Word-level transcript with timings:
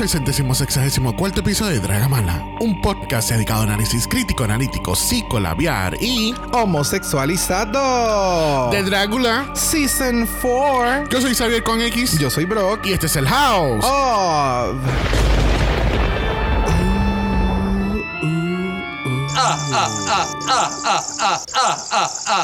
Al 0.00 0.08
centésimo 0.08 0.54
sexagésimo 0.54 1.14
cuarto 1.14 1.40
episodio 1.40 1.72
de 1.72 1.80
Dragamala, 1.80 2.42
un 2.60 2.80
podcast 2.80 3.30
dedicado 3.30 3.60
a 3.60 3.64
análisis 3.64 4.08
crítico, 4.08 4.44
analítico, 4.44 4.96
psicolabiar 4.96 5.94
y 6.00 6.34
Homosexualizado. 6.52 8.70
de 8.70 8.82
Drácula. 8.82 9.50
Season 9.54 10.26
4. 10.40 11.10
Yo 11.10 11.20
soy 11.20 11.34
Xavier 11.34 11.62
con 11.62 11.82
X 11.82 12.18
Yo 12.18 12.30
soy 12.30 12.46
Brock. 12.46 12.86
y 12.86 12.94
este 12.94 13.08
es 13.08 13.16
el 13.16 13.28
House. 13.28 13.84
Of. 13.84 14.76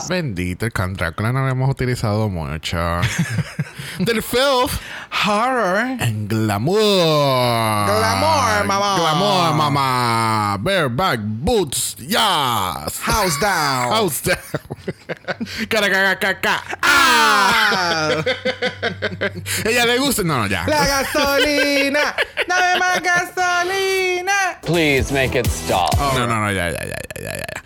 Bendito, 0.08 0.66
el 0.66 0.72
con 0.72 0.94
Drácula 0.94 1.32
no 1.32 1.40
lo 1.44 1.48
hemos 1.48 1.70
utilizado 1.70 2.28
mucho. 2.28 2.76
del 3.98 4.22
filth 4.22 4.72
Horror. 5.26 5.96
en 6.00 6.28
glamour. 6.28 6.78
Glamour, 7.86 8.64
mamá. 8.66 8.96
Glamour, 8.98 9.54
mamá. 9.54 10.56
Bareback 10.60 11.20
boots, 11.22 11.96
yes. 11.98 13.00
House 13.02 13.38
down. 13.40 13.90
House 13.92 14.22
down. 14.22 14.38
Caracacaca. 15.68 16.62
Ah. 16.82 18.22
Ella 19.64 19.86
le 19.86 19.98
gusta. 19.98 20.22
No, 20.22 20.38
no, 20.38 20.46
ya. 20.46 20.66
La 20.66 20.86
gasolina. 20.86 22.14
Dame 22.48 22.78
más 22.78 23.00
gasolina. 23.02 24.60
Please 24.62 25.12
make 25.12 25.34
it 25.38 25.46
stop. 25.46 25.94
No, 26.14 26.26
no, 26.26 26.40
no, 26.40 26.52
ya, 26.52 26.70
ya, 26.70 26.84
ya, 26.84 26.96
ya, 27.16 27.22
ya, 27.22 27.36
ya. 27.36 27.62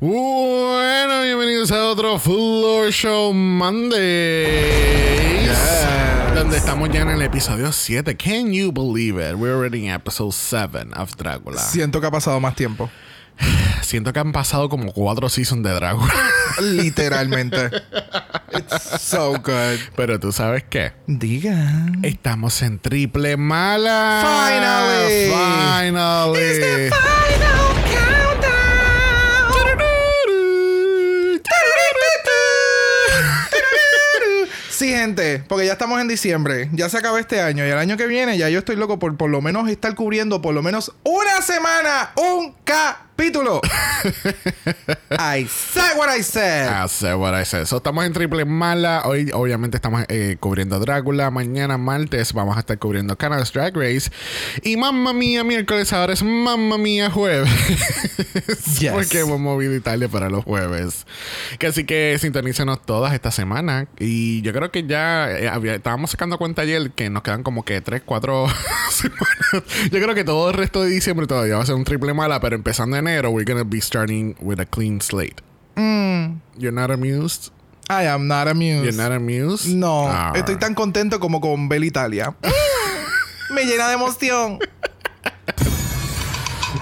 Bueno, 0.00 1.22
bienvenidos 1.22 1.70
a 1.70 1.86
otro 1.86 2.18
Floor 2.18 2.90
Show 2.90 3.32
Mondays. 3.32 3.96
Donde 6.34 6.56
estamos 6.56 6.90
ya 6.90 7.02
en 7.02 7.10
el 7.10 7.22
episodio 7.22 7.70
7. 7.70 8.16
Can 8.16 8.52
you 8.52 8.72
believe 8.72 9.20
it? 9.20 9.36
We're 9.36 9.54
already 9.54 9.86
in 9.86 9.92
episode 9.92 10.32
7 10.32 10.92
of 10.96 11.14
Drácula. 11.16 11.60
Siento 11.60 12.00
que 12.00 12.08
ha 12.08 12.10
pasado 12.10 12.40
más 12.40 12.56
tiempo. 12.56 12.90
Siento 13.82 14.12
que 14.12 14.18
han 14.18 14.32
pasado 14.32 14.68
como 14.68 14.92
cuatro 14.92 15.28
seasons 15.28 15.62
de 15.62 15.70
Drácula. 15.70 16.12
Literalmente. 16.60 17.70
It's 18.52 19.00
so 19.00 19.34
good. 19.34 19.78
Pero 19.94 20.18
tú 20.18 20.32
sabes 20.32 20.64
qué? 20.68 20.92
Digan. 21.06 22.00
Estamos 22.02 22.60
en 22.62 22.80
triple 22.80 23.36
mala. 23.36 24.22
Finally. 24.24 25.30
Finally. 25.30 26.90
Sí, 34.74 34.88
gente, 34.88 35.44
porque 35.46 35.66
ya 35.66 35.74
estamos 35.74 36.00
en 36.00 36.08
diciembre, 36.08 36.68
ya 36.72 36.88
se 36.88 36.98
acaba 36.98 37.20
este 37.20 37.40
año 37.40 37.64
y 37.64 37.70
el 37.70 37.78
año 37.78 37.96
que 37.96 38.08
viene 38.08 38.36
ya 38.36 38.48
yo 38.48 38.58
estoy 38.58 38.74
loco 38.74 38.98
por 38.98 39.16
por 39.16 39.30
lo 39.30 39.40
menos 39.40 39.68
estar 39.68 39.94
cubriendo 39.94 40.42
por 40.42 40.52
lo 40.52 40.64
menos 40.64 40.92
una 41.04 41.40
semana, 41.42 42.10
un 42.16 42.56
capítulo. 43.16 43.60
I 45.18 45.46
said 45.46 45.96
what 45.96 46.08
I 46.08 46.22
said. 46.22 46.68
I 46.68 46.86
said 46.88 47.14
what 47.14 47.34
I 47.34 47.44
said. 47.44 47.66
So, 47.66 47.76
estamos 47.76 48.04
en 48.04 48.12
triple 48.12 48.44
mala. 48.44 49.02
Hoy, 49.04 49.30
obviamente, 49.32 49.76
estamos 49.76 50.04
eh, 50.08 50.36
cubriendo 50.40 50.78
Drácula. 50.80 51.30
Mañana, 51.30 51.78
martes, 51.78 52.32
vamos 52.32 52.56
a 52.56 52.60
estar 52.60 52.78
cubriendo 52.78 53.16
Canada's 53.16 53.52
Drag 53.52 53.76
Race. 53.76 54.10
Y 54.62 54.76
mamma 54.76 55.12
mía, 55.12 55.44
miércoles 55.44 55.92
ahora 55.92 56.12
es 56.12 56.22
mamma 56.22 56.78
mía 56.78 57.10
jueves. 57.10 57.48
Yes. 58.80 58.92
Porque 58.92 59.20
hemos 59.20 59.38
movido 59.38 59.74
Italia 59.74 60.08
para 60.08 60.28
los 60.28 60.44
jueves. 60.44 61.06
Que 61.58 61.68
así 61.68 61.84
que 61.84 62.16
sintonícenos 62.20 62.84
todas 62.84 63.14
esta 63.14 63.30
semana. 63.30 63.86
Y 63.98 64.42
yo 64.42 64.52
creo 64.52 64.70
que 64.72 64.84
ya 64.84 65.30
eh, 65.30 65.48
había- 65.48 65.76
estábamos 65.76 66.10
sacando 66.10 66.36
cuenta 66.38 66.62
ayer 66.62 66.90
que 66.90 67.08
nos 67.10 67.22
quedan 67.22 67.42
como 67.44 67.64
que 67.64 67.80
3, 67.80 68.02
4 68.04 68.46
semanas. 68.90 69.64
Yo 69.92 70.00
creo 70.02 70.14
que 70.14 70.24
todo 70.24 70.50
el 70.50 70.56
resto 70.56 70.82
de 70.82 70.90
diciembre 70.90 71.26
todavía 71.26 71.56
va 71.56 71.62
a 71.62 71.66
ser 71.66 71.76
un 71.76 71.84
triple 71.84 72.12
mala. 72.14 72.40
Pero 72.40 72.56
empezando 72.56 72.96
enero, 73.04 73.32
we're 73.32 73.44
gonna 73.44 73.64
be 73.64 73.80
starting 73.80 74.34
with 74.40 74.58
a 74.60 74.66
clean 74.66 75.00
slate. 75.00 75.40
You're 76.56 76.72
not 76.72 76.90
amused? 76.90 77.50
I 77.90 78.04
am 78.04 78.26
not 78.28 78.48
amused. 78.48 78.84
You're 78.84 79.02
not 79.08 79.12
amused? 79.12 79.68
No, 79.74 80.06
Ah. 80.08 80.32
estoy 80.34 80.56
tan 80.58 80.74
contento 80.74 81.18
como 81.20 81.40
con 81.40 81.68
Bel 81.68 81.84
Italia. 81.84 82.34
Me 83.50 83.64
llena 83.64 83.88
de 83.88 83.94
emoción. 83.94 84.58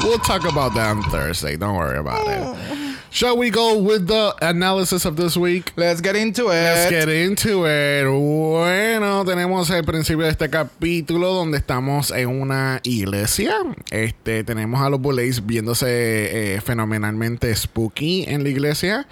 We'll 0.03 0.19
talk 0.19 0.45
about 0.45 0.75
that 0.75 0.97
on 0.97 1.03
Thursday. 1.11 1.57
Don't 1.57 1.77
worry 1.77 1.99
about 1.99 2.27
it. 2.27 2.79
Shall 3.15 3.37
we 3.37 3.51
go 3.51 3.77
with 3.77 4.07
the 4.07 4.35
analysis 4.41 5.05
of 5.05 5.17
this 5.17 5.37
week? 5.37 5.73
Let's 5.77 6.01
get 6.01 6.17
into 6.17 6.45
it. 6.49 6.55
Let's 6.65 6.91
get 6.91 7.09
into 7.11 7.67
it. 7.67 8.07
Bueno, 8.07 9.23
tenemos 9.27 9.69
el 9.69 9.85
principio 9.85 10.25
de 10.25 10.31
este 10.31 10.49
capítulo 10.49 11.35
donde 11.35 11.59
estamos 11.59 12.11
en 12.11 12.29
una 12.29 12.81
iglesia. 12.85 13.55
Este, 13.91 14.45
tenemos 14.45 14.81
a 14.81 14.89
los 14.89 14.99
Bullets 14.99 15.45
viéndose 15.45 16.55
eh, 16.55 16.61
fenomenalmente 16.63 17.55
spooky 17.55 18.25
en 18.29 18.45
la 18.45 18.49
iglesia. 18.49 19.07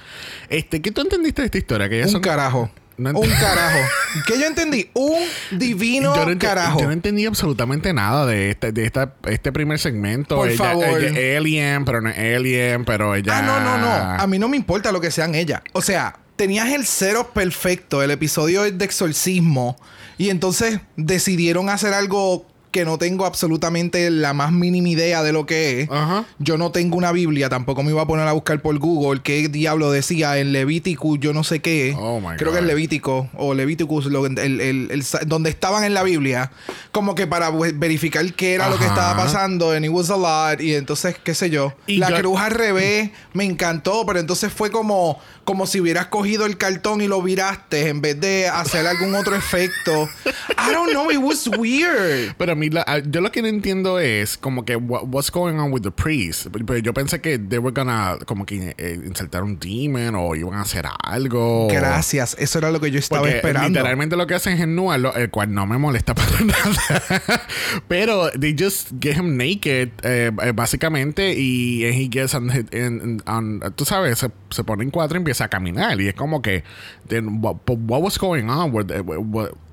Este, 0.48 0.80
¿qué 0.80 0.92
tú 0.92 1.02
entendiste 1.02 1.42
de 1.42 1.46
esta 1.46 1.58
historia? 1.58 1.88
Que 1.90 1.96
ellas 1.96 2.06
Un 2.08 2.12
son- 2.12 2.22
carajo. 2.22 2.70
No 3.00 3.18
un 3.18 3.28
carajo. 3.30 3.78
¿Qué 4.26 4.38
yo 4.38 4.46
entendí? 4.46 4.90
Un 4.94 5.18
divino 5.58 6.14
yo 6.14 6.26
no, 6.26 6.32
ent- 6.32 6.38
carajo. 6.38 6.80
yo 6.80 6.86
no 6.86 6.92
entendí 6.92 7.24
absolutamente 7.26 7.92
nada 7.92 8.26
de 8.26 8.50
este, 8.50 8.72
de 8.72 8.84
esta, 8.84 9.14
este 9.26 9.52
primer 9.52 9.78
segmento. 9.78 10.36
Por 10.36 10.48
Ella- 10.48 10.58
favor. 10.58 11.02
ella 11.02 11.38
alien, 11.38 11.84
pero 11.84 12.00
no 12.00 12.10
es 12.10 12.18
alien, 12.36 12.84
pero 12.84 13.14
ella. 13.14 13.38
Ah, 13.38 13.42
no, 13.42 13.60
no, 13.60 13.78
no. 13.78 13.88
A 13.90 14.26
mí 14.26 14.38
no 14.38 14.48
me 14.48 14.56
importa 14.56 14.92
lo 14.92 15.00
que 15.00 15.10
sean 15.10 15.34
ellas. 15.34 15.62
O 15.72 15.80
sea, 15.82 16.18
tenías 16.36 16.68
el 16.68 16.84
cero 16.86 17.30
perfecto. 17.32 18.02
El 18.02 18.10
episodio 18.10 18.64
es 18.64 18.76
de 18.76 18.84
exorcismo. 18.84 19.76
Y 20.18 20.28
entonces 20.28 20.80
decidieron 20.96 21.70
hacer 21.70 21.94
algo 21.94 22.46
que 22.70 22.84
no 22.84 22.98
tengo 22.98 23.26
absolutamente 23.26 24.10
la 24.10 24.32
más 24.32 24.52
mínima 24.52 24.88
idea 24.88 25.22
de 25.22 25.32
lo 25.32 25.44
que 25.46 25.80
es. 25.82 25.90
Ajá. 25.90 26.24
Yo 26.38 26.56
no 26.56 26.70
tengo 26.70 26.96
una 26.96 27.10
Biblia, 27.12 27.48
tampoco 27.48 27.82
me 27.82 27.90
iba 27.90 28.02
a 28.02 28.06
poner 28.06 28.28
a 28.28 28.32
buscar 28.32 28.62
por 28.62 28.78
Google 28.78 29.20
qué 29.22 29.48
diablo 29.48 29.90
decía 29.90 30.38
en 30.38 30.52
Levítico, 30.52 31.16
yo 31.16 31.32
no 31.32 31.42
sé 31.44 31.60
qué. 31.60 31.94
Oh, 31.98 32.20
my 32.20 32.36
Creo 32.36 32.50
God. 32.50 32.58
que 32.58 32.60
es 32.60 32.66
Levítico 32.66 33.28
o 33.36 33.52
el- 33.52 33.60
el- 33.60 34.90
el- 34.90 35.04
donde 35.26 35.50
estaban 35.50 35.82
en 35.84 35.94
la 35.94 36.02
Biblia, 36.02 36.52
como 36.92 37.14
que 37.14 37.26
para 37.26 37.50
verificar 37.50 38.24
qué 38.34 38.54
era 38.54 38.68
lo 38.68 38.78
que 38.78 38.84
estaba 38.86 39.16
pasando 39.16 39.74
en 39.74 39.84
It 39.84 39.90
Was 39.90 40.10
a 40.10 40.16
Lot 40.16 40.60
y 40.60 40.74
entonces, 40.74 41.16
qué 41.22 41.34
sé 41.34 41.50
yo. 41.50 41.74
Y 41.86 41.96
la 41.98 42.10
yo- 42.10 42.16
cruz 42.18 42.40
al 42.40 42.52
revés 42.52 43.10
me 43.32 43.44
encantó, 43.44 44.04
pero 44.06 44.20
entonces 44.20 44.52
fue 44.52 44.70
como, 44.70 45.18
como 45.44 45.66
si 45.66 45.80
hubieras 45.80 46.06
cogido 46.06 46.46
el 46.46 46.56
cartón 46.56 47.00
y 47.00 47.08
lo 47.08 47.20
viraste 47.22 47.88
en 47.88 48.00
vez 48.00 48.20
de 48.20 48.48
hacer 48.48 48.86
algún 48.86 49.14
otro 49.14 49.34
efecto. 49.34 50.08
I 50.50 50.72
don't 50.72 50.90
know, 50.90 51.10
it 51.10 51.18
was 51.18 51.48
weird. 51.58 52.34
Pero 52.38 52.54
mí, 52.60 52.70
la- 52.70 53.02
yo 53.10 53.20
lo 53.20 53.32
que 53.32 53.42
no 53.42 53.48
entiendo 53.48 53.98
es 53.98 54.36
como 54.38 54.64
que 54.64 54.76
what- 54.76 55.04
what's 55.10 55.30
going 55.30 55.54
on 55.58 55.72
with 55.72 55.82
the 55.82 55.90
priest. 55.90 56.46
Pero 56.52 56.78
yo 56.78 56.94
pensé 56.94 57.20
que 57.20 57.38
they 57.38 57.58
were 57.58 57.74
gonna 57.74 58.18
como 58.26 58.46
que 58.46 58.74
eh, 58.78 59.00
insertar 59.04 59.42
un 59.42 59.58
demon 59.58 60.14
o 60.14 60.34
iban 60.36 60.54
a 60.54 60.60
hacer 60.62 60.84
algo. 61.02 61.68
Gracias, 61.68 62.36
eso 62.38 62.58
era 62.58 62.70
lo 62.70 62.80
que 62.80 62.90
yo 62.90 62.98
estaba 62.98 63.22
Porque 63.22 63.36
esperando. 63.36 63.68
literalmente 63.68 64.16
lo 64.16 64.26
que 64.26 64.34
hacen 64.34 64.52
es 64.54 64.60
ennuarlo, 64.60 65.14
el 65.14 65.30
cual 65.30 65.52
no 65.52 65.66
me 65.66 65.78
molesta 65.78 66.14
para 66.14 66.40
nada. 66.40 67.42
Pero 67.88 68.30
they 68.38 68.54
just 68.58 68.92
get 69.00 69.16
him 69.16 69.36
naked, 69.36 69.88
eh, 70.02 70.30
eh, 70.42 70.52
básicamente, 70.54 71.34
y 71.36 71.84
and 71.86 71.94
he 71.94 72.08
gets 72.10 72.34
on, 72.34 72.50
in- 72.72 73.22
on- 73.26 73.60
tú 73.76 73.84
sabes, 73.84 74.18
se, 74.18 74.30
se 74.50 74.64
pone 74.64 74.84
en 74.84 74.90
cuatro 74.90 75.16
y 75.16 75.18
empieza 75.18 75.44
a 75.44 75.48
caminar. 75.48 76.00
Y 76.00 76.08
es 76.08 76.14
como 76.14 76.42
que, 76.42 76.62
then 77.08 77.38
what, 77.42 77.56
what 77.66 78.02
was 78.02 78.18
going 78.18 78.48
on? 78.48 78.72
What- 78.72 78.90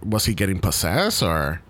was 0.04 0.28
he 0.28 0.34
getting 0.36 0.60
possessed 0.60 1.22
or? 1.22 1.62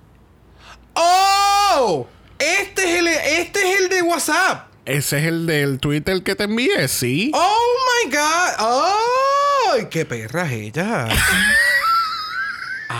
¡Oh! 0.97 2.07
Este 2.39 2.83
es 2.83 2.99
el, 2.99 3.07
este 3.07 3.59
es 3.73 3.79
el 3.81 3.89
de 3.89 4.01
WhatsApp. 4.01 4.67
Ese 4.85 5.19
es 5.19 5.25
el 5.25 5.45
del 5.45 5.79
Twitter 5.79 6.23
que 6.23 6.35
te 6.35 6.45
envié, 6.45 6.87
sí. 6.87 7.31
Oh 7.33 7.65
my 8.05 8.11
God. 8.11 9.73
¡Ay, 9.75 9.87
qué 9.89 10.05
perra 10.05 10.45
es 10.45 10.51
ella! 10.53 11.07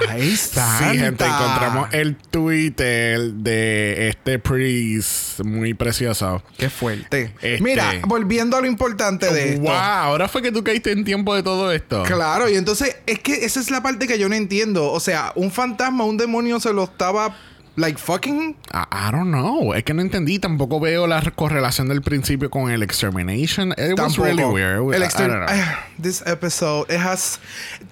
Ahí 0.10 0.34
está. 0.34 0.80
Sí, 0.80 0.98
gente, 0.98 1.26
encontramos 1.26 1.88
el 1.94 2.18
Twitter 2.18 3.20
de 3.34 4.10
este 4.10 4.38
priest 4.38 5.40
muy 5.46 5.74
precioso. 5.74 6.44
Qué 6.58 6.70
fuerte. 6.70 7.34
Este- 7.42 7.64
Mira, 7.64 7.94
volviendo 8.06 8.58
a 8.58 8.62
lo 8.62 8.68
importante 8.68 9.32
de 9.34 9.54
esto. 9.54 9.62
Wow, 9.62 9.72
ahora 9.72 10.28
fue 10.28 10.42
que 10.42 10.52
tú 10.52 10.62
caíste 10.64 10.92
en 10.92 11.06
tiempo 11.06 11.34
de 11.36 11.42
todo 11.42 11.72
esto. 11.72 12.04
Claro, 12.04 12.50
y 12.50 12.58
entonces 12.58 12.98
es 13.06 13.20
que 13.20 13.46
esa 13.46 13.62
es 13.62 13.72
la 13.72 13.82
parte 13.82 14.08
que 14.08 14.20
yo 14.20 14.28
no 14.28 14.36
entiendo. 14.36 14.92
O 14.92 15.00
sea, 15.00 15.32
un 15.36 15.52
fantasma, 15.52 16.04
un 16.04 16.18
demonio 16.18 16.60
se 16.60 16.74
lo 16.74 16.84
estaba, 16.84 17.36
like, 17.78 17.98
fucking. 17.98 18.56
I, 18.74 18.86
I 18.92 19.12
don't 19.12 19.32
know. 19.32 19.74
Es 19.74 19.84
que 19.84 19.94
no 19.94 20.02
entendí. 20.02 20.40
Tampoco 20.40 20.80
veo 20.80 21.08
la 21.08 21.22
correlación 21.32 21.88
del 21.88 22.02
principio 22.02 22.50
con 22.50 22.70
el 22.70 22.84
extermination. 22.84 23.72
It 23.78 23.98
was 23.98 24.14
Tampoco. 24.16 24.24
really 24.26 24.44
weird. 24.44 24.94
El 24.94 25.04
I- 25.04 25.06
I 25.06 25.28
don't 25.28 25.46
know. 25.46 25.56
This 26.02 26.22
episode, 26.26 26.92
it 26.94 27.00
has... 27.00 27.40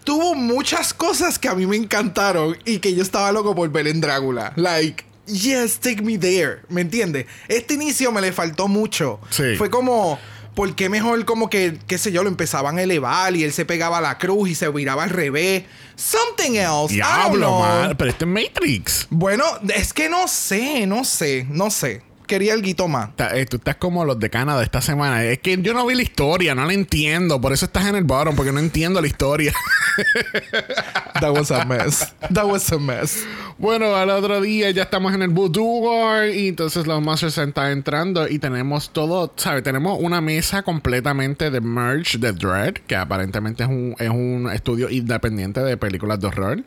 Tuvo 0.03 0.35
muchas 0.35 0.93
cosas 0.93 1.39
que 1.39 1.47
a 1.47 1.55
mí 1.55 1.65
me 1.65 1.77
encantaron 1.77 2.57
y 2.65 2.79
que 2.79 2.93
yo 2.93 3.01
estaba 3.01 3.31
loco 3.31 3.55
por 3.55 3.69
ver 3.69 3.87
en 3.87 4.01
Drácula. 4.01 4.51
Like, 4.55 5.05
yes, 5.27 5.79
take 5.79 6.01
me 6.01 6.17
there. 6.17 6.61
¿Me 6.69 6.81
entiendes? 6.81 7.25
Este 7.47 7.75
inicio 7.75 8.11
me 8.11 8.21
le 8.21 8.31
faltó 8.31 8.67
mucho. 8.67 9.19
Sí. 9.29 9.55
Fue 9.57 9.69
como... 9.69 10.19
¿Por 10.55 10.73
qué 10.73 10.87
mejor 10.87 11.25
como 11.25 11.49
que, 11.49 11.77
qué 11.85 11.97
sé 11.97 12.13
yo, 12.13 12.23
lo 12.23 12.29
empezaban 12.29 12.77
a 12.77 12.83
elevar 12.83 13.35
y 13.35 13.43
él 13.43 13.51
se 13.51 13.65
pegaba 13.65 13.97
a 13.97 14.01
la 14.01 14.17
cruz 14.17 14.49
y 14.49 14.55
se 14.55 14.69
viraba 14.69 15.03
al 15.03 15.09
revés? 15.09 15.63
Something 15.95 16.55
else. 16.55 16.93
Diablo, 16.93 17.59
man. 17.59 17.95
Pero 17.97 18.09
este 18.09 18.23
es 18.23 18.31
Matrix. 18.31 19.07
Bueno, 19.09 19.43
es 19.73 19.91
que 19.91 20.07
no 20.07 20.29
sé, 20.29 20.87
no 20.87 21.03
sé, 21.03 21.45
no 21.49 21.69
sé. 21.69 22.01
Quería 22.27 22.54
el 22.54 22.62
guito 22.62 22.88
más. 22.88 23.10
Eh, 23.33 23.45
Tú 23.50 23.57
estás 23.57 23.75
como 23.75 24.04
los 24.06 24.19
de 24.19 24.30
Canadá 24.30 24.63
esta 24.63 24.81
semana. 24.81 25.24
Es 25.24 25.39
que 25.39 25.57
yo 25.62 25.74
no 25.74 25.86
vi 25.86 25.95
la 25.95 26.01
historia, 26.01 26.56
no 26.56 26.66
la 26.66 26.74
entiendo. 26.74 27.39
Por 27.39 27.54
eso 27.54 27.66
estás 27.66 27.86
en 27.88 27.95
el 27.95 28.04
bottom, 28.04 28.36
porque 28.36 28.51
no 28.51 28.60
entiendo 28.60 29.01
la 29.01 29.07
historia. 29.07 29.54
That 31.22 31.31
was 31.31 31.51
a 31.51 31.66
mess. 31.66 32.13
That 32.33 32.45
was 32.45 32.72
a 32.72 32.77
mess. 32.80 33.25
bueno, 33.57 33.95
al 33.95 34.10
otro 34.10 34.42
día 34.42 34.69
ya 34.72 34.83
estamos 34.83 35.13
en 35.13 35.22
el 35.22 35.30
boudoir 35.30 36.36
y 36.36 36.50
entonces 36.50 36.86
los 36.88 37.01
monsters 37.01 37.38
están 37.38 37.72
entrando 37.72 38.27
y 38.27 38.39
tenemos 38.39 38.89
todo, 38.92 39.31
¿sabes? 39.38 39.63
Tenemos 39.63 39.98
una 40.01 40.19
mesa 40.22 40.63
completamente 40.63 41.50
de 41.51 41.62
merch 41.62 42.18
de 42.18 42.33
Dread, 42.33 42.74
que 42.88 42.95
aparentemente 42.95 43.63
es 43.63 43.69
un, 43.69 43.95
es 43.98 44.10
un 44.10 44.50
estudio 44.54 44.89
independiente 44.89 45.62
de 45.62 45.77
películas 45.77 46.19
de 46.19 46.27
horror. 46.27 46.63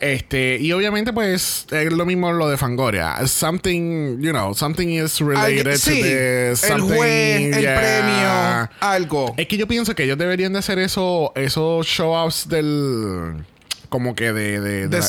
Este, 0.00 0.58
y 0.60 0.72
obviamente 0.72 1.12
pues 1.12 1.66
es 1.70 1.92
lo 1.92 2.06
mismo 2.06 2.32
lo 2.32 2.48
de 2.48 2.56
Fangoria. 2.56 3.26
Something, 3.26 4.20
you 4.20 4.30
know, 4.30 4.54
something 4.54 4.88
is 4.94 5.20
related 5.20 5.66
Algo- 5.66 5.76
sí, 5.76 5.90
to 6.00 6.06
this. 6.06 6.62
el 6.64 6.68
something, 6.80 6.96
juez, 6.96 7.56
el 7.56 7.60
yeah. 7.62 7.78
premio, 7.80 8.70
algo. 8.80 9.34
Es 9.36 9.46
que 9.46 9.56
yo 9.56 9.66
pienso 9.66 9.94
que 9.94 10.04
ellos 10.04 10.18
deberían 10.18 10.52
de 10.52 10.58
hacer 10.60 10.78
eso, 10.78 11.32
esos 11.36 11.86
show-offs 11.86 12.48
del. 12.48 13.44
Como 13.88 14.14
que 14.14 14.32
de. 14.32 14.58
De, 14.58 14.88
De. 14.88 14.88
Del 14.88 15.02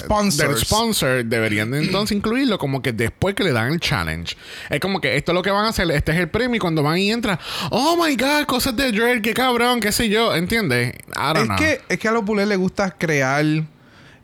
sponsor. 0.57 1.23
Deberían 1.23 1.71
de 1.71 1.79
entonces 1.83 2.17
incluirlo 2.17 2.57
como 2.57 2.81
que 2.81 2.91
después 2.91 3.33
que 3.33 3.45
le 3.45 3.53
dan 3.53 3.71
el 3.71 3.79
challenge. 3.79 4.35
Es 4.69 4.81
como 4.81 4.99
que 4.99 5.15
esto 5.15 5.31
es 5.31 5.35
lo 5.35 5.41
que 5.41 5.51
van 5.51 5.63
a 5.63 5.69
hacer. 5.69 5.89
Este 5.91 6.11
es 6.11 6.17
el 6.17 6.27
premio. 6.27 6.57
Y 6.57 6.59
cuando 6.59 6.83
van 6.83 6.97
y 6.97 7.09
entran. 7.09 7.39
Oh 7.71 7.95
my 7.95 8.13
god, 8.17 8.43
cosas 8.45 8.75
de 8.75 8.91
Dread, 8.91 9.21
qué 9.21 9.33
cabrón, 9.33 9.79
qué 9.79 9.93
sé 9.93 10.09
yo. 10.09 10.35
¿Entiendes? 10.35 10.95
I 11.15 11.33
don't 11.33 11.37
Es 11.37 11.45
know. 11.45 11.57
que, 11.57 11.81
es 11.87 11.97
que 11.97 12.07
a 12.09 12.11
los 12.11 12.25
bullet 12.25 12.45
les 12.45 12.57
gusta 12.57 12.91
crear 12.91 13.45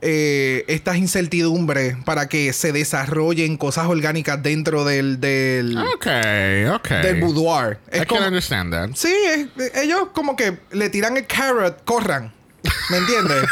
eh, 0.01 0.63
estas 0.67 0.97
incertidumbres 0.97 1.95
para 2.05 2.29
que 2.29 2.53
se 2.53 2.71
desarrollen 2.71 3.57
cosas 3.57 3.87
orgánicas 3.87 4.41
dentro 4.41 4.85
del, 4.85 5.19
del, 5.19 5.77
boudoir. 7.19 7.77
I 7.93 8.05
como, 8.05 8.21
can 8.21 8.27
understand 8.29 8.71
that. 8.73 8.89
sí, 8.95 9.13
es- 9.57 9.75
ellos 9.75 10.09
como 10.13 10.35
que 10.35 10.57
le 10.71 10.89
tiran 10.89 11.17
el 11.17 11.25
carrot, 11.27 11.83
corran. 11.83 12.31
¿Me 12.89 12.97
entiendes? 12.97 13.43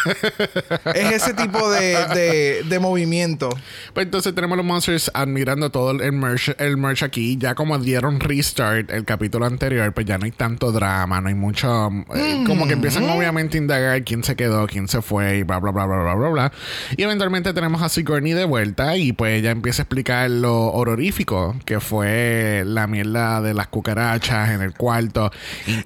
es 0.96 1.12
ese 1.24 1.34
tipo 1.34 1.69
de, 1.72 2.06
de, 2.14 2.64
de 2.64 2.80
movimiento. 2.80 3.50
Pues 3.94 4.06
entonces 4.06 4.34
tenemos 4.34 4.58
los 4.58 4.66
monsters 4.66 5.12
admirando 5.14 5.69
todo 5.69 5.92
el 5.92 6.12
merch, 6.14 6.56
el 6.60 6.78
merch 6.78 7.04
aquí. 7.04 7.38
Ya 7.38 7.56
como 7.56 7.78
dieron 7.78 8.19
restart 8.19 8.92
el 8.92 9.06
capítulo 9.06 9.46
anterior, 9.46 9.94
pues 9.94 10.06
ya 10.06 10.18
no 10.18 10.25
hay 10.25 10.31
tanto 10.31 10.72
drama, 10.72 11.22
no 11.22 11.30
hay 11.30 11.36
mucho. 11.36 11.90
eh, 12.16 12.44
como 12.46 12.68
que 12.68 12.74
empiezan 12.74 13.10
obviamente 13.10 13.58
a 13.58 13.62
indagar 13.62 14.04
quién 14.04 14.24
se 14.24 14.36
quedó, 14.36 14.68
quién 14.68 14.88
se 14.88 15.02
fue 15.02 15.38
y 15.38 15.44
bla, 15.44 15.60
bla, 15.60 15.72
bla, 15.72 15.86
bla, 15.86 15.98
bla, 16.04 16.14
bla, 16.16 16.30
bla. 16.30 16.52
Y 16.96 17.04
eventualmente 17.04 17.54
tenemos 17.54 17.81
a 17.81 17.90
Sigourney 17.90 18.34
de 18.34 18.46
vuelta 18.46 18.98
y 18.98 19.14
pues 19.14 19.40
ella 19.40 19.52
empieza 19.52 19.81
a 19.81 19.84
explicar 19.84 20.30
lo 20.30 20.68
horrorífico 20.74 21.56
que 21.66 21.80
fue 21.80 22.64
la 22.66 22.88
mierda 22.88 23.42
de 23.42 23.54
las 23.54 23.68
cucarachas 23.68 24.50
en 24.50 24.62
el 24.62 24.74
cuarto. 24.74 25.31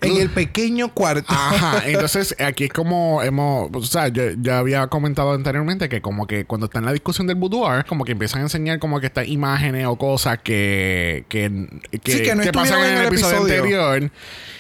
En 0.02 0.18
el 0.18 0.30
pequeño 0.30 0.94
cuarto. 0.94 1.34
Ajá, 1.34 1.84
entonces 1.86 2.36
aquí 2.40 2.66
es 2.66 2.74
como 2.74 3.21
hemos, 3.24 3.70
o 3.74 3.82
sea, 3.84 4.08
yo, 4.10 4.24
yo 4.40 4.56
había 4.56 4.88
comentado 4.88 5.34
anteriormente 5.34 5.90
que 5.90 6.02
como 6.02 6.28
que 6.28 6.46
cuando 6.46 6.66
está 6.66 6.80
en 6.80 6.86
la 6.86 6.94
discusión 6.94 7.28
del 7.28 7.36
boudoir, 7.38 7.86
como 7.86 8.04
que 8.06 8.12
empiezan 8.14 8.40
a 8.42 8.44
enseñar 8.44 8.80
como 8.80 9.00
que 9.00 9.08
estas 9.08 9.28
imágenes 9.28 9.86
o 9.88 9.96
cosas 9.96 10.40
que, 10.44 11.26
que, 11.30 11.68
que, 12.04 12.12
Sí, 12.12 12.22
que 12.24 12.36
no 12.36 12.44
pasan 12.52 12.80
estuvieron 12.80 12.92
en 12.92 12.98
el, 12.98 13.08
episodio, 13.08 13.38
episodio. 13.48 13.56
anterior. 13.92 14.12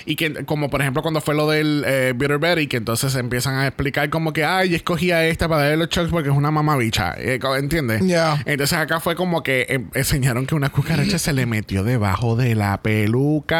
Y 0.04 0.16
que 0.16 0.46
como 0.46 0.69
por 0.72 0.81
ejemplo 0.81 1.04
cuando 1.04 1.22
fue 1.22 1.36
lo 1.36 1.48
del 1.50 1.84
eh, 1.86 2.13
Bitter 2.16 2.40
Betty, 2.40 2.66
que 2.68 2.78
entonces 2.78 3.13
empiezan 3.16 3.54
a 3.56 3.68
explicar 3.68 4.10
como 4.10 4.34
que, 4.34 4.44
ay, 4.44 4.69
yo 4.69 4.75
escogía 4.75 5.24
esta 5.28 5.48
para 5.48 5.62
darle 5.62 5.78
los 5.78 5.90
chucks 5.90 6.10
porque 6.10 6.30
es 6.30 6.36
una 6.36 6.50
mamabicha, 6.50 7.13
eh, 7.18 7.40
¿entiendes? 7.60 8.02
Ya. 8.08 8.42
Entonces 8.46 8.78
acá 8.80 9.00
fue 9.00 9.16
como 9.16 9.44
que 9.44 9.68
em- 9.69 9.90
enseñaron 9.94 10.48
que 10.48 10.56
una 10.56 10.69
cucaracha 10.69 11.19
se 11.19 11.34
le 11.34 11.46
metió 11.46 11.84
debajo 11.84 12.36
de 12.36 12.56
la 12.56 12.81
peluca. 12.81 13.58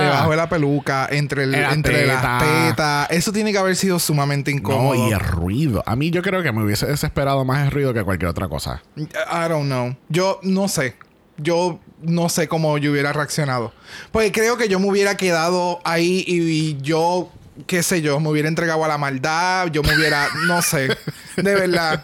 Debajo 0.00 0.30
de 0.30 0.36
la 0.36 0.48
peluca, 0.48 1.08
entre, 1.10 1.44
el, 1.44 1.52
la 1.52 1.72
entre 1.72 2.02
teta. 2.04 2.22
las 2.22 2.42
tetas. 2.70 3.10
Eso 3.10 3.32
tiene 3.36 3.52
que 3.52 3.58
haber 3.58 3.76
sido 3.76 3.98
sumamente 4.00 4.50
No, 4.52 4.58
incómodo. 4.58 5.08
y 5.08 5.12
el 5.12 5.20
ruido. 5.20 5.82
A 5.86 5.94
mí 5.94 6.10
yo 6.10 6.22
creo 6.22 6.42
que 6.42 6.50
me 6.52 6.64
hubiese 6.64 6.86
desesperado 6.86 7.44
más 7.44 7.64
el 7.64 7.70
ruido 7.70 7.94
que 7.94 8.02
cualquier 8.02 8.30
otra 8.30 8.48
cosa. 8.48 8.82
I 8.96 9.48
don't 9.48 9.66
know. 9.66 9.94
Yo 10.08 10.40
no 10.42 10.66
sé. 10.68 10.96
Yo 11.38 11.78
no 12.02 12.28
sé 12.28 12.48
cómo 12.48 12.78
yo 12.78 12.90
hubiera 12.92 13.12
reaccionado. 13.12 13.72
Porque 14.10 14.32
creo 14.32 14.56
que 14.56 14.68
yo 14.68 14.80
me 14.80 14.88
hubiera 14.88 15.16
quedado 15.16 15.80
ahí 15.84 16.24
y, 16.26 16.40
y 16.40 16.78
yo, 16.80 17.30
qué 17.66 17.82
sé 17.82 18.00
yo, 18.00 18.18
me 18.20 18.30
hubiera 18.30 18.48
entregado 18.48 18.82
a 18.84 18.88
la 18.88 18.96
maldad. 18.96 19.68
Yo 19.70 19.82
me 19.82 19.94
hubiera, 19.94 20.28
no 20.46 20.62
sé. 20.62 20.88
De 21.36 21.54
verdad. 21.54 22.02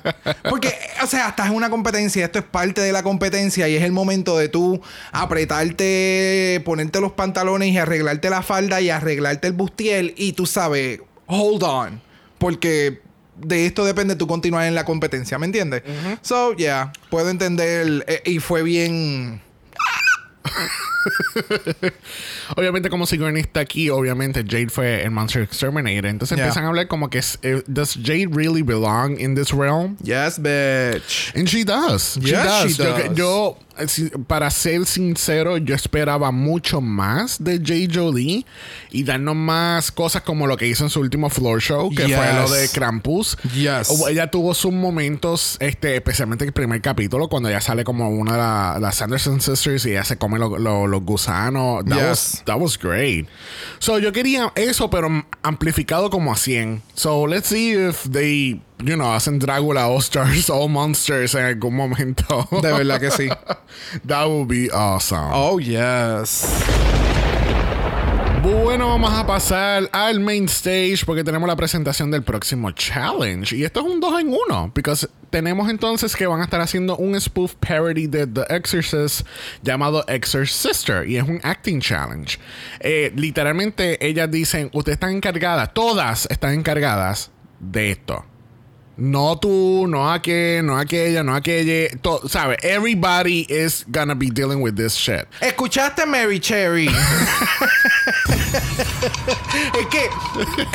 Porque, 0.51 0.75
o 1.03 1.07
sea, 1.07 1.29
estás 1.31 1.47
en 1.47 1.55
una 1.55 1.71
competencia. 1.71 2.27
Esto 2.27 2.41
es 2.41 2.45
parte 2.45 2.83
de 2.83 2.93
la 2.93 3.03
competencia 3.03 3.67
y 3.69 3.75
es 3.77 3.83
el 3.83 3.93
momento 3.93 4.37
de 4.37 4.51
tú 4.51 4.83
apretarte, 5.13 6.61
ponerte 6.65 7.01
los 7.01 7.13
pantalones 7.13 7.69
y 7.71 7.79
arreglarte 7.79 8.29
la 8.31 8.43
falda 8.43 8.81
y 8.81 8.91
arreglarte 8.91 9.49
el 9.49 9.55
bustiel. 9.55 10.15
Y 10.17 10.33
tú 10.35 10.45
sabes, 10.47 11.01
hold 11.27 11.63
on. 11.63 12.01
Porque 12.39 13.01
de 13.37 13.67
esto 13.67 13.85
depende 13.85 14.17
tú 14.17 14.27
continuar 14.27 14.67
en 14.67 14.75
la 14.75 14.85
competencia, 14.85 15.39
¿me 15.39 15.47
entiendes? 15.47 15.83
So, 16.23 16.55
yeah, 16.55 16.93
puedo 17.11 17.31
entender. 17.31 18.05
eh, 18.09 18.23
y 18.27 18.39
fue 18.41 18.63
bien. 18.63 19.41
Obviamente, 22.57 22.91
como 22.91 23.07
Sigourney 23.07 23.43
está 23.43 23.61
aquí, 23.61 23.91
obviamente 23.91 24.43
Jade 24.47 24.69
fue 24.69 25.03
el 25.05 25.11
Monster 25.11 25.43
Exterminator. 25.43 26.07
Entonces 26.07 26.37
Yeah. 26.37 26.47
empiezan 26.47 26.65
a 26.65 26.69
hablar 26.69 26.89
como 26.89 27.11
que 27.11 27.19
es, 27.19 27.39
eh, 27.43 27.63
¿Does 27.67 27.95
Jade 28.03 28.29
really 28.33 28.63
belong 28.63 29.19
in 29.21 29.35
this 29.35 29.51
realm? 29.53 29.97
Yes, 30.03 30.39
bitch. 30.41 31.33
And 31.37 31.47
she 31.49 31.65
does. 31.65 32.19
She 32.23 32.33
does. 32.33 32.77
she 32.77 32.83
Yo, 32.83 32.85
does. 32.97 33.15
yo, 33.17 33.59
eh, 33.79 33.89
si- 33.89 34.11
para 34.27 34.51
ser 34.51 34.85
sincero, 34.87 35.57
yo 35.59 35.75
esperaba 35.75 36.31
mucho 36.31 36.81
más 36.81 37.43
de 37.43 37.59
Jade 37.59 37.89
Jolie 37.93 38.45
y 38.91 39.03
darnos 39.05 39.37
más 39.37 39.91
cosas 39.93 40.23
como 40.23 40.47
lo 40.47 40.57
que 40.57 40.67
hizo 40.67 40.85
en 40.85 40.91
su 40.91 41.01
último 41.01 41.31
floor 41.31 41.61
show, 41.61 41.91
que 41.91 42.05
fue 42.09 42.33
lo 42.35 42.47
Yes. 42.47 42.53
de 42.53 42.69
Krampus. 42.79 43.37
Yes. 43.55 43.89
Ella 44.09 44.31
tuvo 44.31 44.55
sus 44.55 44.73
momentos, 44.73 45.57
este, 45.61 45.97
especialmente 45.97 46.45
el 46.45 46.53
primer 46.53 46.81
capítulo, 46.81 47.29
cuando 47.29 47.49
ella 47.49 47.61
sale 47.61 47.85
como 47.85 48.09
una 48.11 48.33
de 48.33 48.39
la- 48.39 48.79
las 48.81 48.97
Sanderson 48.97 49.41
Sisters 49.41 49.87
y 49.87 49.91
ella 49.93 50.05
se 50.05 50.17
come 50.19 50.39
lo- 50.39 50.59
lo- 50.59 50.87
los 50.93 51.03
gusanos. 51.03 51.85
That, 51.85 51.97
Yes. 51.97 52.09
was, 52.09 52.43
that 52.47 52.61
was 52.61 52.77
great. 52.79 53.27
So, 53.81 53.99
yo 53.99 54.13
quería 54.13 54.53
eso, 54.55 54.89
pero 54.89 55.09
amplificado 55.43 56.09
como 56.11 56.33
a 56.33 56.37
100. 56.37 56.83
So, 56.95 57.27
let's 57.27 57.49
see 57.49 57.73
if 57.73 58.05
they, 58.05 58.61
you 58.85 58.97
know, 58.97 59.13
hacen 59.13 59.41
Drácula 59.41 59.87
All 59.89 59.99
Stars, 60.01 60.49
All 60.51 60.69
Monsters 60.69 61.35
en 61.35 61.45
algún 61.47 61.75
momento. 61.75 62.47
De 62.63 62.73
verdad 62.73 63.01
que 63.01 63.11
sí. 63.11 63.29
That 64.07 64.27
would 64.29 64.49
be 64.49 64.71
awesome. 64.71 65.31
Oh, 65.33 65.59
yes. 65.59 66.47
Bueno, 68.43 68.89
vamos 68.89 69.13
a 69.13 69.25
pasar 69.25 69.89
al 69.93 70.19
main 70.19 70.47
stage 70.47 71.05
porque 71.07 71.23
tenemos 71.23 71.47
la 71.47 71.55
presentación 71.55 72.11
del 72.11 72.25
próximo 72.25 72.73
challenge. 72.73 73.55
Y 73.55 73.63
esto 73.63 73.79
es 73.79 73.87
un 73.87 74.01
2 74.01 74.21
en 74.21 74.29
1. 74.31 74.73
Porque 74.75 74.93
tenemos 75.31 75.71
entonces 75.71 76.17
que 76.17 76.27
van 76.27 76.41
a 76.41 76.45
estar 76.45 76.61
haciendo 76.61 76.97
un 76.97 77.19
spoof 77.21 77.55
parody 77.55 78.09
de 78.09 78.27
The 78.27 78.43
Exorcist 78.49 79.25
llamado 79.63 80.05
Exorcister. 80.09 81.09
Y 81.09 81.19
es 81.19 81.23
un 81.23 81.39
acting 81.45 81.79
challenge. 81.79 82.41
Eh, 82.81 83.13
literalmente 83.15 84.05
ellas 84.05 84.29
dicen, 84.29 84.71
ustedes 84.73 84.97
están 84.97 85.15
encargadas, 85.15 85.73
todas 85.73 86.27
están 86.29 86.55
encargadas 86.55 87.31
de 87.61 87.93
esto. 87.93 88.25
No 88.97 89.39
tú, 89.39 89.87
no 89.89 90.13
aquel, 90.13 90.67
no 90.67 90.77
aquella, 90.77 91.23
no 91.23 91.35
aquella. 91.35 91.89
Todo, 92.03 92.29
¿Sabes? 92.29 92.59
Everybody 92.63 93.47
is 93.49 93.85
gonna 93.91 94.15
be 94.15 94.27
dealing 94.31 94.61
with 94.61 94.75
this 94.77 94.95
shit. 94.95 95.27
¿Escuchaste 95.41 96.05
Mary 96.07 96.39
Cherry? 96.39 96.89
es 99.81 99.87
que 99.87 100.11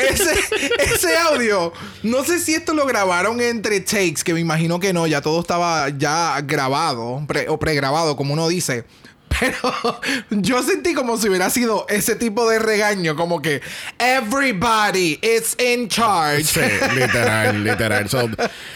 ese, 0.09 0.33
ese 0.79 1.17
audio, 1.17 1.71
no 2.03 2.23
sé 2.23 2.39
si 2.39 2.55
esto 2.55 2.73
lo 2.73 2.85
grabaron 2.85 3.39
entre 3.41 3.79
takes, 3.81 4.23
que 4.23 4.33
me 4.33 4.39
imagino 4.39 4.79
que 4.79 4.93
no, 4.93 5.05
ya 5.07 5.21
todo 5.21 5.39
estaba 5.39 5.89
ya 5.89 6.39
grabado 6.41 7.23
pre- 7.27 7.47
o 7.49 7.59
pregrabado, 7.59 8.15
como 8.15 8.33
uno 8.33 8.47
dice. 8.47 8.85
Pero 9.39 9.99
yo 10.31 10.63
sentí 10.63 10.93
como 10.93 11.17
si 11.17 11.27
hubiera 11.29 11.49
sido 11.49 11.85
ese 11.89 12.15
tipo 12.15 12.49
de 12.49 12.59
regaño, 12.59 13.15
como 13.15 13.41
que 13.41 13.61
everybody 13.99 15.19
is 15.21 15.55
in 15.59 15.87
charge. 15.87 16.43
Sí, 16.45 16.61
literal, 16.95 17.63
literal. 17.63 18.09
So, 18.09 18.29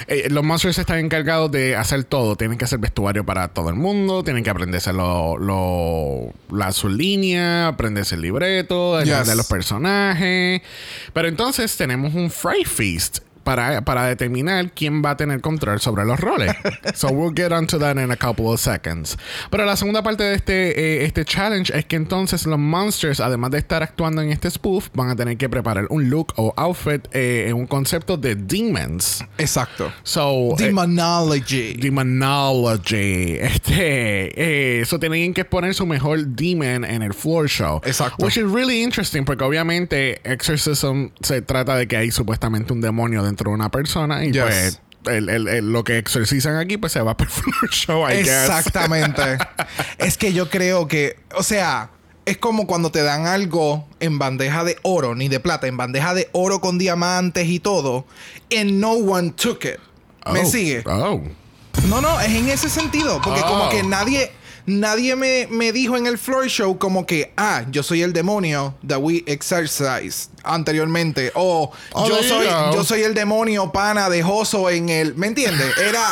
eh, 0.08 0.28
los 0.30 0.44
monsters 0.44 0.78
están 0.78 1.00
encargados 1.00 1.52
de 1.52 1.76
hacer 1.76 2.04
todo. 2.04 2.36
Tienen 2.36 2.58
que 2.58 2.66
hacer 2.66 2.80
vestuario 2.80 3.26
para 3.26 3.48
todo 3.48 3.70
el 3.70 3.76
mundo. 3.76 4.24
Tienen 4.24 4.44
que 4.44 4.50
aprenderse 4.50 4.94
lo, 4.94 5.38
lo, 5.38 6.34
la, 6.56 6.72
su 6.72 6.90
línea, 6.90 7.68
aprenderse 7.68 8.16
el 8.16 8.22
libreto, 8.22 9.02
Yes. 9.04 9.36
los 9.36 9.48
personajes. 9.48 10.62
Pero 11.14 11.28
entonces 11.28 11.76
tenemos 11.78 12.14
un 12.14 12.30
Fright 12.30 12.68
Feast. 12.68 13.20
Para, 13.44 13.82
para 13.82 14.06
determinar 14.06 14.72
quién 14.72 15.02
va 15.04 15.12
a 15.12 15.18
tener 15.18 15.42
control 15.42 15.80
sobre 15.80 16.06
los 16.06 16.20
roles. 16.20 16.54
so 16.94 17.10
we'll 17.10 17.34
get 17.36 17.52
onto 17.52 17.80
that 17.80 17.98
in 17.98 18.12
a 18.12 18.18
couple 18.18 18.48
of 18.48 18.60
seconds. 18.60 19.18
Pero 19.50 19.66
la 19.66 19.76
segunda 19.76 20.04
parte 20.04 20.24
de 20.24 20.36
este, 20.36 20.80
eh, 20.80 21.06
este 21.06 21.26
challenge 21.26 21.72
es 21.76 21.86
que 21.86 21.96
entonces 21.96 22.46
los 22.46 22.60
monsters, 22.60 23.20
además 23.20 23.52
de 23.52 23.58
estar 23.58 23.84
actuando 23.84 24.22
en 24.22 24.32
este 24.32 24.50
spoof, 24.50 24.90
van 24.94 25.10
a 25.10 25.16
tener 25.16 25.38
que 25.38 25.50
preparar 25.50 25.88
un 25.90 26.10
look 26.10 26.34
o 26.38 26.54
outfit 26.58 27.08
eh, 27.14 27.48
en 27.48 27.56
un 27.56 27.68
concepto 27.68 28.18
de 28.18 28.36
demons. 28.36 29.24
Exacto. 29.38 29.92
So, 30.04 30.56
eh, 30.60 30.66
Demonology. 30.66 31.74
Demonology. 31.74 33.38
Este, 33.40 34.42
eh, 34.42 34.82
eso 34.82 35.00
tienen 35.00 35.34
que 35.34 35.46
poner 35.46 35.74
su 35.74 35.86
mejor 35.86 36.26
demon 36.26 36.86
en 36.86 37.02
el 37.02 37.14
floor 37.14 37.48
show. 37.48 37.82
Exacto. 37.84 38.26
Which 38.26 38.38
is 38.38 38.50
really 38.50 38.84
interesting 38.84 39.26
porque 39.26 39.44
obviamente 39.44 40.22
Exorcism 40.24 41.08
se 41.22 41.42
trata 41.42 41.76
de 41.76 41.88
que 41.88 41.98
hay 41.98 42.12
supuestamente 42.12 42.74
un 42.74 42.82
demonio 42.82 43.24
dentro 43.32 43.50
de 43.52 43.56
una 43.56 43.70
persona 43.72 44.24
y 44.26 44.32
Yes. 44.32 44.42
pues 44.44 44.82
el- 45.08 45.30
el- 45.30 45.48
el- 45.48 45.72
lo 45.74 45.84
que 45.84 45.98
exorcizan 45.98 46.58
aquí 46.58 46.78
pues 46.78 46.92
se 46.94 47.02
va 47.02 47.16
por 47.18 47.28
el 47.64 47.70
show, 47.70 48.08
I 48.10 48.18
guess. 48.24 48.28
Exactamente. 48.50 49.38
es 49.98 50.18
que 50.18 50.34
yo 50.34 50.50
creo 50.50 50.88
que, 50.88 51.18
o 51.36 51.44
sea, 51.44 51.90
es 52.26 52.38
como 52.38 52.68
cuando 52.68 52.92
te 52.92 53.02
dan 53.02 53.26
algo 53.26 53.88
en 54.00 54.20
bandeja 54.20 54.64
de 54.64 54.78
oro, 54.84 55.16
ni 55.16 55.28
de 55.28 55.40
plata, 55.40 55.66
en 55.68 55.76
bandeja 55.78 56.14
de 56.14 56.30
oro 56.34 56.62
con 56.62 56.78
diamantes 56.78 57.48
y 57.48 57.60
todo, 57.60 58.06
and 58.56 58.74
no 58.74 58.92
one 58.92 59.32
took 59.32 59.66
it. 59.66 59.80
¿Me 60.32 60.42
Oh, 60.42 60.46
sigue? 60.46 60.84
Oh. 60.86 61.20
No, 61.88 62.00
no, 62.00 62.22
es 62.22 62.30
en 62.30 62.48
ese 62.50 62.70
sentido. 62.70 63.20
Porque 63.24 63.42
Oh. 63.44 63.48
como 63.48 63.70
que 63.70 63.82
nadie, 63.82 64.32
nadie 64.66 65.16
me, 65.16 65.48
me 65.50 65.72
dijo 65.72 65.98
en 65.98 66.08
el 66.08 66.18
floor 66.18 66.48
show 66.48 66.78
como 66.78 67.06
que, 67.06 67.32
ah, 67.38 67.66
yo 67.72 67.84
soy 67.84 68.02
el 68.02 68.14
demonio 68.14 68.76
that 68.88 69.00
we 69.00 69.24
exercise 69.28 70.30
anteriormente. 70.44 71.32
O 71.36 71.72
Oh, 71.94 72.08
yo 72.08 72.24
soy, 72.24 72.48
yo 72.74 72.84
soy 72.84 73.02
el 73.04 73.14
demonio 73.14 73.72
pana 73.72 74.10
de 74.10 74.24
Joso 74.24 74.70
en 74.70 74.90
el. 74.90 75.16
¿Me 75.16 75.28
entiendes? 75.28 75.78
Era 75.78 76.04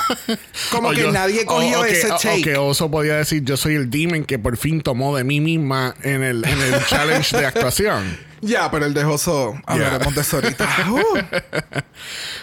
como 0.72 0.89
O 0.89 0.91
que 0.91 1.01
yo- 1.01 1.12
nadie 1.12 1.46
cogió 1.46 1.79
o- 1.79 1.82
o 1.82 1.86
que- 1.86 1.91
ese 2.00 2.12
o- 2.12 2.18
take. 2.18 2.41
Que 2.41 2.58
Oso 2.58 2.89
podía 2.91 3.15
decir, 3.15 3.44
yo 3.44 3.58
soy 3.58 3.75
el 3.75 3.89
demon 3.89 4.24
que 4.24 4.38
por 4.39 4.58
fin 4.58 4.82
tomó 4.82 5.15
de 5.15 5.24
mí 5.24 5.39
misma 5.39 5.96
en 6.03 6.24
el, 6.24 6.46
en 6.46 6.62
el 6.62 6.86
challenge 6.88 7.38
de 7.38 7.46
actuación. 7.46 8.28
Ya, 8.41 8.69
pero 8.72 8.86
el 8.86 8.93
de 8.93 9.03
Joso, 9.03 9.60
hablaremos 9.65 10.15
de 10.15 10.22
eso 10.22 10.38
ahorita. 10.38 10.67
Uh. 10.89 11.19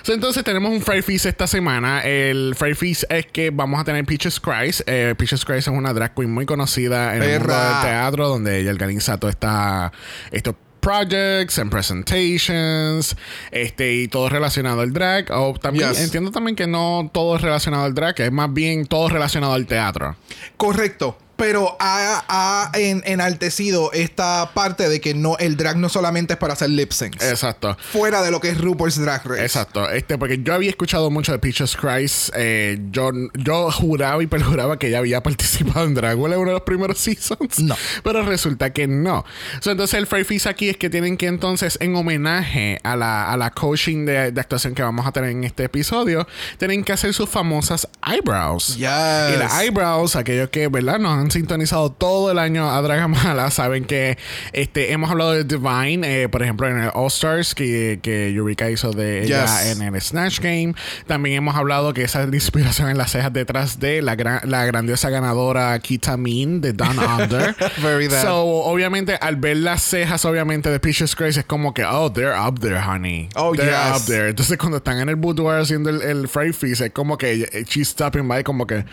So, 0.03 0.13
entonces 0.13 0.45
tenemos 0.45 0.71
un 0.71 0.81
Fright 0.83 1.05
Feast 1.05 1.27
esta 1.27 1.47
semana. 1.47 2.03
El 2.03 2.55
Fright 2.57 2.77
Feast 2.77 3.05
es 3.11 3.27
que 3.27 3.51
vamos 3.51 3.81
a 3.81 3.85
tener 3.85 4.05
Peaches 4.05 4.39
Christ. 4.39 4.83
Eh, 4.87 5.15
Peaches 5.17 5.45
Christ 5.45 5.69
es 5.69 5.75
una 5.75 5.93
drag 5.93 6.15
queen 6.15 6.31
muy 6.33 6.47
conocida 6.47 7.17
en 7.17 7.23
el 7.23 7.39
mundo 7.41 7.55
del 7.55 7.81
teatro, 7.83 8.29
donde 8.29 8.61
ella 8.61 8.71
organiza 8.71 9.19
todo 9.19 9.31
esta, 9.31 9.93
estos 10.31 10.55
projects 10.81 11.59
and 11.59 11.71
presentations, 11.71 13.17
este, 13.51 13.95
y 13.95 14.09
todo 14.09 14.29
relacionado 14.29 14.83
al 14.83 14.93
drag. 14.93 15.31
O 15.33 15.55
también 15.55 15.89
Yes. 15.91 16.01
entiendo 16.01 16.31
también 16.31 16.55
que 16.57 16.67
no 16.67 17.11
todo 17.13 17.37
es 17.37 17.43
relacionado 17.43 17.85
al 17.85 17.95
drag, 17.95 18.21
es 18.21 18.33
más 18.33 18.53
bien 18.53 18.87
todo 18.87 19.09
relacionado 19.09 19.55
al 19.55 19.67
teatro. 19.67 20.17
Correcto. 20.57 21.19
Pero 21.37 21.77
ha, 21.81 22.25
ha 22.29 22.79
en- 22.79 23.03
enaltecido 23.05 23.93
esta 23.93 24.51
parte 24.55 24.89
de 24.89 25.01
que 25.01 25.15
no 25.15 25.37
el 25.39 25.57
drag 25.57 25.77
no 25.77 25.89
solamente 25.89 26.35
es 26.35 26.39
para 26.39 26.55
hacer 26.55 26.71
lip 26.71 26.93
syncs. 26.93 27.23
Exacto. 27.25 27.77
Fuera 27.93 28.23
de 28.23 28.31
lo 28.31 28.41
que 28.41 28.49
es 28.49 28.59
RuPaul's 28.59 28.99
Drag 29.01 29.25
Race. 29.27 29.43
Exacto, 29.45 29.91
este, 29.91 30.17
porque 30.19 30.43
yo 30.43 30.55
había 30.55 30.71
escuchado 30.71 31.11
mucho 31.11 31.33
de 31.33 31.39
Peaches 31.39 31.77
Christ. 31.77 32.31
eh, 32.35 32.79
yo, 32.91 33.11
yo 33.35 33.71
juraba 33.71 34.23
y 34.23 34.27
perjuraba 34.27 34.79
que 34.79 34.89
ella 34.89 34.99
había 34.99 35.23
participado 35.23 35.85
en 35.87 35.95
Dragula 35.95 36.35
en 36.35 36.41
uno 36.41 36.51
de 36.51 36.55
los 36.55 36.63
primeros 36.63 36.99
seasons. 36.99 37.59
No. 37.59 37.77
Pero 38.03 38.23
resulta 38.25 38.73
que 38.73 38.87
no. 38.87 39.25
So, 39.61 39.71
entonces, 39.71 39.99
el 39.99 40.07
Feast 40.07 40.47
aquí 40.47 40.69
es 40.69 40.77
que 40.77 40.89
tienen 40.91 41.17
que, 41.17 41.27
entonces, 41.27 41.77
en 41.81 41.95
homenaje 41.97 42.81
a 42.83 42.97
la, 42.97 43.31
a 43.31 43.37
la 43.37 43.51
coaching 43.51 44.07
de, 44.07 44.33
de 44.33 44.41
actuación 44.41 44.75
que 44.75 44.83
vamos 44.83 45.07
a 45.07 45.13
tener 45.13 45.31
en 45.31 45.45
este 45.45 45.65
episodio, 45.65 46.27
tienen 46.59 46.83
que 46.85 46.93
hacer 46.93 47.13
sus 47.13 47.29
famosas 47.29 47.89
eyebrows. 48.07 48.77
Yes. 48.77 48.79
Y 48.79 49.37
las 49.39 49.61
eyebrows, 49.61 50.17
aquellos 50.17 50.49
que, 50.51 50.69
¿verdad? 50.69 50.99
Nos 50.99 51.19
han 51.19 51.26
sintonizado 51.31 51.91
todo 51.93 52.31
el 52.31 52.39
año 52.39 52.71
a 52.71 52.81
Dragamala, 52.83 53.51
saben 53.51 53.85
que 53.85 54.19
este, 54.53 54.93
hemos 54.93 55.11
hablado 55.11 55.33
de 55.33 55.45
Divine, 55.45 56.23
eh, 56.23 56.29
por 56.29 56.43
ejemplo, 56.43 56.69
en 56.69 56.79
el 56.79 56.91
All 56.95 57.07
Stars, 57.09 57.55
que, 57.55 58.01
que 58.03 58.29
Eureka 58.31 58.71
hizo 58.71 58.93
de 58.93 59.25
ella 59.25 59.45
Yes. 59.47 59.71
en 59.77 59.83
el 59.83 60.01
Snatch 60.01 60.41
Game. 60.41 60.75
También 61.07 61.37
hemos 61.37 61.57
hablado 61.57 61.93
que 61.95 62.03
esa 62.03 62.23
es 62.23 62.29
la 62.29 62.35
inspiración 62.37 62.89
en 62.91 62.99
las 62.99 63.13
cejas 63.13 63.33
detrás 63.33 63.79
de 63.81 64.03
la, 64.03 64.15
gran- 64.15 64.41
la 64.51 64.65
grandiosa 64.65 65.11
ganadora 65.11 65.79
Kita 65.81 66.17
Mean 66.17 66.61
de 66.61 66.73
Down 66.73 66.99
Under. 66.99 67.55
Very 67.83 68.09
that. 68.09 68.23
So, 68.23 68.45
obviamente, 68.45 69.17
al 69.21 69.37
ver 69.37 69.57
las 69.59 69.83
cejas, 69.83 70.25
obviamente, 70.25 70.71
de 70.71 70.81
Peaches 70.81 71.15
Grace, 71.17 71.41
es 71.41 71.47
como 71.47 71.73
que, 71.75 71.85
oh, 71.85 72.11
they're 72.13 72.35
up 72.39 72.61
there, 72.61 72.79
honey. 72.81 73.29
Oh, 73.37 73.55
they're 73.55 73.71
yes. 73.71 74.01
up 74.03 74.07
there. 74.07 74.29
Entonces, 74.31 74.57
cuando 74.59 74.79
están 74.79 74.99
en 74.99 75.09
el 75.09 75.17
boudoir 75.17 75.61
haciendo 75.61 75.91
el, 75.91 76.03
el 76.03 76.29
Fright 76.29 76.55
Feast, 76.55 76.81
es 76.83 76.91
como 76.93 77.17
que 77.19 77.33
ella- 77.33 77.49
she's 77.69 77.89
stopping 77.89 78.27
by, 78.29 78.43
como 78.45 78.67
que, 78.67 78.85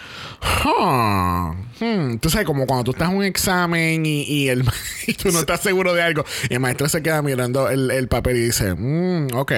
huh, 0.66 1.54
hmm. 1.84 2.20
Tú 2.20 2.30
sabes, 2.30 2.46
como 2.46 2.66
cuando 2.66 2.86
tú 2.86 2.92
estás 2.92 3.10
en 3.10 3.18
un 3.18 3.24
examen 3.24 4.06
y, 4.06 4.24
y, 4.24 4.50
el, 4.50 4.64
y 5.08 5.14
tú 5.14 5.32
no 5.32 5.40
estás 5.40 5.62
seguro 5.62 5.94
de 5.94 6.02
algo, 6.02 6.26
y 6.50 6.54
el 6.54 6.60
maestro 6.60 6.88
se 6.90 7.02
queda 7.02 7.22
mirando 7.22 7.70
el, 7.70 7.92
el 7.92 8.08
papel 8.08 8.38
y 8.38 8.42
dice, 8.42 8.74
mm, 8.74 9.36
ok. 9.36 9.52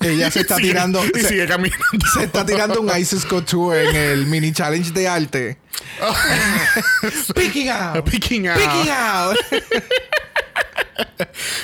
Ella 0.00 0.30
se 0.30 0.40
está 0.40 0.56
Sigue- 0.58 0.68
tirando- 0.70 1.02
Y 1.04 1.20
se- 1.20 1.28
sigue 1.28 1.46
caminando. 1.46 2.06
Se 2.14 2.24
está 2.24 2.44
tirando 2.46 2.80
un 2.80 2.90
Isis 2.98 3.24
Couture 3.24 3.88
en 3.90 3.96
el 3.96 4.26
mini 4.26 4.52
challenge 4.52 4.90
de 4.92 5.08
arte. 5.08 5.58
Picking 7.34 7.68
out. 7.68 8.04
Picking 8.04 8.48
out. 8.48 8.58
Picking 8.58 8.90
out. 8.90 9.36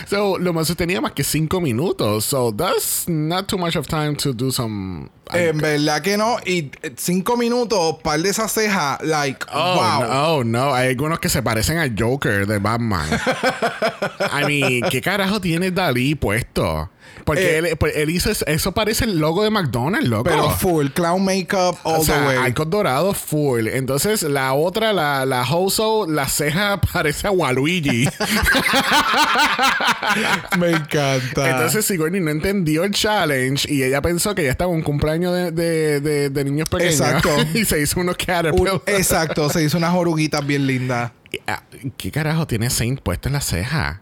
So, 0.09 0.39
lo 0.39 0.53
más 0.53 0.75
tenía 0.77 1.01
más 1.01 1.13
que 1.13 1.25
cinco 1.25 1.61
minutos. 1.61 2.25
So, 2.25 2.53
that's 2.55 3.07
not 3.09 3.47
too 3.49 3.59
much 3.59 3.77
of 3.77 3.87
time 3.87 4.15
to 4.17 4.33
do 4.33 4.51
some. 4.51 5.11
en 5.33 5.59
verdad 5.59 6.01
que 6.03 6.17
no. 6.17 6.39
Y 6.45 6.71
eh, 6.83 6.93
cinco 6.97 7.37
minutos, 7.37 7.97
par 8.03 8.21
de 8.21 8.31
esas 8.31 8.53
cejas, 8.53 8.99
like, 9.03 9.45
Oh, 9.53 9.75
wow. 9.75 10.01
no, 10.01 10.35
oh, 10.37 10.45
no. 10.45 10.75
Hay 10.75 10.89
algunos 10.91 11.19
que 11.21 11.29
se 11.29 11.43
parecen 11.43 11.79
al 11.79 11.95
Joker 11.99 12.47
de 12.47 12.59
Batman. 12.59 13.07
I 14.33 14.45
mean, 14.47 14.83
¿qué 14.91 15.01
carajo 15.03 15.41
tiene 15.41 15.71
Dalí 15.71 16.15
puesto? 16.15 16.91
Porque 17.25 17.57
Eh, 17.57 17.59
él, 17.59 17.77
pues, 17.77 17.97
él 17.97 18.11
hizo 18.11 18.31
es- 18.31 18.45
eso 18.47 18.73
parece 18.73 19.05
el 19.05 19.19
logo 19.19 19.43
de 19.43 19.51
McDonald's, 19.51 20.09
loco. 20.09 20.25
Pero 20.25 20.51
full, 20.51 20.89
clown 20.89 21.25
makeup 21.25 21.77
all 21.83 22.01
o 22.01 22.05
sea, 22.05 22.21
the 22.21 22.27
way. 22.29 22.37
arcos 22.37 22.71
dorados 22.71 23.17
full. 23.17 23.67
Entonces, 23.69 24.23
la 24.23 24.53
otra, 24.55 24.93
la, 24.93 25.27
la 25.27 25.43
Hoso, 25.43 26.07
la 26.09 26.29
ceja 26.29 26.81
parece 26.93 27.27
a 27.27 27.31
Waluigi. 27.31 28.09
Me 30.59 30.71
encanta. 30.71 31.51
Entonces 31.51 31.85
Sigourney 31.85 32.21
no 32.21 32.31
entendió 32.31 32.85
el 32.85 32.93
challenge 32.93 33.71
y 33.73 33.83
ella 33.83 34.01
pensó 34.03 34.35
que 34.35 34.45
ya 34.45 34.51
estaba 34.51 34.71
un 34.71 34.83
cumpleaños 34.83 35.33
de, 35.35 35.51
de, 35.53 36.01
de- 36.01 36.31
de 36.31 36.45
niños 36.45 36.69
pequeños. 36.69 37.01
Exacto. 37.01 37.31
y 37.55 37.65
se 37.65 37.81
hizo 37.81 38.01
unos 38.01 38.17
Un- 38.19 38.25
caterpillars. 38.27 38.81
exacto, 38.87 39.51
se 39.51 39.63
hizo 39.63 39.79
unas 39.79 39.95
oruguitas 39.95 40.47
bien 40.47 40.67
lindas. 40.67 41.13
Ah, 41.47 41.63
¿Qué 41.97 42.11
carajo 42.11 42.47
tiene 42.47 42.71
Saint 42.71 43.01
puesto 43.01 43.29
en 43.29 43.35
la 43.35 43.41
ceja? 43.41 44.01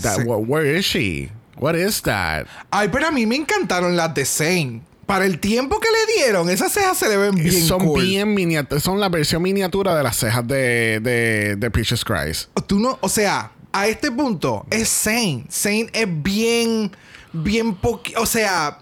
That- 0.00 0.16
Sí. 0.16 0.22
wh- 0.22 0.44
where 0.46 0.78
is 0.78 0.86
she? 0.86 1.30
What 1.60 1.74
is 1.74 2.00
that? 2.02 2.46
Ay, 2.70 2.88
pero 2.88 3.08
a 3.08 3.10
mí 3.10 3.26
me 3.26 3.36
encantaron 3.36 3.94
las 3.94 4.14
de 4.14 4.24
Zane. 4.24 4.80
Para 5.04 5.26
el 5.26 5.40
tiempo 5.40 5.78
que 5.78 5.88
le 5.90 6.22
dieron, 6.22 6.48
esas 6.48 6.72
cejas 6.72 6.96
se 6.96 7.08
le 7.08 7.16
ven 7.16 7.34
bien 7.34 7.66
son 7.66 7.84
cool. 7.84 8.02
bien 8.02 8.32
miniaturas. 8.32 8.82
Son 8.82 8.98
la 8.98 9.08
versión 9.08 9.42
miniatura 9.42 9.94
de 9.94 10.02
las 10.02 10.16
cejas 10.16 10.46
de, 10.46 11.00
de, 11.02 11.56
de 11.56 11.70
Peaches 11.70 12.04
Christ. 12.04 12.48
Tú 12.66 12.78
no, 12.78 12.96
o 13.02 13.08
sea, 13.08 13.52
a 13.72 13.88
este 13.88 14.10
punto 14.10 14.64
es 14.70 14.88
Zane. 14.88 15.44
Zane 15.50 15.90
es 15.92 16.06
bien, 16.22 16.92
bien 17.32 17.74
poqui... 17.74 18.14
O 18.16 18.24
sea, 18.24 18.78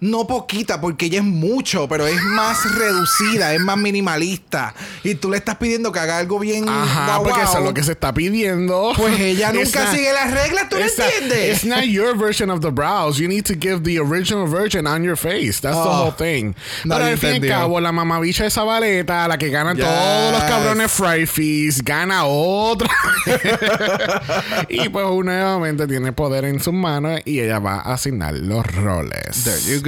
no 0.00 0.26
poquita, 0.26 0.80
porque 0.80 1.06
ella 1.06 1.18
es 1.18 1.24
mucho, 1.24 1.88
pero 1.88 2.06
es 2.06 2.20
más 2.22 2.74
reducida, 2.76 3.54
es 3.54 3.60
más 3.60 3.76
minimalista. 3.78 4.74
Y 5.04 5.14
tú 5.14 5.30
le 5.30 5.38
estás 5.38 5.56
pidiendo 5.56 5.92
que 5.92 5.98
haga 5.98 6.18
algo 6.18 6.38
bien. 6.38 6.68
Ajá, 6.68 7.06
guau, 7.18 7.22
porque 7.24 7.42
eso 7.42 7.58
es 7.58 7.64
lo 7.64 7.74
que 7.74 7.82
se 7.82 7.92
está 7.92 8.12
pidiendo. 8.12 8.92
Pues 8.96 9.18
ella 9.20 9.52
nunca 9.52 9.84
not- 9.84 9.94
sigue 9.94 10.12
las 10.12 10.30
reglas, 10.32 10.68
¿tú 10.68 10.76
lo 10.76 10.82
not- 10.84 10.90
entiendes? 10.98 11.56
It's 11.56 11.64
not 11.64 11.84
your 11.84 12.16
version 12.16 12.50
of 12.50 12.60
the 12.60 12.70
brows. 12.70 13.18
You 13.18 13.28
need 13.28 13.44
to 13.46 13.54
give 13.54 13.82
the 13.82 13.98
original 13.98 14.46
version 14.48 14.86
on 14.86 15.02
your 15.02 15.16
face. 15.16 15.60
That's 15.60 15.76
the 15.76 15.88
Oh, 15.88 16.04
whole 16.10 16.12
thing. 16.16 16.54
nadie 16.84 17.02
Pero 17.02 17.04
al 17.04 17.18
fin 17.18 17.44
y 17.44 17.48
al 17.48 17.60
cabo, 17.60 17.80
la 17.80 17.92
mamabicha 17.92 18.42
de 18.44 18.48
esa 18.48 18.64
baleta, 18.64 19.26
la 19.28 19.38
que 19.38 19.48
gana 19.50 19.72
Yes. 19.74 19.84
todos 19.84 20.32
los 20.32 20.42
cabrones 20.44 20.90
fry 20.92 21.26
fees, 21.26 21.82
gana 21.82 22.24
otra. 22.26 22.90
y 24.68 24.88
pues 24.88 25.06
nuevamente 25.24 25.86
tiene 25.86 26.12
poder 26.12 26.44
en 26.44 26.60
sus 26.60 26.74
manos 26.74 27.20
y 27.24 27.40
ella 27.40 27.58
va 27.58 27.76
a 27.76 27.94
asignar 27.94 28.34
los 28.34 28.66
roles. 28.74 29.44
There 29.44 29.60
you 29.62 29.80
go. 29.80 29.85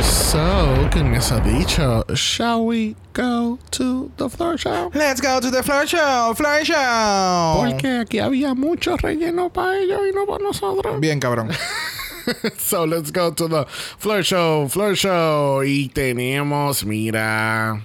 So, 0.00 0.88
con 0.90 1.14
eso 1.14 1.38
dicho, 1.40 2.04
shall 2.14 2.64
we 2.64 2.96
go 3.12 3.58
to 3.72 4.10
the 4.16 4.30
floor 4.30 4.56
show? 4.56 4.90
Let's 4.94 5.20
go 5.20 5.40
to 5.40 5.50
the 5.50 5.62
floor 5.62 5.86
show, 5.86 6.34
floor 6.34 6.64
show. 6.64 7.62
Porque 7.62 8.00
aquí 8.00 8.18
había 8.18 8.54
mucho 8.54 8.96
relleno 8.96 9.52
para 9.52 9.78
ellos 9.78 10.00
y 10.10 10.14
no 10.14 10.24
para 10.24 10.42
nosotros. 10.42 10.98
Bien, 11.00 11.20
cabrón. 11.20 11.50
So 12.56 12.86
let's 12.86 13.10
go 13.10 13.32
to 13.32 13.48
the 13.48 13.66
floor 13.98 14.22
show, 14.22 14.68
floor 14.68 14.94
show. 14.94 15.62
Y 15.62 15.88
tenemos, 15.88 16.84
mira. 16.84 17.84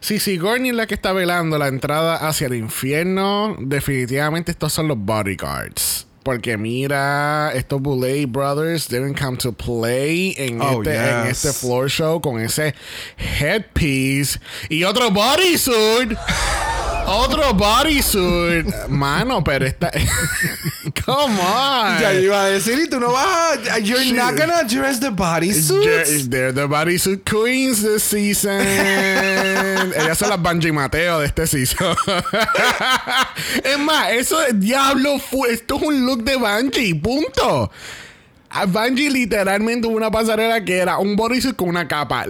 Si 0.00 0.20
Sigourney 0.20 0.70
es 0.70 0.76
la 0.76 0.86
que 0.86 0.94
está 0.94 1.12
velando 1.12 1.58
la 1.58 1.68
entrada 1.68 2.16
hacia 2.28 2.46
el 2.46 2.54
infierno, 2.54 3.56
definitivamente 3.58 4.52
estos 4.52 4.72
son 4.72 4.88
los 4.88 4.98
bodyguards. 4.98 6.06
Porque 6.22 6.56
mira, 6.58 7.50
estos 7.54 7.80
Boulay 7.80 8.26
Brothers 8.26 8.88
deben 8.88 9.14
come 9.14 9.38
to 9.38 9.52
play 9.52 10.34
en, 10.36 10.60
Oh, 10.60 10.82
este, 10.82 10.94
en 10.94 11.26
este 11.26 11.52
floor 11.52 11.88
show 11.88 12.20
con 12.20 12.40
ese 12.40 12.74
headpiece 13.16 14.38
y 14.68 14.84
otro 14.84 15.10
bodysuit. 15.10 16.12
otro 17.06 17.52
bodysuit. 17.54 18.88
Mano, 18.88 19.42
pero 19.42 19.66
está. 19.66 19.90
Come 21.04 21.38
on. 21.40 22.00
Ya 22.00 22.12
iba 22.14 22.44
a 22.44 22.48
decir, 22.50 22.78
y 22.78 22.88
tú 22.88 23.00
no 23.00 23.12
vas 23.12 23.58
a. 23.68 23.78
You're 23.78 24.02
Shit. 24.02 24.14
not 24.14 24.36
gonna 24.36 24.64
dress 24.64 25.00
the 25.00 25.10
bodysuits. 25.10 26.28
They're 26.30 26.52
the 26.52 26.66
bodysuit 26.66 27.24
queens 27.24 27.82
this 27.82 28.02
season. 28.02 28.60
Ellas 28.60 30.18
son 30.18 30.30
las 30.30 30.40
Banji 30.40 30.72
Mateo 30.72 31.20
de 31.20 31.26
este 31.26 31.46
season. 31.46 31.96
es 33.64 33.78
más, 33.78 34.10
eso 34.12 34.40
es 34.42 34.58
diablo. 34.58 35.16
Esto 35.48 35.76
es 35.76 35.82
un 35.82 36.06
look 36.06 36.24
de 36.24 36.36
Banji. 36.36 36.94
Punto. 36.94 37.70
A 38.52 38.66
Banji 38.66 39.10
literalmente 39.10 39.86
hubo 39.86 39.96
una 39.96 40.10
pasarela 40.10 40.64
que 40.64 40.78
era 40.78 40.98
un 40.98 41.14
bodysuit 41.14 41.54
con 41.54 41.68
una 41.68 41.86
capa. 41.86 42.26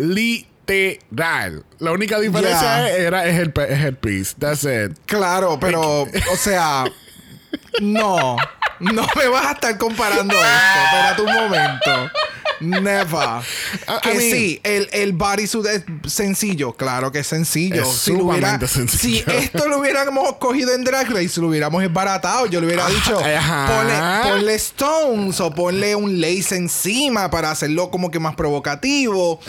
La 1.79 1.93
única 1.93 2.19
diferencia 2.21 2.61
Yeah. 2.87 2.89
era 2.97 3.27
es 3.27 3.39
el, 3.39 3.53
es 3.69 3.85
el 3.85 3.97
piece. 3.97 4.35
That's 4.39 4.65
it. 4.65 4.97
Claro, 5.07 5.59
pero, 5.61 6.03
o 6.03 6.37
sea, 6.39 6.85
no, 7.81 8.37
no 8.81 9.07
me 9.17 9.29
vas 9.29 9.47
a 9.47 9.53
estar 9.53 9.79
comparando 9.79 10.35
esto. 10.35 10.85
Espérate 10.85 11.23
un 11.23 11.33
momento. 11.35 12.11
Never. 12.61 13.41
I 13.89 14.01
Que 14.03 14.09
mean- 14.11 14.21
sí, 14.21 14.61
el, 14.65 14.89
el 14.93 15.13
bodysuit 15.15 15.65
es 15.67 15.85
sencillo. 16.13 16.75
Claro 16.75 17.11
que 17.11 17.21
es 17.21 17.27
sencillo. 17.27 17.83
Es 17.83 17.89
si, 17.89 18.13
lo 18.13 18.25
hubiera- 18.25 18.59
sumamente 18.59 18.69
sencillo. 18.69 19.25
si 19.31 19.37
esto 19.45 19.67
lo 19.67 19.79
hubiéramos 19.79 20.37
cogido 20.37 20.75
en 20.75 20.85
Drag 20.85 21.09
Race, 21.11 21.41
lo 21.41 21.49
hubiéramos 21.49 21.83
esbaratado. 21.83 22.45
Yo 22.47 22.61
le 22.61 22.67
hubiera 22.67 22.87
dicho, 22.89 23.19
ajá. 23.19 23.67
ponle, 23.67 24.31
ponle 24.31 24.55
stones 24.57 25.41
o 25.41 25.55
ponle 25.55 25.95
un 25.97 26.21
lace 26.21 26.55
encima 26.57 27.31
para 27.31 27.51
hacerlo 27.51 27.91
como 27.91 28.11
que 28.11 28.19
más 28.19 28.35
provocativo. 28.35 29.41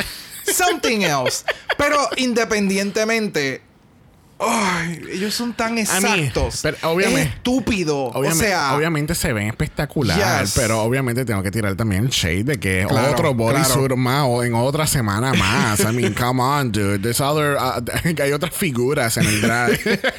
Something 0.51 1.03
else. 1.03 1.43
Pero 1.77 1.97
independientemente, 2.17 3.61
Ay, 4.43 4.99
ellos 5.13 5.33
son 5.35 5.53
tan 5.53 5.77
exactos. 5.77 6.59
pero 6.63 6.77
obviamente- 6.83 7.21
es 7.21 7.27
estúpido. 7.35 8.05
Obviamente, 8.05 8.45
o 8.45 8.47
sea, 8.47 8.75
obviamente 8.75 9.13
se 9.15 9.33
ven 9.33 9.47
espectacular, 9.47 10.41
Yes. 10.41 10.53
pero 10.55 10.81
obviamente 10.81 11.25
tengo 11.25 11.43
que 11.43 11.51
tirar 11.51 11.75
también 11.75 12.05
el 12.05 12.09
shade 12.09 12.43
de 12.43 12.59
que 12.59 12.85
Claro, 12.89 13.11
otro 13.11 13.33
bodysuit 13.35 13.75
claro. 13.77 13.97
más 13.97 14.25
o 14.27 14.43
en 14.43 14.53
otra 14.55 14.87
semana 14.87 15.33
más. 15.33 15.79
I 15.81 15.87
mean, 15.93 16.13
come 16.19 16.41
on, 16.41 16.71
dude. 16.71 16.99
There's 16.99 17.21
other, 17.21 17.55
uh, 17.55 17.83
hay 18.23 18.31
otras 18.31 18.53
figuras 18.55 19.17
en 19.17 19.25
el 19.27 19.41
drag. 19.41 19.79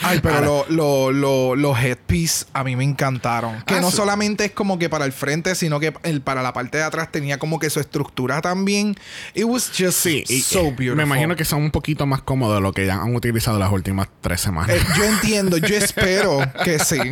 Ay, 0.00 0.20
pero 0.22 0.64
lo- 0.70 1.10
lo- 1.10 1.12
lo- 1.12 1.56
los 1.56 1.76
headpiece 1.78 2.46
a 2.52 2.62
mí 2.64 2.76
me 2.76 2.84
encantaron. 2.84 3.62
Que 3.66 3.74
Ah, 3.74 3.80
no 3.80 3.90
sí. 3.90 3.96
solamente 3.96 4.44
es 4.46 4.52
como 4.52 4.78
que 4.78 4.88
para 4.88 5.04
el 5.04 5.12
frente, 5.12 5.54
sino 5.54 5.80
que 5.80 5.92
el, 6.04 6.20
para 6.20 6.42
la 6.42 6.52
parte 6.52 6.78
de 6.78 6.84
atrás 6.84 7.10
tenía 7.10 7.38
como 7.38 7.58
que 7.58 7.68
su 7.68 7.80
estructura 7.80 8.40
también. 8.40 8.94
It 9.34 9.44
was 9.44 9.70
just 9.76 9.98
sí, 9.98 10.24
so 10.42 10.64
beautiful. 10.70 10.94
me 10.96 11.02
imagino 11.02 11.34
que 11.36 11.44
son 11.44 11.62
un 11.62 11.70
poquito 11.72 12.06
más 12.06 12.22
cómodos 12.22 12.54
de 12.56 12.60
lo 12.62 12.72
que 12.72 12.86
ya 12.86 12.94
han 12.94 13.14
utilizado 13.14 13.47
las 13.56 13.70
últimas 13.72 14.08
tres 14.20 14.40
semanas. 14.40 14.76
Eh, 14.76 14.82
yo 14.96 15.04
entiendo, 15.04 15.56
yo 15.56 15.76
espero 15.76 16.40
que 16.64 16.78
sí. 16.78 16.98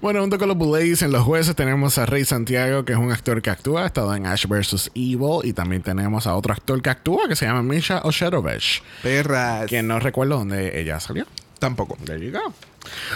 Bueno, 0.00 0.20
junto 0.20 0.38
con 0.38 0.48
los 0.48 0.56
Bulays 0.56 1.02
en 1.02 1.12
los 1.12 1.22
jueces 1.22 1.54
tenemos 1.54 1.98
a 1.98 2.06
Rey 2.06 2.24
Santiago, 2.24 2.84
que 2.84 2.92
es 2.92 2.98
un 2.98 3.12
actor 3.12 3.42
que 3.42 3.50
actúa, 3.50 3.82
ha 3.82 3.86
estado 3.86 4.14
en 4.14 4.26
Ash 4.26 4.46
vs. 4.46 4.90
Evil, 4.94 5.40
y 5.44 5.52
también 5.52 5.82
tenemos 5.82 6.26
a 6.26 6.34
otro 6.34 6.52
actor 6.52 6.80
que 6.80 6.90
actúa, 6.90 7.28
que 7.28 7.36
se 7.36 7.44
llama 7.46 7.62
Misha 7.62 8.00
Osherovich, 8.02 8.82
Perras. 9.02 9.66
que 9.68 9.82
no 9.82 9.98
recuerdo 10.00 10.38
dónde 10.38 10.80
ella 10.80 10.98
salió. 11.00 11.26
Tampoco. 11.58 11.96
There 12.04 12.18
you 12.24 12.32
go. 12.32 12.52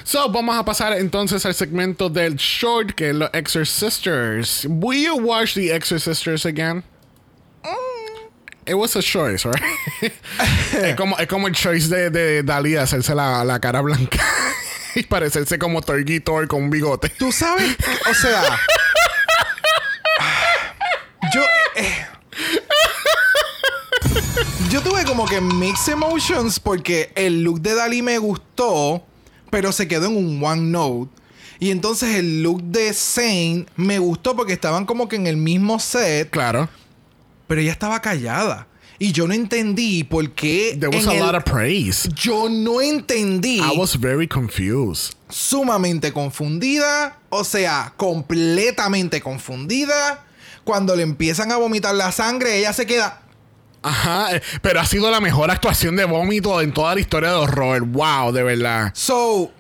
So, 0.05 0.31
vamos 0.31 0.57
a 0.57 0.65
pasar 0.65 0.93
entonces 0.93 1.45
al 1.47 1.55
segmento 1.55 2.09
del 2.09 2.37
short, 2.37 2.93
que 2.93 3.11
es 3.11 3.15
los 3.17 3.31
Exorcisters. 3.33 4.67
Will 4.69 5.03
you 5.05 5.17
watch 5.17 5.55
the 5.55 5.75
Exorcisters 5.75 6.47
again? 6.47 6.85
It 8.67 8.75
was 8.75 8.97
a 8.97 9.03
choice, 9.03 9.45
right? 9.45 9.63
es, 10.83 10.97
como, 10.97 11.17
es 11.19 11.27
como 11.29 11.47
el 11.47 11.55
choice 11.55 11.89
de, 11.89 12.11
de 12.11 12.43
Dalí 12.43 12.75
hacerse 12.77 13.15
la, 13.15 13.45
la 13.45 13.61
cara 13.61 13.81
blanca 13.81 14.19
y 14.95 15.03
parecerse 15.05 15.59
como 15.59 15.83
Torgy 15.83 16.21
Thor 16.21 16.49
con 16.49 16.65
un 16.65 16.71
bigote. 16.71 17.09
Tú 17.11 17.31
sabes, 17.31 17.77
o 18.11 18.15
sea. 18.15 18.43
yo. 21.33 21.43
eh, 21.77 22.07
yo 24.71 24.83
tuve 24.83 25.05
como 25.05 25.27
que 25.27 25.41
mixed 25.41 25.93
emotions 25.93 26.59
porque 26.59 27.13
el 27.15 27.43
look 27.43 27.61
de 27.61 27.75
Dalí 27.75 28.03
me 28.03 28.19
gustó, 28.19 29.05
pero 29.51 29.71
se 29.71 29.87
quedó 29.87 30.07
en 30.07 30.17
un 30.17 30.45
one 30.45 30.63
note. 30.63 31.11
Y 31.59 31.71
entonces 31.71 32.17
el 32.17 32.43
look 32.43 32.63
de 32.63 32.93
Zane 32.93 33.67
me 33.77 33.99
gustó 33.99 34.37
porque 34.37 34.53
estaban 34.53 34.85
como 34.85 35.09
que 35.09 35.17
en 35.17 35.27
el 35.27 35.37
mismo 35.37 35.79
set, 35.79 36.31
Claro. 36.31 36.69
Pero 37.47 37.61
ella 37.61 37.73
estaba 37.73 38.01
callada. 38.01 38.67
Y 38.99 39.13
yo 39.13 39.27
no 39.29 39.35
entendí 39.35 40.05
por 40.05 40.31
qué. 40.31 40.75
There 40.81 40.89
was 40.89 41.07
a 41.07 41.13
el- 41.13 41.21
lot 41.21 41.35
of 41.35 41.45
praise. 41.45 42.09
Yo 42.15 42.49
no 42.49 42.81
entendí 42.81 43.59
I 43.59 43.77
was 43.77 43.99
very 44.01 44.27
confused. 44.27 45.13
sumamente 45.29 46.13
confundida, 46.13 47.19
o 47.29 47.45
sea, 47.45 47.93
completamente 47.99 49.21
confundida. 49.21 50.25
Cuando 50.65 50.97
le 50.97 51.03
empiezan 51.03 51.53
a 51.53 51.57
vomitar 51.59 51.95
la 51.95 52.11
sangre, 52.11 52.59
ella 52.59 52.73
se 52.73 52.87
queda. 52.87 53.21
Ajá, 53.83 54.35
eh, 54.35 54.43
pero 54.63 54.81
ha 54.81 54.87
sido 54.87 55.11
la 55.11 55.21
mejor 55.21 55.51
actuación 55.51 55.95
de 55.95 56.05
vómito 56.07 56.61
en 56.61 56.73
toda 56.73 56.95
la 56.95 57.01
historia 57.01 57.29
de 57.31 57.37
horror. 57.37 57.83
Wow, 57.83 58.33
de 58.33 58.43
verdad. 58.43 58.91
So, 58.95 59.53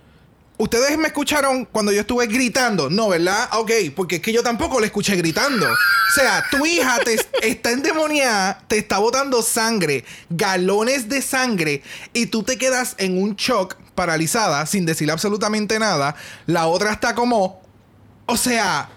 ¿ustedes 0.58 0.96
me 0.98 1.08
escucharon 1.08 1.64
cuando 1.66 1.92
yo 1.92 2.00
estuve 2.00 2.26
gritando? 2.26 2.90
No, 2.90 3.08
¿verdad? 3.08 3.48
Ok, 3.52 3.70
porque 3.94 4.16
es 4.16 4.22
que 4.22 4.32
yo 4.32 4.42
tampoco 4.42 4.80
le 4.80 4.86
escuché 4.86 5.16
gritando. 5.16 5.66
O 5.66 6.14
sea, 6.14 6.44
tu 6.50 6.64
hija 6.66 6.98
te 7.04 7.16
está 7.42 7.72
endemoniada, 7.72 8.62
te 8.68 8.78
está 8.78 8.98
botando 8.98 9.42
sangre, 9.42 10.04
galones 10.30 11.08
de 11.08 11.22
sangre, 11.22 11.82
y 12.12 12.26
tú 12.26 12.42
te 12.42 12.56
quedas 12.58 12.94
en 12.98 13.20
un 13.20 13.36
shock, 13.36 13.76
paralizada, 13.94 14.66
sin 14.66 14.86
decir 14.86 15.10
absolutamente 15.10 15.78
nada. 15.78 16.14
La 16.46 16.66
otra 16.66 16.92
está 16.92 17.14
como. 17.14 17.60
O 18.26 18.36
sea, 18.36 18.90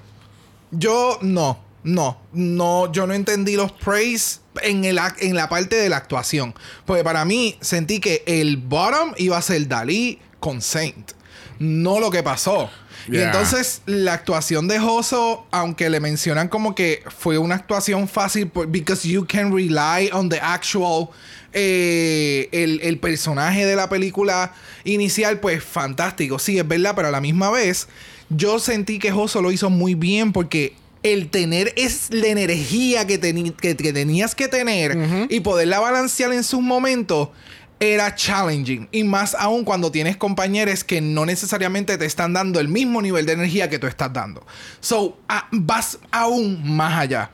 yo 0.72 1.20
no, 1.22 1.60
no, 1.84 2.20
no, 2.34 2.92
yo 2.92 3.08
no 3.08 3.14
entendí 3.14 3.56
los 3.56 3.72
praise 3.72 4.40
en, 4.62 4.86
el, 4.86 5.00
en 5.20 5.36
la 5.36 5.50
parte 5.50 5.76
de 5.76 5.90
la 5.90 5.98
actuación. 5.98 6.54
Porque 6.86 7.04
para 7.04 7.26
mí 7.26 7.58
sentí 7.62 8.00
que 8.00 8.24
el 8.26 8.58
bottom 8.58 9.14
iba 9.18 9.38
a 9.38 9.42
ser 9.42 9.68
Dalí 9.68 10.20
con 10.40 10.62
Saint. 10.62 11.19
No 11.60 12.00
lo 12.00 12.10
que 12.10 12.24
pasó. 12.24 12.70
Y 13.08 13.18
entonces 13.18 13.82
la 13.86 14.14
actuación 14.14 14.68
de 14.68 14.80
Joso, 14.80 15.46
aunque 15.52 15.90
le 15.90 16.00
mencionan 16.00 16.48
como 16.48 16.76
que 16.76 17.04
fue 17.18 17.38
una 17.38 17.56
actuación 17.56 18.08
fácil, 18.08 18.52
because 18.68 19.08
you 19.08 19.26
can 19.26 19.56
rely 19.56 20.10
on 20.12 20.30
the 20.30 20.40
actual, 20.40 21.10
eh, 21.54 22.50
el, 22.52 22.80
el 22.82 23.00
personaje 23.00 23.66
de 23.66 23.76
la 23.76 23.90
película 23.90 24.54
inicial, 24.84 25.40
pues 25.40 25.64
fantástico. 25.64 26.40
Sí, 26.40 26.60
es 26.60 26.68
verdad, 26.68 26.94
pero 26.96 27.08
a 27.08 27.12
la 27.12 27.22
misma 27.22 27.50
vez, 27.50 27.88
yo 28.30 28.60
sentí 28.60 29.00
que 29.00 29.12
Joso 29.12 29.42
lo 29.42 29.52
hizo 29.52 29.70
muy 29.70 29.96
bien 29.96 30.32
porque 30.32 30.76
el 31.02 31.30
tener 31.30 31.74
es 31.78 32.08
la 32.12 32.28
energía 32.28 33.08
que, 33.08 33.20
que, 33.20 33.76
que 33.76 33.94
tenías 33.94 34.36
que 34.36 34.48
tener 34.48 35.28
y 35.30 35.40
poderla 35.40 35.80
balancear 35.80 36.34
en 36.34 36.44
sus 36.44 36.62
momentos. 36.62 37.30
Era 37.80 38.14
challenging. 38.16 38.88
Y 38.92 39.04
más 39.04 39.36
aún 39.36 39.64
cuando 39.64 39.92
tienes 39.92 40.18
compañeros 40.18 40.84
que 40.84 41.02
no 41.02 41.26
necesariamente 41.26 41.98
te 41.98 42.06
están 42.06 42.34
dando 42.34 42.60
el 42.60 42.68
mismo 42.68 43.02
nivel 43.02 43.26
de 43.26 43.34
energía 43.34 43.70
que 43.70 43.80
tú 43.80 43.88
estás 43.88 44.12
dando. 44.12 44.46
So, 44.80 45.18
vas 45.52 46.00
aún 46.12 46.76
más 46.76 47.00
allá. 47.00 47.32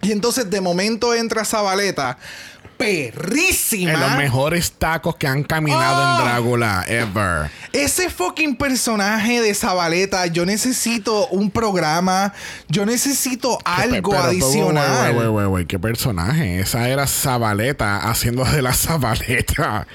Y 0.00 0.12
entonces 0.12 0.48
de 0.48 0.60
momento 0.60 1.12
entra 1.14 1.44
Zabaleta 1.44 2.18
perrísima. 2.78 3.92
En 3.92 4.00
los 4.00 4.16
mejores 4.16 4.72
tacos 4.72 5.16
que 5.16 5.26
han 5.26 5.42
caminado 5.42 6.02
Ah. 6.02 6.16
en 6.18 6.24
Drácula 6.24 6.84
ever. 6.88 7.50
Ese 7.72 8.08
fucking 8.08 8.56
personaje 8.56 9.42
de 9.42 9.54
Zabaleta, 9.54 10.26
yo 10.26 10.46
necesito 10.46 11.26
un 11.28 11.50
programa, 11.50 12.32
yo 12.68 12.86
necesito 12.86 13.58
algo 13.64 14.10
Pero, 14.10 14.10
pero, 14.10 14.22
adicional. 14.22 15.16
Wey, 15.16 15.26
wey, 15.28 15.46
wey, 15.46 15.66
¿Qué 15.66 15.78
personaje? 15.78 16.60
Esa 16.60 16.88
era 16.88 17.06
Zabaleta 17.06 17.98
haciendo 18.08 18.44
de 18.44 18.62
la 18.62 18.72
Zabaleta. 18.72 19.86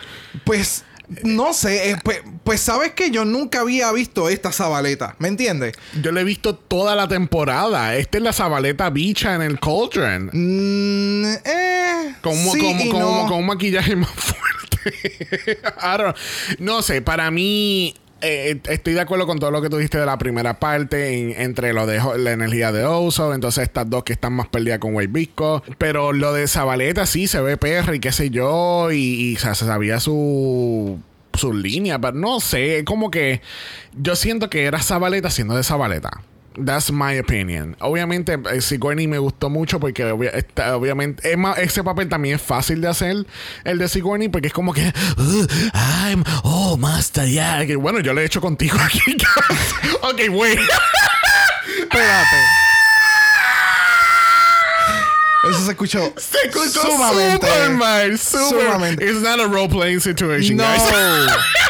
Pues 0.44 0.84
no 1.24 1.54
sé, 1.54 1.92
eh, 1.92 1.98
pues, 2.04 2.22
pues 2.44 2.62
sabes 2.62 2.94
que 2.94 3.12
yo 3.12 3.26
nunca 3.26 3.60
había 3.62 3.92
visto 3.92 4.30
esta 4.30 4.52
Zabaleta, 4.52 5.16
¿me 5.20 5.28
entiendes? 5.28 5.74
Yo 6.02 6.12
le 6.12 6.22
he 6.22 6.24
visto 6.24 6.56
toda 6.56 6.96
la 6.96 7.08
temporada. 7.08 7.96
Esta 7.96 8.18
es 8.18 8.24
la 8.24 8.34
Zabaleta 8.34 8.90
bicha 8.90 9.36
en 9.36 9.42
el 9.42 9.60
Cauldron. 9.60 10.30
Mm, 10.34 11.26
eh, 11.46 12.16
Con, 12.22 12.34
un- 12.34 12.52
sí 12.52 12.90
no. 12.92 13.42
maquillaje 13.42 13.96
más 13.98 14.10
fuerte. 14.12 15.60
I 15.82 15.98
don't- 15.98 16.16
no 16.60 16.82
sé, 16.82 17.02
para 17.02 17.30
mí. 17.32 17.96
Eh, 18.24 18.60
estoy 18.70 18.94
de 18.94 19.02
acuerdo 19.02 19.28
con 19.28 19.38
todo 19.40 19.52
lo 19.52 19.62
que 19.62 19.70
tú 19.70 19.78
dijiste 19.78 19.98
de 20.00 20.06
la 20.06 20.18
primera 20.18 20.60
parte, 20.60 21.14
en- 21.20 21.40
entre 21.42 21.74
lo 21.74 21.86
de 21.86 22.00
la 22.18 22.32
energía 22.32 22.72
de 22.72 22.86
Oso, 22.86 23.34
entonces 23.34 23.64
estas 23.64 23.90
dos 23.90 24.04
que 24.04 24.14
están 24.14 24.34
más 24.34 24.48
perdidas 24.48 24.80
con 24.80 24.96
White 24.96 25.12
Visco. 25.14 25.62
Pero 25.78 26.14
lo 26.14 26.34
de 26.34 26.48
Zabaleta 26.48 27.06
sí 27.06 27.28
se 27.28 27.42
ve 27.42 27.58
perra 27.58 27.96
y 27.96 28.00
qué 28.00 28.12
sé 28.12 28.30
yo, 28.30 28.92
y, 28.92 29.36
o 29.36 29.40
sea, 29.40 29.54
se 29.56 29.66
sabía 29.66 30.00
su 30.00 31.00
su 31.36 31.52
línea, 31.52 31.98
pero 32.00 32.14
no 32.14 32.40
sé, 32.40 32.84
como 32.86 33.10
que 33.10 33.42
yo 34.00 34.16
siento 34.16 34.52
que 34.52 34.66
era 34.66 34.82
Zabaleta 34.84 35.32
siendo 35.32 35.56
de 35.56 35.64
Zabaleta. 35.64 36.22
That's 36.56 36.92
my 36.92 37.18
opinion. 37.18 37.76
Obviamente, 37.80 38.38
eh, 38.52 38.62
Sigourney 38.62 39.08
me 39.08 39.18
gustó 39.18 39.50
mucho 39.50 39.80
porque 39.80 40.04
obvia- 40.06 40.30
está- 40.36 40.76
obviamente 40.78 41.32
es 41.32 41.38
más, 41.38 41.58
ese 41.58 41.84
papel 41.84 42.10
también 42.10 42.36
es 42.36 42.42
fácil 42.42 42.80
de 42.82 42.90
hacer, 42.90 43.26
el 43.64 43.78
de 43.80 43.88
Sigourney, 43.88 44.30
porque 44.30 44.48
es 44.48 44.54
como 44.54 44.72
que, 44.74 44.94
"Uh, 45.18 45.48
I'm, 45.74 46.24
oh, 46.44 46.78
master, 46.78 47.28
yeah. 47.28 47.66
Que, 47.66 47.76
bueno, 47.76 48.00
yo 48.02 48.14
lo 48.14 48.22
he 48.22 48.26
hecho 48.26 48.40
contigo 48.40 48.78
aquí. 48.80 49.00
ok, 50.04 50.22
wait. 50.32 50.60
Espérate. 51.80 52.38
Eso 55.50 55.66
se 55.66 55.72
escuchó, 55.72 56.14
Se 56.18 56.38
escuchó 56.48 56.82
sumamente. 56.84 57.46
super 57.48 57.70
mal, 57.72 58.18
super. 58.18 58.62
sumamente. 58.62 59.04
It's 59.06 59.22
not 59.22 59.40
a 59.42 59.48
role-playing 59.48 60.00
situation, 60.00 60.56
No. 60.56 60.64
guys. 60.64 60.82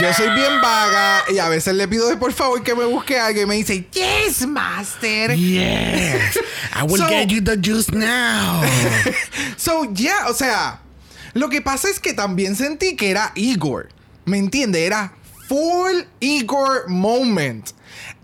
Yo 0.00 0.12
soy 0.14 0.30
bien 0.34 0.60
vaga 0.62 1.22
y 1.32 1.38
a 1.38 1.48
veces 1.48 1.74
le 1.74 1.86
pido 1.88 2.08
de 2.08 2.16
por 2.16 2.32
favor 2.32 2.62
que 2.62 2.74
me 2.74 2.84
busque 2.84 3.18
algo 3.18 3.40
y 3.42 3.46
me 3.46 3.54
dice, 3.56 3.86
Yes, 3.92 4.46
Master. 4.46 5.34
yes. 5.36 6.38
I 6.74 6.82
will 6.84 6.98
So- 6.98 7.08
get 7.08 7.28
you 7.28 7.40
the 7.42 7.56
juice 7.56 7.90
now. 7.92 8.62
So, 9.56 9.84
ya, 9.92 10.28
o 10.28 10.34
sea, 10.34 10.80
lo 11.34 11.48
que 11.48 11.60
pasa 11.62 11.88
es 11.88 12.00
que 12.00 12.14
también 12.14 12.56
sentí 12.56 12.96
que 12.96 13.10
era 13.10 13.32
Igor. 13.34 13.88
¿Me 14.24 14.38
entiende? 14.38 14.84
Era 14.86 15.12
full 15.48 16.02
Igor 16.20 16.88
moment. 16.88 17.70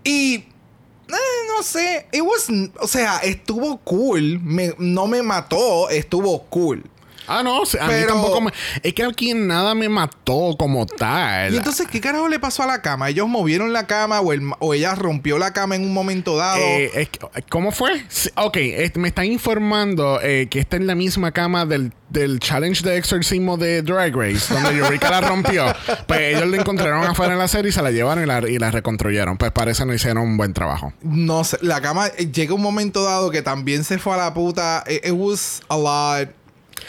Y 0.03 0.35
eh, 0.35 1.47
no 1.55 1.63
sé, 1.63 2.07
it 2.11 2.21
was, 2.21 2.47
o 2.79 2.87
sea, 2.87 3.17
estuvo 3.19 3.77
cool. 3.79 4.39
Me- 4.41 4.75
no 4.79 5.07
me 5.07 5.21
mató, 5.23 5.89
estuvo 5.89 6.43
cool. 6.49 6.83
Ah, 7.29 7.43
no, 7.43 7.57
a 7.57 7.61
mí 7.61 7.67
Pero- 7.87 8.13
tampoco 8.13 8.41
me... 8.41 8.51
Es 8.83 8.93
que 8.93 9.03
aquí 9.03 9.33
nada 9.33 9.75
me 9.75 9.87
mató 9.87 10.55
como 10.57 10.85
tal. 10.85 11.53
Y 11.53 11.57
entonces, 11.57 11.87
¿qué 11.87 12.01
carajo 12.01 12.27
le 12.27 12.39
pasó 12.39 12.63
a 12.63 12.67
la 12.67 12.81
cama? 12.81 13.09
¿Ellos 13.09 13.27
movieron 13.27 13.71
la 13.71 13.85
cama 13.87 14.19
o, 14.21 14.33
el- 14.33 14.51
o 14.59 14.73
ella 14.73 14.95
rompió 14.95 15.37
la 15.37 15.53
cama 15.53 15.75
en 15.75 15.83
un 15.83 15.93
momento 15.93 16.35
dado? 16.37 16.59
Eh, 16.59 16.89
es 16.95 17.09
que- 17.09 17.19
¿Cómo 17.49 17.71
fue? 17.71 18.03
Sí, 18.09 18.29
ok, 18.35 18.57
es- 18.57 18.95
me 18.97 19.07
están 19.09 19.25
informando 19.25 20.19
eh, 20.21 20.47
que 20.49 20.59
está 20.59 20.75
en 20.77 20.87
la 20.87 20.95
misma 20.95 21.31
cama 21.31 21.65
del, 21.65 21.93
del 22.09 22.39
challenge 22.39 22.83
de 22.83 22.97
exorcismo 22.97 23.57
de 23.57 23.81
Drag 23.81 24.15
Race, 24.15 24.51
donde 24.53 24.71
Eureka 24.79 25.09
la 25.11 25.21
rompió. 25.21 25.65
Pues 26.07 26.35
ellos 26.35 26.47
la 26.47 26.57
encontraron 26.57 27.03
afuera 27.05 27.33
en 27.33 27.39
la 27.39 27.47
serie 27.47 27.69
y 27.69 27.71
se 27.71 27.81
la 27.83 27.91
llevaron 27.91 28.23
y 28.23 28.27
la, 28.27 28.39
y 28.49 28.57
la 28.57 28.71
reconstruyeron. 28.71 29.37
Pues 29.37 29.51
parece 29.51 29.85
no 29.85 29.93
hicieron 29.93 30.23
un 30.23 30.37
buen 30.37 30.53
trabajo. 30.53 30.93
No 31.03 31.43
sé, 31.43 31.57
la 31.61 31.81
cama 31.81 32.07
eh, 32.17 32.31
llega 32.31 32.53
un 32.55 32.61
momento 32.61 33.03
dado 33.03 33.29
que 33.29 33.41
también 33.43 33.83
se 33.83 33.99
fue 33.99 34.13
a 34.15 34.17
la 34.17 34.33
puta. 34.33 34.83
It, 34.87 35.05
it 35.05 35.11
was 35.13 35.61
a 35.69 35.77
lot. 35.77 36.29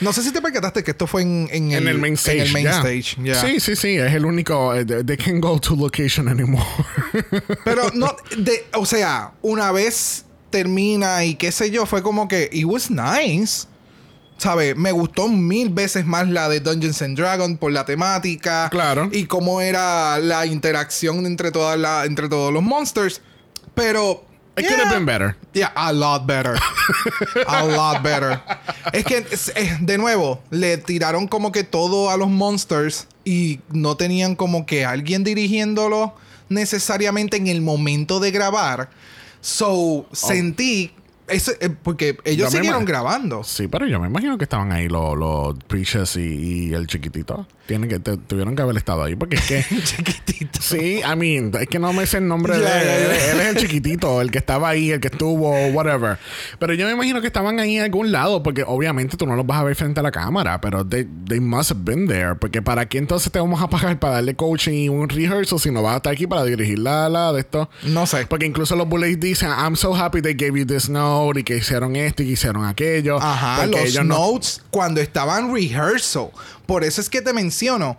No 0.00 0.12
sé 0.12 0.22
si 0.22 0.32
te 0.32 0.40
percataste 0.40 0.82
que 0.84 0.92
esto 0.92 1.06
fue 1.06 1.22
en, 1.22 1.48
en 1.50 1.72
En 1.72 1.88
el 1.88 1.98
main 1.98 2.14
stage. 2.14 2.38
En 2.40 2.46
el 2.46 2.52
main 2.52 2.64
ya. 2.64 2.78
stage, 2.78 3.16
ya. 3.22 3.34
Sí, 3.40 3.60
sí, 3.60 3.76
sí. 3.76 3.96
Es 3.96 4.12
el 4.14 4.24
único. 4.24 4.74
eh, 4.74 4.84
They 4.84 5.16
can't 5.16 5.40
go 5.42 5.58
to 5.60 5.74
location 5.76 6.28
anymore. 6.28 6.64
Pero 7.64 7.90
no, 7.94 8.14
de, 8.38 8.66
o 8.74 8.86
sea, 8.86 9.32
una 9.42 9.72
vez 9.72 10.24
termina 10.50 11.24
y 11.24 11.34
qué 11.36 11.52
sé 11.52 11.70
yo, 11.70 11.86
fue 11.86 12.02
como 12.02 12.26
que 12.28 12.48
it 12.52 12.64
was 12.64 12.90
nice. 12.90 13.66
¿Sabes? 14.38 14.74
Me 14.74 14.90
gustó 14.90 15.28
mil 15.28 15.68
veces 15.68 16.06
más 16.06 16.26
la 16.26 16.48
de 16.48 16.60
Dungeons 16.60 17.02
and 17.02 17.14
Dragons 17.16 17.58
por 17.58 17.72
la 17.72 17.84
temática. 17.84 18.68
Claro. 18.70 19.10
Y 19.12 19.26
cómo 19.26 19.60
era 19.60 20.18
la 20.18 20.46
interacción 20.46 21.26
entre, 21.26 21.50
todas 21.52 21.78
la, 21.78 22.06
entre 22.06 22.28
todos 22.28 22.50
los 22.52 22.62
monsters. 22.62 23.20
Pero. 23.74 24.24
It 24.56 24.66
could 24.66 24.80
have 24.80 24.90
been 24.94 25.06
better. 25.06 25.36
Yeah, 25.54 25.72
a 25.74 25.92
lot 25.92 26.26
better. 26.26 26.56
a 27.46 27.64
lot 27.76 28.02
better. 28.02 28.40
Es 28.92 29.04
que, 29.04 29.18
es- 29.30 29.52
de 29.80 29.96
nuevo, 29.96 30.42
le 30.50 30.76
tiraron 30.78 31.28
como 31.28 31.50
que 31.52 31.64
todo 31.64 32.10
a 32.10 32.16
los 32.16 32.28
monsters 32.28 33.06
y 33.24 33.60
no 33.70 33.96
tenían 33.96 34.34
como 34.36 34.66
que 34.66 34.84
alguien 34.84 35.24
dirigiéndolo 35.24 36.14
necesariamente 36.48 37.36
en 37.36 37.46
el 37.46 37.60
momento 37.62 38.18
de 38.20 38.30
grabar. 38.32 38.90
So, 39.40 40.06
sentí. 40.12 40.92
Eh, 41.30 41.70
porque 41.82 42.16
ellos 42.24 42.50
siguieron 42.50 42.84
grabando. 42.84 43.44
Sí, 43.44 43.68
pero 43.68 43.86
yo 43.86 44.00
me 44.00 44.06
imagino 44.08 44.36
que 44.38 44.44
estaban 44.44 44.72
ahí 44.72 44.88
los, 44.88 45.16
los 45.16 45.54
Precious 45.66 46.16
y, 46.16 46.68
y 46.68 46.74
el 46.74 46.86
chiquitito. 46.86 47.46
Tienen 47.66 47.88
que, 47.88 48.00
te- 48.00 48.16
tuvieron 48.16 48.56
que 48.56 48.62
haber 48.62 48.76
estado 48.76 49.04
ahí 49.04 49.14
porque 49.14 49.36
es 49.36 49.46
que. 49.46 49.64
Chiquitito. 49.84 50.60
Sí, 50.60 51.00
I 51.00 51.16
mean, 51.16 51.52
es 51.60 51.68
que 51.68 51.78
no 51.78 51.92
me 51.92 52.04
sé 52.06 52.18
el 52.18 52.26
nombre 52.26 52.54
Ya, 52.58 52.74
de 52.74 52.80
él. 53.04 53.08
ya. 53.10 53.32
Él 53.32 53.40
es 53.40 53.46
el 53.48 53.56
chiquitito, 53.56 54.20
el 54.20 54.30
que 54.30 54.38
estaba 54.38 54.68
ahí, 54.70 54.90
el 54.90 54.98
que 55.00 55.08
estuvo, 55.08 55.50
whatever. 55.68 56.18
Pero 56.58 56.74
yo 56.74 56.86
me 56.86 56.92
imagino 56.92 57.20
que 57.20 57.26
estaban 57.28 57.60
ahí 57.60 57.76
en 57.76 57.84
algún 57.84 58.10
lado, 58.10 58.42
porque 58.42 58.64
obviamente 58.66 59.16
tú 59.16 59.26
no 59.26 59.36
los 59.36 59.46
vas 59.46 59.58
a 59.60 59.64
ver 59.64 59.76
frente 59.76 60.00
a 60.00 60.02
la 60.02 60.10
cámara, 60.10 60.60
pero 60.60 60.84
they, 60.84 61.06
they 61.28 61.38
must 61.40 61.70
have 61.70 61.80
been 61.84 62.08
there. 62.08 62.34
Porque 62.34 62.60
para 62.60 62.88
qué 62.88 62.98
entonces 62.98 63.30
te 63.30 63.38
vamos 63.38 63.62
a 63.62 63.68
pagar 63.68 63.98
para 64.00 64.14
darle 64.14 64.34
coaching 64.34 64.72
y 64.72 64.88
un 64.88 65.08
rehearsal 65.08 65.58
si 65.60 65.70
no 65.70 65.82
vas 65.82 65.94
a 65.94 65.96
estar 65.98 66.12
aquí 66.12 66.26
para 66.26 66.44
dirigir 66.44 66.78
la, 66.80 67.08
la 67.08 67.32
de 67.32 67.40
esto. 67.40 67.70
No 67.84 68.06
sé. 68.06 68.26
Porque 68.26 68.46
incluso 68.46 68.74
los 68.74 68.88
bullets 68.88 69.20
dicen, 69.20 69.48
I'm 69.50 69.76
so 69.76 69.94
happy 69.94 70.20
they 70.20 70.34
gave 70.34 70.58
you 70.58 70.66
this 70.66 70.88
note 70.88 71.19
y 71.38 71.44
que 71.44 71.56
hicieron 71.56 71.96
esto 71.96 72.22
y 72.22 72.26
que 72.26 72.32
hicieron 72.32 72.64
aquello. 72.64 73.18
Ajá, 73.20 73.66
los 73.66 73.80
ellos 73.80 74.04
no- 74.04 74.18
notes 74.32 74.62
cuando 74.70 75.00
estaban 75.00 75.52
rehearsal. 75.54 76.30
Por 76.66 76.84
eso 76.84 77.00
es 77.00 77.08
que 77.10 77.20
te 77.22 77.32
menciono. 77.32 77.96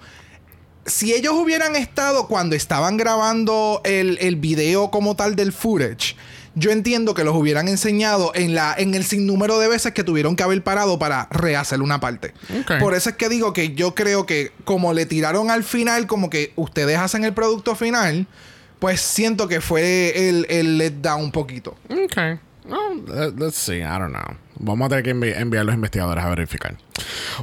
Si 0.86 1.14
ellos 1.14 1.34
hubieran 1.36 1.76
estado 1.76 2.28
cuando 2.28 2.56
estaban 2.56 2.98
grabando 2.98 3.82
el, 3.84 4.18
el 4.20 4.36
video 4.36 4.90
como 4.90 5.16
tal 5.16 5.36
del 5.36 5.54
footage, 5.54 6.16
yo 6.56 6.72
entiendo 6.72 7.14
que 7.14 7.24
los 7.24 7.36
hubieran 7.36 7.68
enseñado 7.68 8.32
en, 8.34 8.56
la, 8.56 8.74
en 8.78 8.94
el 8.96 9.04
sinnúmero 9.06 9.60
de 9.60 9.68
veces 9.68 9.94
que 9.94 10.04
tuvieron 10.04 10.36
que 10.36 10.44
haber 10.44 10.64
parado 10.64 10.98
para 11.00 11.28
rehacer 11.32 11.82
una 11.82 12.00
parte. 12.00 12.34
Por 12.80 12.94
eso 12.96 13.12
es 13.12 13.16
que 13.16 13.30
digo 13.30 13.54
que 13.54 13.74
yo 13.74 13.94
creo 13.96 14.26
que 14.26 14.52
como 14.66 14.92
le 14.94 15.06
tiraron 15.06 15.50
al 15.52 15.64
final, 15.64 16.08
como 16.08 16.30
que 16.30 16.52
ustedes 16.56 16.98
hacen 16.98 17.24
el 17.24 17.34
producto 17.34 17.76
final, 17.76 18.26
pues 18.80 19.00
siento 19.02 19.48
que 19.48 19.62
fue 19.62 20.30
el, 20.30 20.48
el 20.50 20.78
letdown 20.80 21.22
un 21.26 21.32
poquito. 21.32 21.78
Ok. 21.90 22.40
No, 22.66 22.94
let- 23.08 23.34
let's 23.40 23.58
see. 23.58 23.80
I 23.82 23.98
don't 23.98 24.12
know. 24.14 24.38
Vamos 24.60 24.86
a 24.86 24.90
tener 24.90 25.04
que 25.04 25.16
envi- 25.16 25.36
enviar 25.36 25.62
a 25.62 25.64
los 25.66 25.74
investigadores 25.76 26.24
a 26.24 26.30
verificar. 26.30 26.78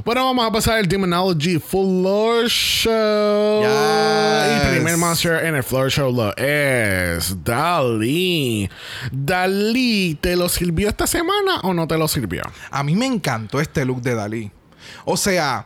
Bueno, 0.05 0.23
vamos 0.23 0.47
a 0.47 0.51
pasar 0.51 0.79
el 0.79 0.87
Demonology 0.87 1.59
Floor 1.59 2.47
Show. 2.47 3.61
Yes. 3.63 4.63
Y 4.65 4.75
primer 4.75 4.95
monster 4.97 5.43
en 5.45 5.55
el 5.55 5.63
Floor 5.63 5.91
Show 5.91 6.13
lo 6.13 6.35
es 6.37 7.43
Dalí. 7.43 8.69
Dalí, 9.11 10.17
¿te 10.21 10.37
lo 10.37 10.47
sirvió 10.47 10.87
esta 10.87 11.05
semana 11.07 11.59
o 11.63 11.73
no 11.73 11.87
te 11.87 11.97
lo 11.97 12.07
sirvió? 12.07 12.43
A 12.71 12.83
mí 12.83 12.95
me 12.95 13.05
encantó 13.05 13.59
este 13.59 13.83
look 13.83 14.01
de 14.01 14.15
Dalí. 14.15 14.51
O 15.03 15.17
sea, 15.17 15.65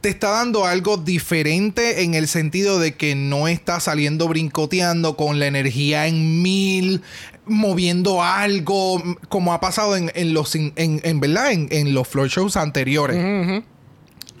te 0.00 0.10
está 0.10 0.30
dando 0.30 0.64
algo 0.64 0.96
diferente 0.96 2.04
en 2.04 2.14
el 2.14 2.28
sentido 2.28 2.78
de 2.78 2.94
que 2.94 3.16
no 3.16 3.48
está 3.48 3.80
saliendo 3.80 4.28
brincoteando 4.28 5.16
con 5.16 5.40
la 5.40 5.46
energía 5.46 6.06
en 6.06 6.40
mil, 6.40 7.02
moviendo 7.48 8.22
algo, 8.22 9.02
como 9.28 9.52
ha 9.52 9.60
pasado 9.60 9.96
en, 9.96 10.10
en 10.14 10.34
los, 10.34 10.54
en, 10.54 10.72
en- 10.76 11.20
verdad, 11.20 11.52
en, 11.52 11.68
en 11.70 11.94
los 11.94 12.06
floor 12.08 12.28
shows 12.28 12.56
anteriores. 12.56 13.16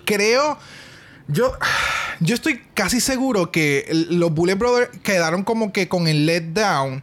Creo, 0.04 0.58
yo, 1.28 1.52
yo 2.20 2.34
estoy 2.34 2.60
casi 2.74 3.00
seguro 3.00 3.50
que 3.50 3.86
los 4.10 4.32
Bullet 4.32 4.54
Brothers 4.54 4.90
quedaron 5.02 5.42
como 5.44 5.72
que 5.72 5.88
con 5.88 6.08
el 6.08 6.24
letdown 6.26 7.02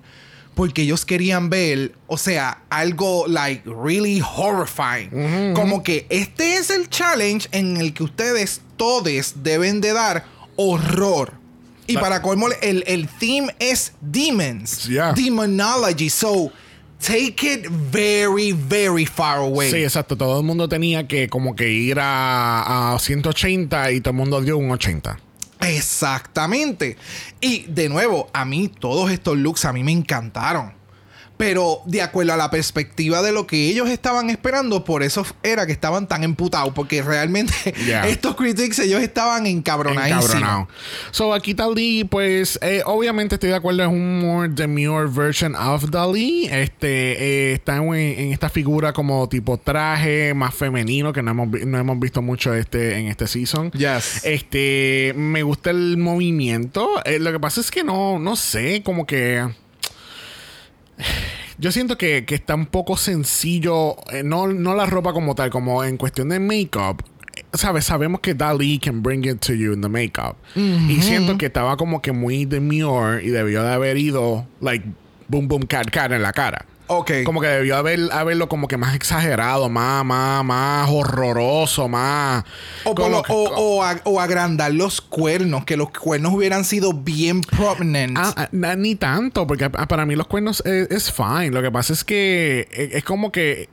porque 0.55 0.83
ellos 0.83 1.05
querían 1.05 1.49
ver, 1.49 1.93
o 2.07 2.17
sea, 2.17 2.61
algo 2.69 3.25
like 3.27 3.63
really 3.69 4.21
horrifying. 4.21 5.53
Como 5.53 5.83
que 5.83 6.07
este 6.09 6.55
es 6.55 6.69
el 6.69 6.89
challenge 6.89 7.49
en 7.51 7.75
el 7.77 7.93
que 7.93 8.03
ustedes 8.03 8.61
todos 8.77 9.33
deben 9.43 9.81
de 9.81 9.91
dar 9.93 10.25
horror. 10.55 11.33
Y 11.87 11.97
para 11.97 12.21
colmo, 12.21 12.47
el, 12.61 12.83
el 12.87 13.07
theme 13.07 13.53
es 13.59 13.93
demons. 14.01 14.87
Yeah. 14.87 15.13
Demonology. 15.13 16.09
So, 16.09 16.51
take 16.99 17.43
it 17.43 17.67
very, 17.91 18.51
very 18.53 19.05
far 19.05 19.39
away. 19.39 19.71
Sí, 19.71 19.83
exacto. 19.83 20.15
Todo 20.15 20.39
el 20.39 20.45
mundo 20.45 20.67
tenía 20.67 21.07
que 21.07 21.29
como 21.29 21.55
que 21.55 21.69
ir 21.69 21.99
a, 21.99 22.93
a 22.93 22.99
180 22.99 23.91
y 23.91 24.01
todo 24.01 24.11
el 24.11 24.17
mundo 24.17 24.41
dio 24.41 24.57
un 24.57 24.71
80. 24.71 25.19
Exactamente. 25.61 26.97
Y 27.41 27.63
de 27.63 27.89
nuevo, 27.89 28.29
a 28.33 28.45
mí 28.45 28.67
todos 28.67 29.11
estos 29.11 29.37
looks 29.37 29.65
a 29.65 29.73
mí 29.73 29.83
me 29.83 29.91
encantaron. 29.91 30.73
Pero 31.37 31.81
de 31.85 32.01
acuerdo 32.01 32.33
a 32.33 32.37
la 32.37 32.49
perspectiva 32.49 33.21
de 33.21 33.31
lo 33.31 33.45
que 33.45 33.67
ellos 33.69 33.89
estaban 33.89 34.29
esperando, 34.29 34.83
por 34.83 35.03
eso 35.03 35.25
era 35.43 35.65
que 35.65 35.71
estaban 35.73 36.07
tan 36.07 36.23
emputados. 36.23 36.73
Porque 36.73 37.01
realmente 37.01 37.53
Yeah. 37.85 38.07
estos 38.07 38.35
critics, 38.35 38.79
ellos 38.79 39.01
estaban 39.01 39.45
encabronadísimos. 39.45 40.25
Encabronado. 40.25 40.67
So, 41.11 41.33
aquí 41.33 41.53
Dali, 41.53 42.03
pues, 42.05 42.57
eh, 42.61 42.81
obviamente 42.85 43.35
estoy 43.35 43.49
de 43.49 43.55
acuerdo, 43.55 43.83
es 43.83 43.89
un 43.89 44.19
more 44.19 44.49
demure 44.49 45.07
version 45.07 45.55
of 45.55 45.89
Dali. 45.89 46.47
Este, 46.49 47.49
eh, 47.49 47.53
está 47.53 47.77
en, 47.77 47.93
en 47.93 48.31
esta 48.33 48.49
figura 48.49 48.93
como 48.93 49.27
tipo 49.29 49.57
traje 49.57 50.33
más 50.33 50.53
femenino, 50.55 51.11
que 51.13 51.21
no 51.21 51.31
hemos, 51.31 51.49
no 51.65 51.77
hemos 51.77 51.99
visto 51.99 52.21
mucho 52.21 52.53
este, 52.53 52.97
en 52.97 53.07
este 53.07 53.27
season. 53.27 53.71
Yes. 53.71 54.21
Este, 54.25 55.13
me 55.15 55.43
gusta 55.43 55.69
el 55.69 55.97
movimiento. 55.97 56.87
Eh, 57.05 57.19
lo 57.19 57.31
que 57.31 57.39
pasa 57.39 57.61
es 57.61 57.71
que 57.71 57.83
no, 57.83 58.19
no 58.19 58.35
sé, 58.35 58.81
como 58.83 59.05
que. 59.05 59.45
Yo 61.57 61.71
siento 61.71 61.97
que, 61.97 62.25
que 62.25 62.35
está 62.35 62.53
un 62.55 62.65
poco 62.65 62.97
sencillo, 62.97 63.95
eh, 64.11 64.23
no, 64.23 64.47
no 64.47 64.75
la 64.75 64.85
ropa 64.85 65.13
como 65.13 65.35
tal, 65.35 65.49
como 65.49 65.83
en 65.83 65.95
cuestión 65.97 66.29
de 66.29 66.39
make-up. 66.39 67.03
eh, 67.35 67.43
¿Sabes? 67.53 67.85
Sabemos 67.85 68.19
que 68.19 68.33
Dali 68.33 68.77
can 68.79 69.01
bring 69.01 69.25
it 69.25 69.39
to 69.39 69.53
you 69.53 69.71
in 69.73 69.81
the 69.81 69.87
makeup. 69.87 70.35
Y 70.55 71.01
siento 71.01 71.37
que 71.37 71.45
estaba 71.45 71.77
como 71.77 72.01
que 72.01 72.11
muy 72.11 72.45
demure 72.45 73.23
y 73.23 73.29
debió 73.29 73.63
de 73.63 73.71
haber 73.73 73.97
ido, 73.97 74.45
like, 74.59 74.85
boom, 75.29 75.47
boom, 75.47 75.61
cat, 75.63 75.89
cat 75.89 76.11
en 76.11 76.21
la 76.21 76.33
cara. 76.33 76.65
Ok. 76.87 77.11
Como 77.25 77.41
que 77.41 77.47
debió 77.47 77.77
haber, 77.77 77.99
haberlo 78.11 78.47
como 78.47 78.67
que 78.67 78.77
más 78.77 78.95
exagerado, 78.95 79.69
más, 79.69 80.05
más, 80.05 80.43
más 80.45 80.87
horroroso, 80.89 81.87
más. 81.87 82.43
O, 82.83 82.93
como 82.93 83.23
que- 83.23 83.31
o, 83.33 83.43
o 83.79 83.83
ag- 83.83 84.01
o 84.03 84.21
agrandar 84.21 84.71
los 84.73 85.01
cuernos, 85.01 85.65
que 85.65 85.77
los 85.77 85.89
cuernos 85.89 86.33
hubieran 86.33 86.63
sido 86.65 86.93
bien 86.93 87.41
prominent. 87.41 88.17
Ah, 88.19 88.33
ah, 88.37 88.75
ni 88.75 88.95
tanto, 88.95 89.47
porque 89.47 89.69
para 89.69 90.05
mí 90.05 90.15
los 90.15 90.27
cuernos 90.27 90.61
es, 90.65 90.91
es 90.91 91.11
fine. 91.11 91.49
Lo 91.51 91.61
que 91.61 91.71
pasa 91.71 91.93
es 91.93 92.03
que 92.03 92.67
eh, 92.71 92.89
es 92.93 93.03
como 93.03 93.31
que. 93.31 93.69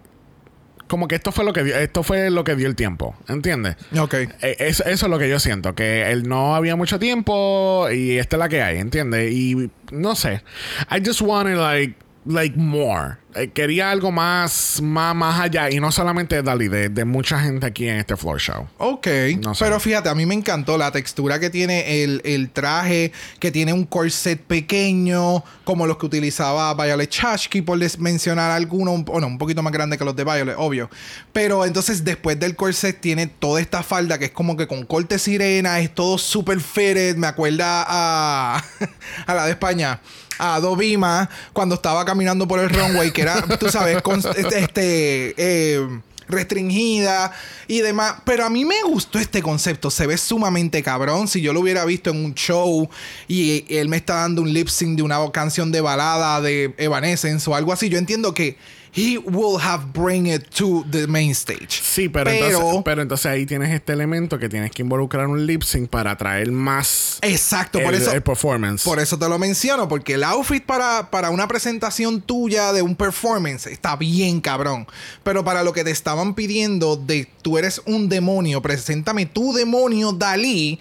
Como 0.88 1.09
que 1.09 1.14
esto 1.14 1.33
fue 1.33 1.46
lo 1.46 1.55
que 1.55 1.64
dio, 1.64 1.75
esto 1.75 2.03
fue 2.03 2.29
lo 2.31 2.44
que 2.44 2.55
dio 2.55 2.66
el 2.68 2.77
tiempo. 2.77 3.14
¿Entiendes? 3.27 3.77
Ok. 3.98 4.12
Eh, 4.14 4.57
es- 4.59 4.81
eso 4.81 5.07
es 5.07 5.11
lo 5.11 5.18
que 5.18 5.27
yo 5.29 5.38
siento, 5.40 5.75
que 5.75 6.11
él 6.11 6.29
no 6.29 6.55
había 6.55 6.77
mucho 6.77 6.98
tiempo 6.98 7.88
y 7.90 8.18
esta 8.18 8.37
es 8.37 8.38
la 8.40 8.48
que 8.51 8.61
hay, 8.62 8.79
¿entiendes? 8.79 9.33
Y 9.33 9.70
no 9.90 10.14
sé. 10.14 10.42
I 10.90 11.03
just 11.05 11.22
wanted 11.22 11.57
like 11.57 11.94
like 12.25 12.57
more. 12.57 13.19
Eh, 13.35 13.49
quería 13.49 13.90
algo 13.90 14.12
más, 14.12 14.81
más, 14.83 15.14
más 15.14 15.40
allá 15.40 15.71
y 15.71 15.81
no 15.81 15.90
solamente 15.90 16.37
de 16.37 16.42
Dali, 16.42 16.68
de, 16.68 16.88
de 16.88 17.05
mucha 17.05 17.40
gente 17.40 17.66
aquí 17.66 17.88
en 17.88 17.97
este 17.99 18.16
floor 18.16 18.38
show. 18.40 18.68
Ok, 18.79 19.07
No 19.40 19.55
sé. 19.55 19.64
pero 19.64 19.81
fíjate, 19.81 20.09
a 20.09 20.14
mí 20.14 20.27
me 20.27 20.35
encantó 20.35 20.77
la 20.77 20.90
textura 20.92 21.40
que 21.40 21.49
tiene 21.51 22.03
el, 22.05 22.21
el 22.25 22.51
traje, 22.51 23.12
que 23.38 23.51
tiene 23.51 23.73
un 23.73 23.85
corset 23.85 24.40
pequeño, 24.40 25.45
como 25.64 25.87
los 25.87 25.97
que 25.99 26.07
utilizaba 26.07 26.75
Violet 26.75 27.09
Chachki, 27.11 27.62
por 27.62 27.79
les 27.79 27.99
mencionar 27.99 28.51
alguno, 28.51 28.92
un, 28.92 29.05
bueno, 29.05 29.27
un 29.27 29.38
poquito 29.38 29.62
más 29.62 29.73
grande 29.73 29.97
que 29.99 30.05
los 30.05 30.14
de 30.16 30.25
Violet, 30.25 30.55
obvio. 30.59 30.90
Pero 31.33 31.64
entonces 31.64 32.05
después 32.05 32.38
del 32.38 32.57
corset 32.57 33.01
tiene 33.01 33.27
toda 33.27 33.61
esta 33.61 33.83
falda 33.83 34.18
que 34.18 34.27
es 34.27 34.31
como 34.33 34.57
que 34.57 34.66
con 34.66 34.85
corte 34.85 35.18
sirena, 35.18 35.81
es 35.81 35.95
todo 35.95 36.18
super 36.18 36.61
fitted, 36.61 37.16
me 37.16 37.27
acuerda 37.27 37.85
a, 37.88 38.62
a 39.27 39.35
la 39.35 39.45
de 39.47 39.53
España. 39.53 40.01
A 40.38 40.59
Dovima 40.59 41.29
cuando 41.53 41.77
estaba 41.77 42.05
caminando 42.05 42.49
por 42.49 42.59
el 42.59 42.68
runway, 42.71 43.12
que 43.12 43.22
era, 43.23 43.43
tú 43.59 43.69
sabes, 43.69 43.99
este, 44.37 44.59
este, 44.59 45.35
eh, 45.37 46.01
restringida 46.29 47.33
y 47.69 47.81
demás. 47.81 48.17
Pero 48.25 48.45
a 48.45 48.51
mí 48.51 48.65
me 48.65 48.83
gustó 48.83 49.19
este 49.19 49.43
concepto. 49.43 49.91
Se 49.91 50.07
ve 50.07 50.19
sumamente 50.19 50.83
cabrón. 50.83 51.29
Si 51.29 51.41
yo 51.41 51.53
lo 51.53 51.61
hubiera 51.61 51.85
visto 51.85 52.11
en 52.11 52.25
un 52.25 52.35
show 52.35 52.89
y 53.29 53.65
él 53.69 53.89
me 53.89 53.99
está 53.99 54.17
dando 54.17 54.43
un 54.43 54.53
lip 54.53 54.69
sync 54.69 54.97
de 54.97 55.03
una 55.03 55.19
canción 55.31 55.71
de 55.71 55.81
balada 55.81 56.41
de 56.41 56.75
Evanescence 56.79 57.49
o 57.49 57.55
algo 57.55 57.73
así, 57.73 57.89
yo 57.89 57.99
entiendo 57.99 58.35
que 58.35 58.57
he 58.95 59.17
will 59.19 59.59
have 59.59 59.87
bring 59.95 60.27
it 60.27 60.51
to 60.51 60.85
the 60.91 61.07
main 61.07 61.31
stage. 61.31 61.81
Sí, 61.83 62.11
pero, 62.11 62.31
Pero- 62.31 62.47
entonces, 62.47 62.83
pero 62.85 63.03
entonces 63.03 63.27
ahí 63.27 63.47
tienes 63.47 63.71
este 63.71 63.95
elemento 63.95 64.39
que 64.39 64.49
tienes 64.51 64.71
que 64.71 64.83
involucrar 64.83 65.29
un 65.29 65.47
lip 65.47 65.63
sync 65.63 65.89
para 65.89 66.11
atraer 66.11 66.53
más 66.53 67.19
Exacto, 67.23 67.81
por 67.81 67.95
el, 67.95 68.03
eso. 68.03 68.13
el 68.13 68.23
performance. 68.23 68.85
Por 68.85 68.99
eso 69.01 69.19
te 69.19 69.29
lo 69.29 69.39
menciono, 69.39 69.89
porque 69.89 70.15
el 70.15 70.25
outfit 70.25 70.63
para, 70.65 71.11
para 71.11 71.31
una 71.31 71.49
presentación 71.49 72.21
tuya 72.21 72.73
de 72.75 72.83
un 72.83 72.95
performance 72.95 73.67
está 73.67 73.97
bien 73.97 74.41
cabrón. 74.43 74.87
Pero 75.23 75.43
para 75.43 75.63
lo 75.63 75.73
que 75.73 75.85
te 75.85 75.91
estaban 75.91 76.35
pidiendo 76.35 76.97
de 76.97 77.27
tú 77.41 77.57
eres 77.57 77.81
un 77.87 78.11
demonio, 78.11 78.61
preséntame 78.61 79.25
tu 79.25 79.55
demonio 79.55 80.13
Dalí. 80.13 80.79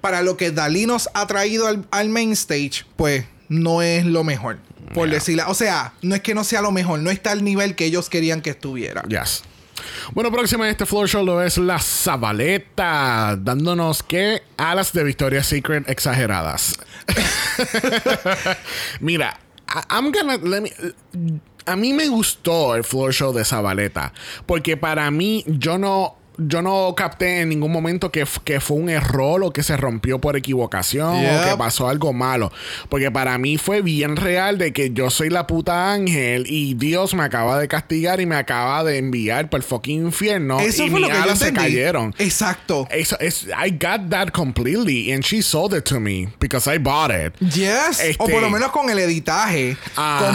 Para 0.00 0.22
lo 0.22 0.36
que 0.36 0.52
Dalí 0.52 0.86
nos 0.86 1.08
ha 1.14 1.26
traído 1.26 1.66
al, 1.66 1.84
al 1.90 2.08
main 2.08 2.30
stage, 2.32 2.84
pues 2.94 3.24
no 3.48 3.82
es 3.82 4.04
lo 4.04 4.22
mejor. 4.22 4.58
Por 4.94 5.08
Yeah. 5.08 5.14
decirlo. 5.18 5.44
O 5.48 5.54
sea, 5.54 5.92
no 6.02 6.14
es 6.14 6.20
que 6.22 6.34
no 6.34 6.44
sea 6.44 6.62
lo 6.62 6.70
mejor, 6.72 7.00
no 7.00 7.10
está 7.10 7.32
al 7.32 7.44
nivel 7.44 7.74
que 7.74 7.84
ellos 7.84 8.08
querían 8.08 8.40
que 8.42 8.50
estuviera. 8.50 9.02
Yes. 9.08 9.42
Bueno, 10.12 10.32
próxima 10.32 10.64
en 10.64 10.70
este 10.70 10.86
floor 10.86 11.06
show 11.08 11.24
lo 11.24 11.42
es 11.42 11.58
la 11.58 11.78
Zabaleta, 11.78 13.36
dándonos 13.38 14.02
que 14.02 14.42
alas 14.56 14.92
de 14.92 15.04
Victoria's 15.04 15.46
Secret 15.46 15.88
exageradas. 15.88 16.78
Mira, 19.00 19.38
I'm 19.90 20.12
gonna 20.12 20.36
let 20.38 20.60
me- 20.62 20.72
a 21.66 21.74
mí 21.76 21.92
me 21.92 22.06
gustó 22.08 22.76
el 22.76 22.84
floor 22.84 23.12
show 23.12 23.32
de 23.32 23.44
Zabaleta, 23.44 24.12
porque 24.46 24.76
para 24.76 25.10
mí 25.10 25.44
yo 25.46 25.78
no 25.78 26.16
yo 26.38 26.62
no 26.62 26.94
capté 26.96 27.40
en 27.40 27.48
ningún 27.48 27.72
momento 27.72 28.10
que, 28.10 28.26
que 28.44 28.60
fue 28.60 28.76
un 28.76 28.88
error 28.88 29.42
o 29.44 29.52
que 29.52 29.62
se 29.62 29.76
rompió 29.76 30.20
por 30.20 30.36
equivocación 30.36 31.14
o 31.16 31.44
que 31.50 31.56
pasó 31.56 31.88
algo 31.88 32.12
malo. 32.12 32.52
Porque 32.88 33.10
para 33.10 33.38
mí 33.38 33.58
fue 33.58 33.82
bien 33.82 34.16
real 34.16 34.58
de 34.58 34.72
que 34.72 34.90
yo 34.92 35.10
soy 35.10 35.30
la 35.30 35.46
puta 35.46 35.92
ángel 35.92 36.44
y 36.48 36.74
Dios 36.74 37.14
me 37.14 37.22
acaba 37.24 37.58
de 37.58 37.68
castigar 37.68 38.20
y 38.20 38.26
me 38.26 38.36
acaba 38.36 38.84
de 38.84 38.98
enviar 38.98 39.48
por 39.50 39.58
el 39.60 39.64
fucking 39.64 40.06
infierno 40.06 40.60
Eso 40.60 40.84
y 40.84 40.90
fue 40.90 41.00
lo 41.00 41.08
mis 41.08 41.16
alas 41.16 41.38
se 41.38 41.52
cayeron. 41.52 42.14
Exacto. 42.18 42.86
Eso 42.90 43.18
es, 43.20 43.44
I 43.44 43.70
got 43.70 44.08
that 44.10 44.28
completely 44.32 45.12
and 45.12 45.22
she 45.24 45.42
sold 45.42 45.74
it 45.74 45.84
to 45.84 46.00
me 46.00 46.28
because 46.40 46.72
I 46.72 46.78
bought 46.78 47.10
it. 47.10 47.34
Yes. 47.40 48.00
Este- 48.00 48.16
O 48.18 48.26
por 48.26 48.42
lo 48.42 48.50
menos 48.50 48.70
con 48.72 48.90
el 48.90 48.98
editaje. 48.98 49.76
Ajá. 49.96 50.26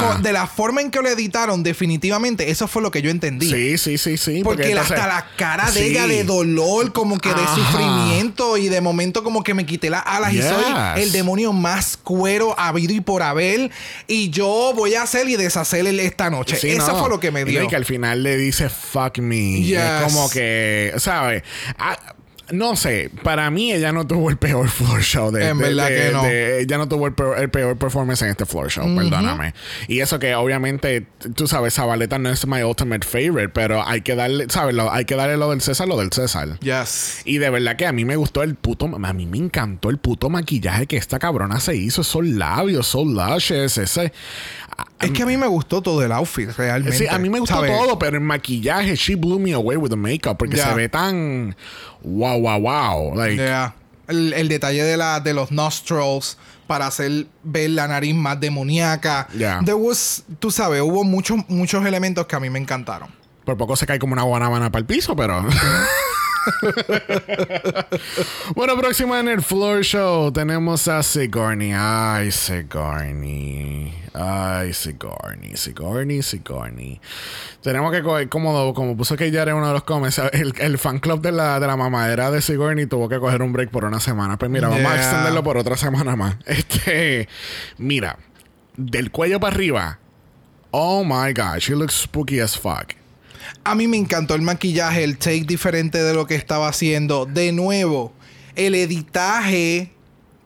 Como 0.00 0.22
de 0.22 0.32
la 0.32 0.46
forma 0.46 0.80
en 0.80 0.90
que 0.90 1.00
lo 1.00 1.08
editaron, 1.08 1.62
definitivamente, 1.62 2.50
eso 2.50 2.68
fue 2.68 2.82
lo 2.82 2.90
que 2.90 3.02
yo 3.02 3.10
entendí. 3.10 3.50
Sí, 3.50 3.78
sí, 3.78 3.98
sí, 3.98 4.16
sí. 4.16 4.40
Porque 4.44 4.70
entonces- 4.70 4.92
hasta 4.92 5.06
la 5.08 5.26
cara 5.48 5.70
de 5.70 5.86
ella 5.86 6.06
de 6.06 6.24
dolor, 6.24 6.92
como 6.92 7.18
que 7.18 7.30
de 7.30 7.40
Ajá. 7.42 7.54
sufrimiento, 7.54 8.56
y 8.56 8.68
de 8.68 8.80
momento 8.80 9.22
como 9.24 9.42
que 9.42 9.54
me 9.54 9.64
quité 9.66 9.88
las 9.90 10.02
alas 10.04 10.32
y 10.32 10.42
soy 10.42 10.64
el 10.96 11.12
demonio 11.12 11.52
más 11.52 11.96
cuero 11.96 12.54
habido 12.58 12.92
y 12.94 13.00
por 13.00 13.22
haber. 13.22 13.70
Y 14.06 14.30
yo 14.30 14.72
voy 14.74 14.94
a 14.94 15.02
hacer 15.02 15.28
y 15.28 15.36
deshacer 15.36 15.86
esta 15.86 16.28
noche. 16.30 16.56
Sí, 16.56 16.70
Eso 16.70 16.92
no. 16.92 16.98
fue 17.00 17.08
lo 17.08 17.20
que 17.20 17.30
me 17.30 17.42
Y 17.42 17.44
dio. 17.44 17.68
que 17.68 17.76
al 17.76 17.84
final 17.84 18.22
le 18.22 18.36
dice 18.36 18.68
fuck 18.68 19.18
me. 19.18 19.62
Yes. 19.62 19.78
Es 19.78 20.02
como 20.12 20.28
que, 20.30 20.92
¿sabes? 20.98 21.42
No 22.50 22.76
sé, 22.76 23.10
para 23.22 23.50
mí 23.50 23.72
ella 23.72 23.92
no 23.92 24.06
tuvo 24.06 24.30
el 24.30 24.36
peor 24.38 24.68
floor 24.68 25.02
show 25.02 25.30
de 25.30 25.48
En 25.48 25.58
de- 25.58 25.64
verdad 25.64 25.88
de- 25.88 25.94
que 25.96 26.10
no. 26.12 26.22
de- 26.22 26.60
ella 26.62 26.78
no 26.78 26.88
tuvo 26.88 27.06
el 27.06 27.12
peor, 27.12 27.38
el 27.38 27.50
peor 27.50 27.76
performance 27.76 28.22
en 28.22 28.30
este 28.30 28.46
floor 28.46 28.70
show, 28.70 28.84
perdóname. 28.96 29.52
Y 29.86 30.00
eso 30.00 30.18
que 30.18 30.34
obviamente, 30.34 31.06
tú 31.34 31.46
sabes, 31.46 31.74
Zabaleta 31.74 32.18
no 32.18 32.30
es 32.30 32.46
my 32.46 32.62
ultimate 32.62 33.06
favorite, 33.06 33.50
pero 33.50 33.86
hay 33.86 34.00
que 34.00 34.14
darle, 34.14 34.46
¿sabes? 34.48 34.74
Lo- 34.74 34.90
hay 34.92 35.04
que 35.04 35.14
darle 35.14 35.36
lo 35.36 35.50
del 35.50 35.60
César, 35.60 35.86
lo 35.88 35.98
del 35.98 36.10
César. 36.12 36.58
Yes. 36.60 37.20
Y 37.24 37.38
de 37.38 37.50
verdad 37.50 37.76
que 37.76 37.86
a 37.86 37.92
mí 37.92 38.04
me 38.04 38.16
gustó 38.16 38.42
el 38.42 38.54
puto, 38.54 38.86
a 38.86 39.12
mí 39.12 39.26
me 39.26 39.38
encantó 39.38 39.90
el 39.90 39.98
puto 39.98 40.30
maquillaje 40.30 40.86
que 40.86 40.96
esta 40.96 41.18
cabrona 41.18 41.60
se 41.60 41.76
hizo, 41.76 42.00
esos 42.00 42.24
labios, 42.26 42.86
son 42.86 43.14
lashes, 43.14 43.76
ese 43.78 44.12
Es 45.00 45.10
que 45.12 45.22
a 45.22 45.26
mí 45.26 45.36
me 45.36 45.46
gustó 45.46 45.80
todo 45.82 46.02
el 46.02 46.12
outfit, 46.12 46.50
realmente. 46.56 46.96
Sí, 46.98 47.06
a 47.08 47.18
mí 47.18 47.28
me 47.30 47.38
gustó 47.40 47.56
¿Sabes? 47.56 47.70
todo, 47.76 47.98
pero 47.98 48.16
el 48.16 48.22
maquillaje, 48.22 48.94
she 48.96 49.14
blew 49.16 49.38
me 49.38 49.52
away 49.52 49.76
with 49.76 49.90
the 49.90 49.96
makeup 49.96 50.36
porque 50.38 50.56
Ya. 50.56 50.68
se 50.68 50.74
ve 50.74 50.88
tan 50.88 51.56
wow, 52.02 52.40
wow, 52.40 52.60
wow. 52.60 53.14
Like, 53.16 53.36
Yeah. 53.36 53.74
El, 54.08 54.32
el 54.32 54.48
detalle 54.48 54.82
de, 54.84 54.96
la, 54.96 55.20
de 55.20 55.34
los 55.34 55.50
nostrils 55.52 56.38
para 56.66 56.86
hacer 56.86 57.26
ver 57.42 57.70
la 57.70 57.86
nariz 57.88 58.14
más 58.14 58.38
demoníaca. 58.40 59.28
Yeah. 59.36 59.60
There 59.64 59.74
was, 59.74 60.24
tú 60.38 60.50
sabes, 60.50 60.80
hubo 60.82 61.04
muchos, 61.04 61.38
muchos 61.48 61.84
elementos 61.84 62.26
que 62.26 62.36
a 62.36 62.40
mí 62.40 62.48
me 62.50 62.58
encantaron. 62.58 63.08
por 63.44 63.56
poco 63.56 63.76
se 63.76 63.86
cae 63.86 63.98
como 63.98 64.12
una 64.14 64.22
guanábana 64.22 64.70
para 64.70 64.80
el 64.80 64.86
piso, 64.86 65.14
pero. 65.16 65.44
bueno, 68.54 68.76
próximo 68.76 69.16
en 69.16 69.28
el 69.28 69.42
Floor 69.42 69.82
Show 69.82 70.32
tenemos 70.32 70.88
a 70.88 71.02
Sigourney. 71.02 71.72
Ay, 71.74 72.30
Sigourney. 72.30 73.94
Ay, 74.14 74.72
Sigourney, 74.72 75.56
Sigourney, 75.56 76.22
Sigourney. 76.22 77.00
Tenemos 77.62 77.92
que 77.92 78.02
coger, 78.02 78.28
como, 78.28 78.74
como 78.74 78.96
puso 78.96 79.16
que 79.16 79.30
ya 79.30 79.42
era 79.42 79.54
uno 79.54 79.68
de 79.68 79.74
los 79.74 79.84
comments, 79.84 80.18
el, 80.32 80.54
el, 80.58 80.78
fan 80.78 80.98
club 80.98 81.20
de 81.20 81.32
la, 81.32 81.60
de 81.60 81.66
la 81.66 81.76
mamadera 81.76 82.30
de 82.30 82.40
Sigourney 82.40 82.86
tuvo 82.86 83.08
que 83.08 83.18
coger 83.18 83.42
un 83.42 83.52
break 83.52 83.70
por 83.70 83.84
una 83.84 84.00
semana. 84.00 84.38
Pues 84.38 84.50
mira, 84.50 84.68
vamos 84.68 84.90
a 84.90 84.96
extenderlo 84.96 85.42
por 85.42 85.56
otra 85.56 85.76
semana 85.76 86.16
más. 86.16 86.36
Este, 86.46 87.28
mira, 87.78 88.18
del 88.76 89.10
cuello 89.10 89.40
para 89.40 89.54
arriba. 89.54 89.98
Oh 90.70 91.04
my 91.04 91.32
god, 91.32 91.60
she 91.60 91.74
looks 91.74 91.94
spooky 91.94 92.40
as 92.40 92.56
fuck. 92.56 92.94
A 93.64 93.74
mí 93.74 93.86
me 93.88 93.96
encantó 93.96 94.34
el 94.34 94.42
maquillaje, 94.42 95.04
el 95.04 95.18
take 95.18 95.44
diferente 95.44 96.02
de 96.02 96.14
lo 96.14 96.26
que 96.26 96.34
estaba 96.34 96.68
haciendo. 96.68 97.26
De 97.26 97.52
nuevo, 97.52 98.12
el 98.56 98.74
editaje 98.74 99.92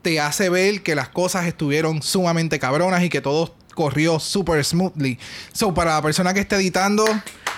te 0.01 0.19
hace 0.19 0.49
ver 0.49 0.83
que 0.83 0.95
las 0.95 1.09
cosas 1.09 1.45
estuvieron 1.45 2.01
sumamente 2.01 2.59
cabronas 2.59 3.03
y 3.03 3.09
que 3.09 3.21
todo 3.21 3.55
corrió 3.73 4.19
super 4.19 4.63
smoothly. 4.63 5.17
So, 5.51 5.73
para 5.73 5.95
la 5.95 6.01
persona 6.01 6.33
que 6.33 6.41
esté 6.41 6.55
editando, 6.57 7.05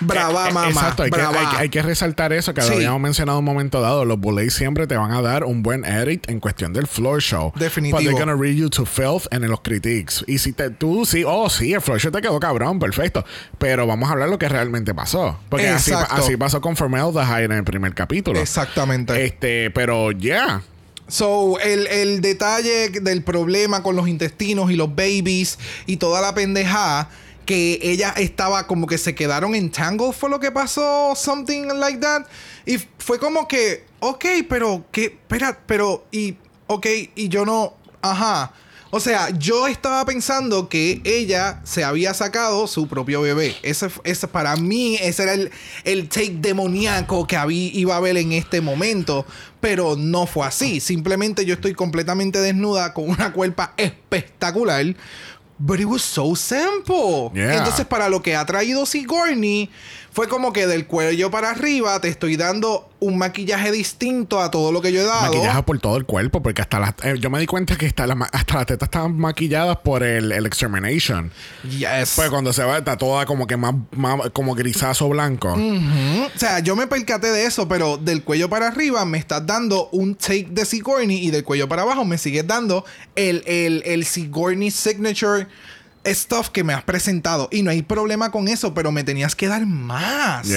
brava, 0.00 0.46
eh, 0.46 0.50
eh, 0.50 0.54
mamá. 0.54 0.68
Exacto, 0.68 1.02
hay, 1.02 1.10
Que, 1.10 1.20
hay, 1.20 1.68
que, 1.68 1.82
resaltar 1.82 2.32
eso 2.32 2.54
que 2.54 2.62
lo 2.62 2.68
habíamos 2.68 3.00
mencionado 3.00 3.38
un 3.38 3.44
momento 3.44 3.80
dado. 3.80 4.04
Los 4.04 4.18
bullets 4.18 4.54
siempre 4.54 4.86
te 4.86 4.96
van 4.96 5.12
a 5.12 5.22
dar 5.22 5.44
un 5.44 5.62
buen 5.62 5.84
edit 5.84 6.28
en 6.28 6.40
cuestión 6.40 6.72
del 6.72 6.86
floor 6.86 7.20
show. 7.20 7.52
Definitivo. 7.56 7.98
But 7.98 8.04
they're 8.04 8.18
gonna 8.18 8.40
read 8.40 8.54
you 8.54 8.68
to 8.70 8.84
filth 8.84 9.26
en 9.30 9.48
los 9.48 9.60
critiques. 9.60 10.24
Y 10.26 10.38
si 10.38 10.52
te, 10.52 10.70
tú 10.70 11.04
sí, 11.04 11.24
oh, 11.26 11.48
sí, 11.48 11.72
el 11.72 11.80
floor 11.80 12.00
show 12.00 12.12
te 12.12 12.20
quedó 12.20 12.38
cabrón, 12.40 12.78
perfecto. 12.78 13.24
Pero 13.58 13.86
vamos 13.86 14.08
a 14.08 14.12
hablar 14.12 14.28
lo 14.28 14.38
que 14.38 14.48
realmente 14.48 14.94
pasó. 14.94 15.38
Porque 15.48 15.68
así, 15.68 15.92
así, 15.92 16.36
pasó 16.36 16.60
con 16.60 16.76
Formaldehyde 16.76 17.44
en 17.44 17.52
el 17.52 17.64
primer 17.64 17.94
capítulo. 17.94 18.38
Exactamente. 18.40 19.24
Este, 19.24 19.70
pero 19.70 20.12
ya. 20.12 20.18
Yeah. 20.20 20.62
So, 21.08 21.60
el, 21.60 21.86
el, 21.86 22.20
detalle 22.20 22.90
del 22.90 23.22
problema 23.22 23.82
con 23.82 23.94
los 23.94 24.08
intestinos 24.08 24.72
y 24.72 24.76
los 24.76 24.94
babies 24.96 25.58
y 25.86 25.98
toda 25.98 26.20
la 26.20 26.34
pendejada 26.34 27.10
que 27.46 27.78
ella 27.80 28.12
estaba 28.16 28.66
como 28.66 28.86
que 28.86 28.98
se 28.98 29.14
quedaron 29.14 29.54
entangled 29.54 30.12
fue 30.12 30.28
lo 30.28 30.40
que 30.40 30.50
pasó, 30.50 31.14
something 31.16 31.68
like 31.76 31.98
that. 32.00 32.26
Y 32.66 32.78
fue 32.98 33.18
como 33.18 33.48
que, 33.48 33.84
ok, 34.00 34.24
pero 34.48 34.84
que, 34.90 35.04
espera, 35.04 35.58
pero, 35.66 36.04
y, 36.10 36.36
ok, 36.66 36.86
y 37.14 37.28
yo 37.28 37.46
no, 37.46 37.74
ajá. 38.02 38.52
O 38.90 39.00
sea, 39.00 39.30
yo 39.30 39.66
estaba 39.66 40.04
pensando 40.04 40.68
que 40.68 41.00
ella 41.04 41.60
se 41.64 41.82
había 41.82 42.14
sacado 42.14 42.66
su 42.66 42.86
propio 42.86 43.20
bebé. 43.20 43.56
Ese, 43.62 43.88
ese 44.04 44.28
para 44.28 44.54
mí, 44.56 44.96
ese 45.00 45.24
era 45.24 45.34
el, 45.34 45.50
el 45.84 46.08
take 46.08 46.36
demoníaco 46.38 47.26
que 47.26 47.36
había, 47.36 47.70
iba 47.74 47.94
a 47.94 47.98
haber 47.98 48.16
en 48.16 48.32
este 48.32 48.60
momento. 48.60 49.26
Pero 49.60 49.96
no 49.96 50.26
fue 50.26 50.46
así. 50.46 50.78
Simplemente 50.78 51.44
yo 51.44 51.54
estoy 51.54 51.74
completamente 51.74 52.40
desnuda 52.40 52.94
con 52.94 53.10
una 53.10 53.32
cuerpa 53.32 53.74
espectacular 53.76 54.94
But 55.58 55.80
it 55.80 55.86
was 55.86 56.02
so 56.02 56.34
simple. 56.34 57.30
Entonces, 57.34 57.86
para 57.86 58.08
lo 58.08 58.20
que 58.20 58.36
ha 58.36 58.44
traído 58.44 58.84
Sigourney, 58.84 59.70
fue 60.16 60.28
como 60.28 60.50
que 60.50 60.66
del 60.66 60.86
cuello 60.86 61.30
para 61.30 61.50
arriba 61.50 62.00
te 62.00 62.08
estoy 62.08 62.38
dando 62.38 62.88
un 63.00 63.18
maquillaje 63.18 63.70
distinto 63.70 64.40
a 64.40 64.50
todo 64.50 64.72
lo 64.72 64.80
que 64.80 64.90
yo 64.90 65.02
he 65.02 65.04
dado. 65.04 65.30
Maquillaje 65.30 65.62
por 65.64 65.78
todo 65.78 65.98
el 65.98 66.06
cuerpo, 66.06 66.40
porque 66.40 66.62
hasta 66.62 66.80
las. 66.80 66.94
Eh, 67.02 67.16
yo 67.20 67.28
me 67.28 67.38
di 67.38 67.44
cuenta 67.44 67.76
que 67.76 67.84
hasta, 67.84 68.04
hasta 68.32 68.54
las 68.54 68.64
tetas 68.64 68.86
estaban 68.86 69.14
maquilladas 69.18 69.76
por 69.84 70.02
el, 70.02 70.32
el 70.32 70.46
extermination. 70.46 71.30
Yes. 71.68 72.14
Pues 72.16 72.30
cuando 72.30 72.54
se 72.54 72.64
va, 72.64 72.78
está 72.78 72.96
toda 72.96 73.26
como 73.26 73.46
que 73.46 73.58
más, 73.58 73.74
como 74.32 74.54
grisazo 74.54 75.06
blanco. 75.10 75.52
O 75.52 76.38
sea, 76.38 76.60
yo 76.60 76.76
me 76.76 76.86
percaté 76.86 77.30
de 77.30 77.44
eso, 77.44 77.68
pero 77.68 77.98
del 77.98 78.24
cuello 78.24 78.48
para 78.48 78.68
arriba 78.68 79.04
me 79.04 79.18
estás 79.18 79.44
dando 79.44 79.90
un 79.92 80.14
take 80.14 80.48
de 80.50 80.64
Sigourney 80.64 81.26
y 81.26 81.30
del 81.30 81.44
cuello 81.44 81.68
para 81.68 81.82
abajo 81.82 82.06
me 82.06 82.16
sigues 82.16 82.46
dando 82.46 82.86
el, 83.16 83.42
el, 83.44 83.82
el 83.84 84.06
Sigourney 84.06 84.70
Signature 84.70 85.46
stuff 86.06 86.50
que 86.50 86.64
me 86.64 86.72
has 86.72 86.82
presentado. 86.82 87.48
Y 87.50 87.62
no 87.62 87.70
hay 87.70 87.82
problema 87.82 88.30
con 88.30 88.48
eso, 88.48 88.74
pero 88.74 88.92
me 88.92 89.04
tenías 89.04 89.36
que 89.36 89.48
dar 89.48 89.66
más. 89.66 90.48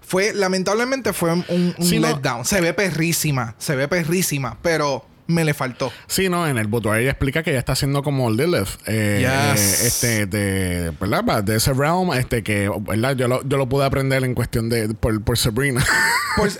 Fue, 0.00 0.32
lamentablemente, 0.34 1.12
fue 1.12 1.32
un, 1.32 1.74
letdown. 1.78 2.44
Se 2.44 2.60
ve 2.60 2.74
perrísima, 2.74 3.54
se 3.58 3.76
ve 3.76 3.86
perrísima, 3.88 4.58
pero 4.62 5.06
me 5.30 5.44
le 5.44 5.54
faltó. 5.54 5.92
Sí, 6.06 6.28
no, 6.28 6.46
en 6.46 6.58
el 6.58 6.66
boudoir 6.66 7.00
ella 7.02 7.10
explica 7.10 7.42
que 7.42 7.50
ella 7.50 7.60
está 7.60 7.72
haciendo 7.72 8.02
como 8.02 8.30
Lilith. 8.30 8.68
Eh, 8.86 9.24
eh, 9.24 9.54
este, 9.54 10.26
de, 10.26 10.92
¿verdad? 11.00 11.44
De 11.44 11.56
ese 11.56 11.72
realm, 11.72 12.12
este, 12.12 12.42
que, 12.42 12.68
¿verdad? 12.80 13.14
Yo 13.16 13.28
lo, 13.28 13.46
yo 13.46 13.56
lo 13.56 13.68
pude 13.68 13.84
aprender 13.84 14.24
en 14.24 14.34
cuestión 14.34 14.68
de, 14.68 14.88
por, 14.88 15.22
por 15.22 15.38
Sabrina. 15.38 15.84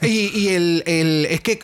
Y, 0.02 0.30
y 0.34 0.48
el, 0.48 0.82
el, 0.84 1.26
es 1.30 1.40
que 1.40 1.60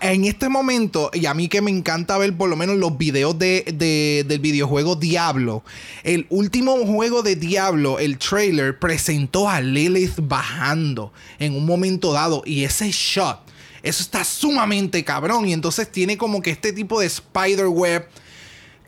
en 0.00 0.24
este 0.24 0.48
momento, 0.48 1.10
y 1.12 1.26
a 1.26 1.34
mí 1.34 1.48
que 1.48 1.60
me 1.60 1.70
encanta 1.70 2.18
ver 2.18 2.36
por 2.36 2.48
lo 2.48 2.56
menos 2.56 2.76
los 2.76 2.96
videos 2.98 3.38
de, 3.38 4.24
del 4.26 4.38
videojuego 4.40 4.96
Diablo, 4.96 5.62
el 6.02 6.26
último 6.30 6.76
juego 6.86 7.22
de 7.22 7.36
Diablo, 7.36 7.98
el 7.98 8.18
trailer, 8.18 8.78
presentó 8.78 9.48
a 9.48 9.60
Lilith 9.60 10.18
bajando 10.22 11.12
en 11.38 11.54
un 11.54 11.66
momento 11.66 12.12
dado 12.12 12.42
y 12.44 12.64
ese 12.64 12.90
shot, 12.90 13.40
eso 13.82 14.02
está 14.02 14.24
sumamente 14.24 15.04
cabrón 15.04 15.48
y 15.48 15.52
entonces 15.52 15.90
tiene 15.90 16.16
como 16.16 16.40
que 16.40 16.50
este 16.50 16.72
tipo 16.72 17.00
de 17.00 17.06
spider 17.06 17.66
web 17.66 18.06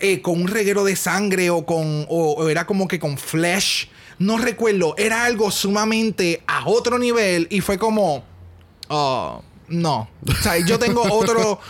eh, 0.01 0.21
con 0.21 0.41
un 0.41 0.49
reguero 0.49 0.85
de 0.85 0.97
sangre 0.97 1.51
o 1.51 1.65
con 1.65 2.07
o, 2.09 2.49
era 2.49 2.67
como 2.67 2.89
que 2.89 2.99
con 2.99 3.19
flesh, 3.19 3.89
no 4.19 4.39
recuerdo, 4.39 4.95
era 4.97 5.25
algo 5.25 5.51
sumamente 5.51 6.43
a 6.47 6.69
otro 6.69 6.99
nivel 6.99 7.47
y 7.51 7.61
fue 7.61 7.79
como... 7.79 8.25
Oh, 8.89 9.43
no. 9.69 10.09
O 10.27 10.33
sea, 10.43 10.59
yo 10.59 10.79
tengo 10.79 11.03
otro. 11.13 11.61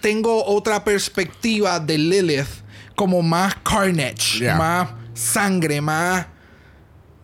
tengo 0.00 0.44
otra 0.44 0.84
perspectiva 0.84 1.80
de 1.80 1.98
Lilith 1.98 2.64
como 2.96 3.22
más 3.22 3.54
carnage, 3.56 4.52
más 4.54 4.88
sangre, 5.14 5.80
más. 5.80 6.26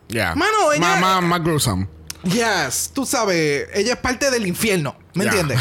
Yeah. 0.07 0.35
Mano, 0.35 0.73
ella. 0.73 0.97
Más, 0.97 1.23
más, 1.23 1.41
gruesome. 1.41 1.87
Yes, 2.23 2.91
tú 2.93 3.05
sabes, 3.05 3.67
ella 3.73 3.93
es 3.93 3.99
parte 3.99 4.29
del 4.29 4.45
infierno, 4.45 4.95
¿me 5.15 5.23
entiendes? 5.23 5.59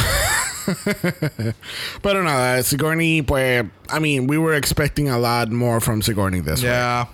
Pero 2.03 2.23
nada, 2.23 2.63
Sigourney, 2.63 3.23
pues, 3.23 3.65
I 3.89 3.99
mean, 3.99 4.29
we 4.29 4.37
were 4.37 4.57
expecting 4.57 5.09
a 5.09 5.19
lot 5.19 5.51
more 5.51 5.81
from 5.81 6.03
Sigourney 6.03 6.41
this 6.43 6.61
yeah. 6.61 7.07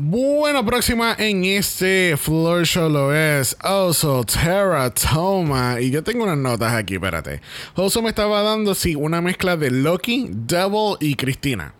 Bueno, 0.00 0.64
próxima 0.64 1.16
en 1.18 1.44
este 1.44 2.16
Floor 2.16 2.64
Show 2.64 2.88
lo 2.88 3.12
es 3.12 3.56
Oso 3.64 4.22
Terra 4.22 4.90
Toma. 4.90 5.80
Y 5.80 5.90
yo 5.90 6.04
tengo 6.04 6.22
unas 6.22 6.38
notas 6.38 6.72
aquí, 6.72 6.94
espérate. 6.94 7.40
Oso 7.74 8.00
me 8.00 8.10
estaba 8.10 8.42
dando, 8.42 8.76
sí, 8.76 8.94
una 8.94 9.20
mezcla 9.20 9.56
de 9.56 9.72
Loki, 9.72 10.28
Devil 10.30 10.98
y 11.00 11.16
Cristina. 11.16 11.74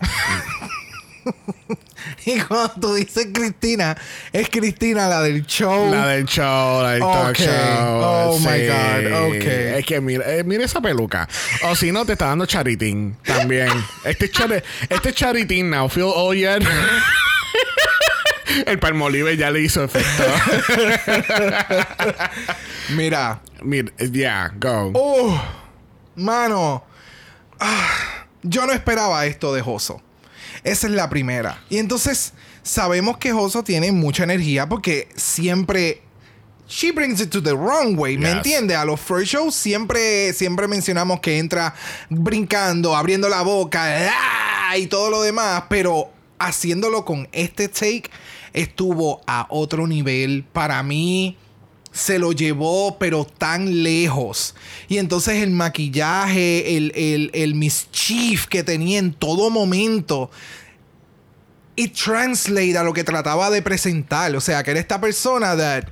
y 2.24 2.40
cuando 2.40 2.72
tú 2.80 2.94
dices 2.94 3.28
Cristina, 3.30 3.94
es 4.32 4.48
Cristina 4.48 5.08
la 5.08 5.20
del 5.20 5.44
show. 5.44 5.90
La 5.90 6.06
del 6.06 6.24
show, 6.24 6.82
la 6.82 6.92
del 6.92 7.00
talk 7.00 7.36
show. 7.36 8.00
Oh 8.02 8.38
my 8.38 8.66
God, 8.66 9.36
ok. 9.36 9.44
Es 9.76 9.84
que 9.84 10.00
mira, 10.00 10.34
eh, 10.34 10.44
mira 10.44 10.64
esa 10.64 10.80
peluca. 10.80 11.28
O 11.64 11.76
si 11.76 11.92
no, 11.92 12.06
te 12.06 12.14
está 12.14 12.28
dando 12.28 12.46
charitín 12.46 13.18
también. 13.22 13.68
este, 14.06 14.30
char 14.30 14.64
este 14.88 15.12
charitín 15.12 15.68
now, 15.68 15.90
feel 15.90 16.10
all 16.16 16.34
yet. 16.34 16.62
El 18.66 18.78
palmolive 18.78 19.36
ya 19.36 19.50
le 19.50 19.62
hizo 19.62 19.84
efecto. 19.84 20.24
Mira. 22.90 23.40
Mira, 23.62 23.92
yeah, 23.98 24.52
go. 24.58 24.92
Oh, 24.94 25.40
mano. 26.16 26.84
Ah, 27.58 28.26
yo 28.42 28.66
no 28.66 28.72
esperaba 28.72 29.26
esto 29.26 29.54
de 29.54 29.62
Joso. 29.62 30.02
Esa 30.64 30.86
es 30.86 30.92
la 30.92 31.08
primera. 31.08 31.62
Y 31.68 31.78
entonces 31.78 32.32
sabemos 32.62 33.18
que 33.18 33.32
Joso 33.32 33.62
tiene 33.62 33.92
mucha 33.92 34.24
energía 34.24 34.68
porque 34.68 35.08
siempre 35.14 36.02
she 36.68 36.92
brings 36.92 37.20
it 37.20 37.30
to 37.30 37.42
the 37.42 37.54
wrong 37.54 37.98
way, 37.98 38.16
¿me 38.16 38.30
entiendes? 38.30 38.76
A 38.76 38.84
los 38.84 39.00
first 39.00 39.32
shows 39.32 39.54
siempre, 39.54 40.32
siempre 40.32 40.68
mencionamos 40.68 41.20
que 41.20 41.38
entra 41.38 41.74
brincando, 42.08 42.94
abriendo 42.94 43.28
la 43.28 43.42
boca 43.42 44.10
¡ah! 44.12 44.76
y 44.78 44.86
todo 44.86 45.10
lo 45.10 45.22
demás, 45.22 45.64
pero 45.68 46.12
haciéndolo 46.40 47.04
con 47.04 47.28
este 47.30 47.68
take 47.68 48.10
estuvo 48.52 49.20
a 49.26 49.46
otro 49.50 49.86
nivel. 49.86 50.44
Para 50.52 50.82
mí 50.82 51.36
se 51.92 52.18
lo 52.18 52.32
llevó, 52.32 52.98
pero 52.98 53.24
tan 53.24 53.82
lejos. 53.82 54.54
Y 54.88 54.98
entonces 54.98 55.42
el 55.42 55.50
maquillaje, 55.50 56.76
el, 56.76 56.92
el, 56.96 57.30
el 57.34 57.54
mischief 57.54 58.46
que 58.46 58.64
tenía 58.64 58.98
en 58.98 59.12
todo 59.12 59.50
momento. 59.50 60.30
Y 61.76 61.88
translate 61.88 62.76
a 62.76 62.82
lo 62.82 62.92
que 62.92 63.04
trataba 63.04 63.50
de 63.50 63.62
presentar. 63.62 64.34
O 64.34 64.40
sea, 64.40 64.62
que 64.64 64.72
era 64.72 64.80
esta 64.80 65.00
persona 65.00 65.56
that 65.56 65.84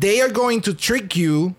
they 0.00 0.20
are 0.20 0.32
going 0.32 0.60
to 0.60 0.74
trick 0.74 1.14
you 1.14 1.54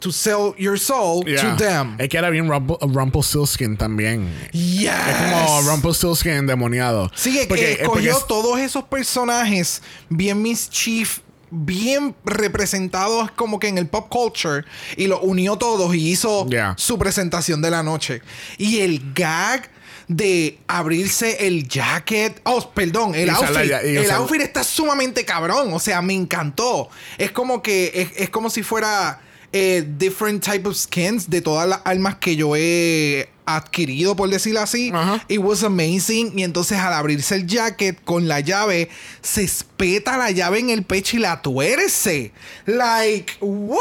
to 0.00 0.12
sell 0.12 0.54
your 0.56 0.78
soul 0.78 1.24
to 1.24 1.56
them. 1.56 1.96
Es 1.98 2.08
que 2.08 2.16
era 2.18 2.30
bien 2.30 2.48
Rumpelstiltskin 2.48 3.76
también. 3.76 4.28
Yes. 4.52 4.90
Es 4.92 5.16
como 5.16 5.62
Rumpelstiltskin 5.70 6.32
endemoniado. 6.32 7.10
Sí, 7.14 7.46
que 7.48 7.72
escogió 7.72 8.16
todos 8.20 8.58
esos 8.60 8.84
personajes 8.84 9.82
bien 10.08 10.40
mischief 10.42 11.20
bien 11.50 12.14
representados 12.26 13.30
como 13.30 13.58
que 13.58 13.68
en 13.68 13.78
el 13.78 13.86
pop 13.88 14.08
culture 14.10 14.64
y 14.96 15.06
lo 15.06 15.18
unió 15.20 15.56
todos 15.56 15.94
y 15.94 16.10
hizo 16.10 16.46
Yeah. 16.48 16.74
su 16.76 16.98
presentación 16.98 17.62
de 17.62 17.70
la 17.70 17.82
noche. 17.82 18.20
Y 18.58 18.80
el 18.80 19.12
gag 19.14 19.70
de 20.08 20.58
abrirse 20.68 21.46
el 21.46 21.66
jacket, 21.68 22.40
oh, 22.44 22.70
perdón, 22.74 23.14
el 23.14 23.28
Y 23.28 23.30
outfit, 23.30 23.64
ya- 23.68 23.80
el 23.80 24.10
outfit 24.10 24.40
está 24.42 24.62
sumamente 24.62 25.24
cabrón, 25.24 25.72
o 25.72 25.78
sea, 25.78 26.00
me 26.02 26.14
encantó. 26.14 26.88
Es 27.18 27.30
como 27.30 27.62
que 27.62 27.92
es, 27.94 28.10
es 28.22 28.30
como 28.30 28.48
si 28.50 28.62
fuera 28.62 29.20
eh, 29.52 29.84
different 29.98 30.44
type 30.44 30.68
of 30.68 30.76
skins 30.76 31.28
de 31.28 31.40
todas 31.40 31.68
las 31.68 31.80
armas 31.84 32.16
que 32.16 32.36
yo 32.36 32.54
he 32.56 33.28
adquirido, 33.46 34.14
por 34.14 34.28
decirlo 34.28 34.60
así. 34.60 34.92
It 35.28 35.38
was 35.38 35.62
amazing. 35.64 36.38
Y 36.38 36.42
entonces 36.42 36.78
al 36.78 36.92
abrirse 36.92 37.34
el 37.34 37.46
jacket 37.46 38.02
con 38.04 38.28
la 38.28 38.40
llave, 38.40 38.90
se 39.22 39.42
espeta 39.44 40.18
la 40.18 40.30
llave 40.30 40.58
en 40.58 40.70
el 40.70 40.82
pecho 40.84 41.16
y 41.16 41.20
la 41.20 41.40
tuerce. 41.40 42.32
Like, 42.66 43.36
what? 43.40 43.78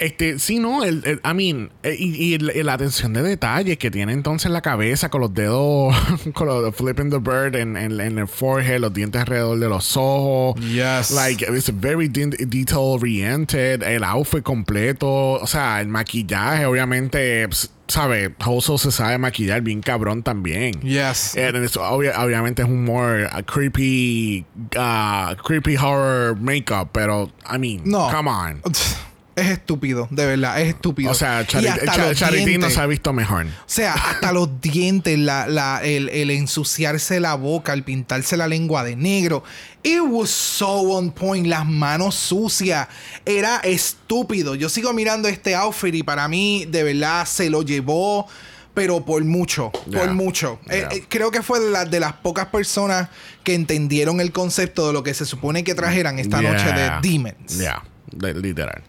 Este, 0.00 0.38
sí, 0.38 0.58
no, 0.58 0.82
el, 0.82 1.02
el- 1.04 1.20
I 1.24 1.34
mean, 1.34 1.70
eh, 1.82 1.94
y, 1.98 2.38
la 2.38 2.72
atención 2.72 3.12
de 3.12 3.22
detalle 3.22 3.76
que 3.76 3.90
tiene 3.90 4.12
entonces 4.14 4.50
la 4.50 4.62
cabeza 4.62 5.10
con 5.10 5.20
los 5.20 5.34
dedos, 5.34 5.94
con 6.34 6.48
los 6.48 6.74
flipping 6.74 7.10
the 7.10 7.18
bird 7.18 7.54
en, 7.54 7.76
en, 7.76 8.00
en 8.00 8.18
el 8.18 8.26
forehead, 8.26 8.80
los 8.80 8.92
dientes 8.94 9.20
alrededor 9.20 9.58
de 9.58 9.68
los 9.68 9.96
ojos. 9.98 10.54
Yes. 10.60 11.10
Like, 11.10 11.44
it's 11.46 11.70
very 11.78 12.08
de- 12.08 12.28
detail 12.46 12.78
oriented, 12.98 13.82
el 13.82 14.02
outfit 14.02 14.42
completo, 14.42 15.06
o 15.34 15.46
sea, 15.46 15.80
el 15.82 15.88
maquillaje, 15.88 16.64
obviamente, 16.64 17.46
ps- 17.48 17.70
sabe, 17.86 18.34
Hoso 18.46 18.78
se 18.78 18.92
sabe 18.92 19.18
maquillar 19.18 19.60
bien 19.60 19.82
cabrón 19.82 20.22
también. 20.22 20.80
Yes. 20.80 21.34
Obvia- 21.76 22.18
obviamente 22.24 22.62
es 22.62 22.68
un 22.68 22.84
more 22.84 23.26
uh, 23.26 23.42
creepy, 23.44 24.46
uh, 24.78 25.34
creepy 25.44 25.76
horror 25.76 26.36
makeup, 26.40 26.88
pero, 26.92 27.30
I 27.52 27.58
mean, 27.58 27.82
No. 27.84 28.08
come 28.10 28.30
on. 28.30 28.62
Es 29.40 29.48
estúpido, 29.48 30.06
de 30.10 30.26
verdad, 30.26 30.60
es 30.60 30.68
estúpido. 30.68 31.10
O 31.10 31.14
sea, 31.14 31.46
Chari- 31.46 31.68
hasta 31.68 31.92
Cha- 31.92 32.08
los 32.08 32.16
Charity 32.18 32.58
no 32.58 32.70
se 32.70 32.80
ha 32.80 32.86
visto 32.86 33.12
mejor. 33.12 33.46
O 33.46 33.48
sea, 33.66 33.94
hasta 33.94 34.32
los 34.32 34.48
dientes, 34.60 35.18
la, 35.18 35.46
la- 35.46 35.80
el, 35.82 36.08
el 36.10 36.30
ensuciarse 36.30 37.20
la 37.20 37.34
boca, 37.34 37.72
el 37.72 37.82
pintarse 37.84 38.36
la 38.36 38.46
lengua 38.48 38.84
de 38.84 38.96
negro. 38.96 39.42
It 39.82 40.00
was 40.06 40.30
so 40.30 40.68
on 40.96 41.10
point. 41.12 41.46
Las 41.46 41.66
manos 41.66 42.14
sucias. 42.14 42.88
Era 43.24 43.56
estúpido. 43.58 44.54
Yo 44.54 44.68
sigo 44.68 44.92
mirando 44.92 45.28
este 45.28 45.54
outfit 45.54 45.94
y 45.94 46.02
para 46.02 46.28
mí, 46.28 46.66
de 46.68 46.82
verdad, 46.82 47.24
se 47.26 47.48
lo 47.50 47.62
llevó. 47.62 48.26
Pero 48.72 49.04
por 49.04 49.24
mucho, 49.24 49.72
Yeah. 49.86 50.00
por 50.00 50.12
mucho. 50.14 50.60
Eh, 50.70 50.76
Yeah. 50.78 50.88
eh, 50.92 51.04
creo 51.08 51.32
que 51.32 51.42
fue 51.42 51.58
de, 51.58 51.70
las- 51.70 51.90
de 51.90 51.98
las 51.98 52.12
pocas 52.12 52.46
personas 52.46 53.08
que 53.42 53.54
entendieron 53.54 54.20
el 54.20 54.30
concepto 54.30 54.86
de 54.86 54.92
lo 54.92 55.02
que 55.02 55.12
se 55.12 55.26
supone 55.26 55.64
que 55.64 55.74
trajeran 55.74 56.20
esta 56.20 56.40
noche 56.40 56.66
de. 56.72 56.90
Demons. 57.02 57.58
Yeah, 57.58 57.82
de- 58.12 58.34
literal. 58.34 58.82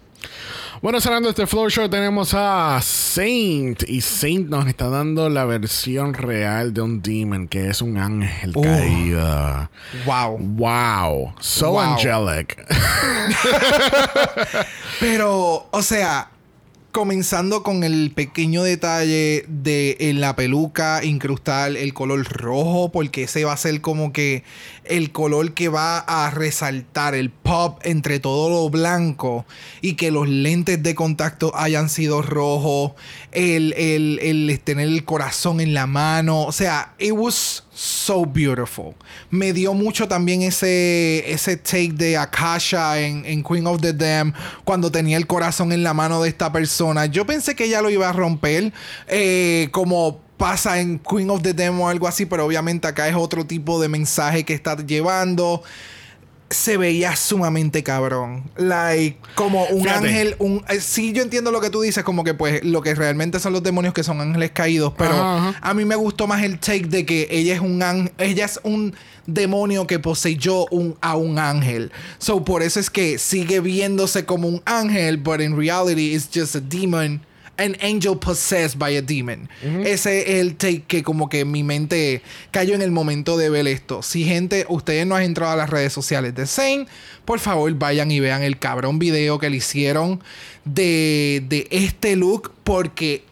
Bueno, 0.82 1.00
cerrando 1.00 1.30
este 1.30 1.46
flow 1.46 1.70
show 1.70 1.88
tenemos 1.90 2.34
a 2.34 2.80
Saint. 2.82 3.84
Y 3.88 4.02
Saint 4.02 4.50
nos 4.50 4.68
está 4.68 4.90
dando 4.90 5.30
la 5.30 5.46
versión 5.46 6.14
real 6.16 6.74
de 6.74 6.82
un 6.82 7.02
demon, 7.04 7.48
que 7.48 7.70
es 7.70 7.82
un 7.84 7.98
ángel 7.98 8.52
Uh. 8.56 8.62
caído. 8.64 9.70
Wow. 10.06 10.38
Wow. 10.40 11.34
So 11.40 11.72
Wow. 11.74 11.80
angelic. 11.82 12.66
Pero, 15.00 15.68
o 15.72 15.82
sea, 15.82 16.30
comenzando 16.92 17.64
con 17.64 17.84
el 17.84 18.12
pequeño 18.12 18.64
detalle 18.64 19.46
de 19.48 19.98
en 20.00 20.20
la 20.22 20.36
peluca 20.36 21.04
incrustar 21.04 21.76
el 21.76 21.94
color 21.94 22.24
rojo, 22.26 22.92
porque 22.92 23.24
ese 23.24 23.46
va 23.46 23.54
a 23.54 23.58
ser 23.58 23.82
como 23.82 24.12
que 24.12 24.44
el 24.84 25.12
color 25.12 25.54
que 25.54 25.70
va 25.70 26.00
a 26.00 26.30
resaltar 26.32 27.16
el 27.16 27.30
pop 27.30 27.80
entre 27.84 28.20
todo 28.20 28.50
lo 28.50 28.70
blanco 28.70 29.46
y 29.82 29.94
que 29.94 30.12
los 30.12 30.28
lentes 30.28 30.84
de 30.84 30.96
contacto 30.96 31.52
hayan 31.56 31.90
sido 31.90 32.22
rojos, 32.22 32.92
el, 33.32 33.74
el, 33.74 34.20
el 34.20 34.60
tener 34.60 34.88
el 34.88 35.06
corazón 35.06 35.62
en 35.62 35.74
la 35.74 35.88
mano, 35.88 36.44
o 36.44 36.52
sea, 36.52 36.94
it 37.00 37.14
was 37.14 37.64
so 37.82 38.26
beautiful. 38.26 38.94
Me 39.32 39.54
dio 39.54 39.74
mucho 39.74 40.08
también 40.08 40.44
ese, 40.44 41.24
ese 41.32 41.58
take 41.58 41.94
de 41.94 42.16
Akasha 42.16 43.00
en, 43.00 43.26
en 43.26 43.44
Queen 43.44 43.66
of 43.66 43.82
the 43.82 43.92
Dam 43.92 44.34
cuando 44.64 44.92
tenía 44.92 45.18
el 45.18 45.26
corazón 45.26 45.72
en 45.72 45.82
la 45.82 45.94
mano 45.94 46.22
de 46.22 46.30
esta 46.30 46.52
persona. 46.52 47.08
Yo 47.08 47.26
pensé 47.26 47.56
que 47.56 47.66
ella 47.66 47.82
lo 47.82 47.90
iba 47.90 48.08
a 48.08 48.14
romper 48.14 48.72
eh, 49.08 49.70
como 49.72 50.20
pasa 50.38 50.80
en 50.80 51.00
Queen 51.00 51.32
of 51.32 51.42
the 51.42 51.56
Dam 51.56 51.82
o 51.82 51.90
algo 51.90 52.08
así, 52.08 52.28
pero 52.28 52.46
obviamente 52.46 52.88
acá 52.88 53.08
es 53.08 53.16
otro 53.16 53.46
tipo 53.46 53.82
de 53.82 53.90
mensaje 53.90 54.46
que 54.46 54.54
está 54.54 54.78
llevando. 54.78 55.64
Se 56.52 56.78
veía 56.78 57.16
sumamente 57.16 57.82
cabrón. 57.82 58.44
Like, 58.58 59.18
como 59.36 59.66
un 59.66 59.84
Fíjate. 59.84 60.08
ángel, 60.08 60.36
un. 60.40 60.64
eh, 60.70 60.80
sí, 60.80 61.14
yo 61.14 61.24
entiendo 61.24 61.52
lo 61.52 61.60
que 61.62 61.70
tú 61.70 61.82
dices, 61.82 62.04
como 62.04 62.24
que 62.24 62.34
pues 62.34 62.64
lo 62.64 62.82
que 62.82 62.94
realmente 62.94 63.40
son 63.40 63.54
los 63.54 63.64
demonios 63.64 63.94
que 63.94 64.04
son 64.04 64.22
ángeles 64.22 64.52
caídos, 64.52 64.94
pero 64.98 65.14
Ajá, 65.14 65.50
ajá. 65.50 65.60
a 65.62 65.74
mí 65.74 65.86
me 65.86 65.96
gustó 65.96 66.28
más 66.28 66.44
el 66.44 66.60
take 66.60 66.88
de 66.88 67.06
que 67.06 67.28
ella 67.32 67.56
es 67.56 67.62
un 67.62 67.82
ángel, 67.82 68.12
ella 68.18 68.46
es 68.46 68.60
un 68.64 68.94
demonio 69.26 69.88
que 69.88 69.98
poseyó 70.00 70.68
un, 70.72 70.96
a 71.02 71.16
un 71.16 71.40
ángel. 71.40 71.92
So 72.20 72.44
por 72.44 72.62
eso 72.64 72.80
es 72.80 72.90
que 72.90 73.18
sigue 73.18 73.60
viéndose 73.62 74.26
como 74.26 74.48
un 74.48 74.62
ángel, 74.66 75.18
but 75.18 75.40
in 75.42 75.58
reality 75.58 76.14
it's 76.14 76.30
just 76.34 76.56
a 76.56 76.60
demon. 76.60 77.22
An 77.62 77.78
angel 77.80 78.18
possessed 78.18 78.80
by 78.80 78.98
a 78.98 79.04
demon. 79.04 79.48
Ese 79.86 80.22
es 80.22 80.40
el 80.40 80.56
take 80.56 80.82
que 80.88 81.04
como 81.04 81.30
que 81.30 81.46
mi 81.46 81.62
mente 81.62 82.24
cayó 82.50 82.74
en 82.74 82.82
el 82.82 82.90
momento 82.90 83.38
de 83.38 83.52
ver 83.52 83.68
esto. 83.68 84.02
Si 84.02 84.24
gente, 84.24 84.66
ustedes 84.68 85.06
no 85.06 85.16
han 85.16 85.22
entrado 85.22 85.54
a 85.54 85.56
las 85.56 85.70
redes 85.70 85.94
sociales 85.94 86.34
de 86.34 86.48
Saint, 86.48 86.90
por 87.24 87.40
favor 87.40 87.72
vayan 87.76 88.10
y 88.10 88.20
vean 88.20 88.42
el 88.42 88.58
cabrón 88.58 88.98
video 88.98 89.38
que 89.38 89.52
le 89.52 89.58
hicieron 89.58 90.24
de, 90.66 91.44
de 91.48 91.68
este 91.70 92.16
look 92.16 92.52
porque 92.64 93.24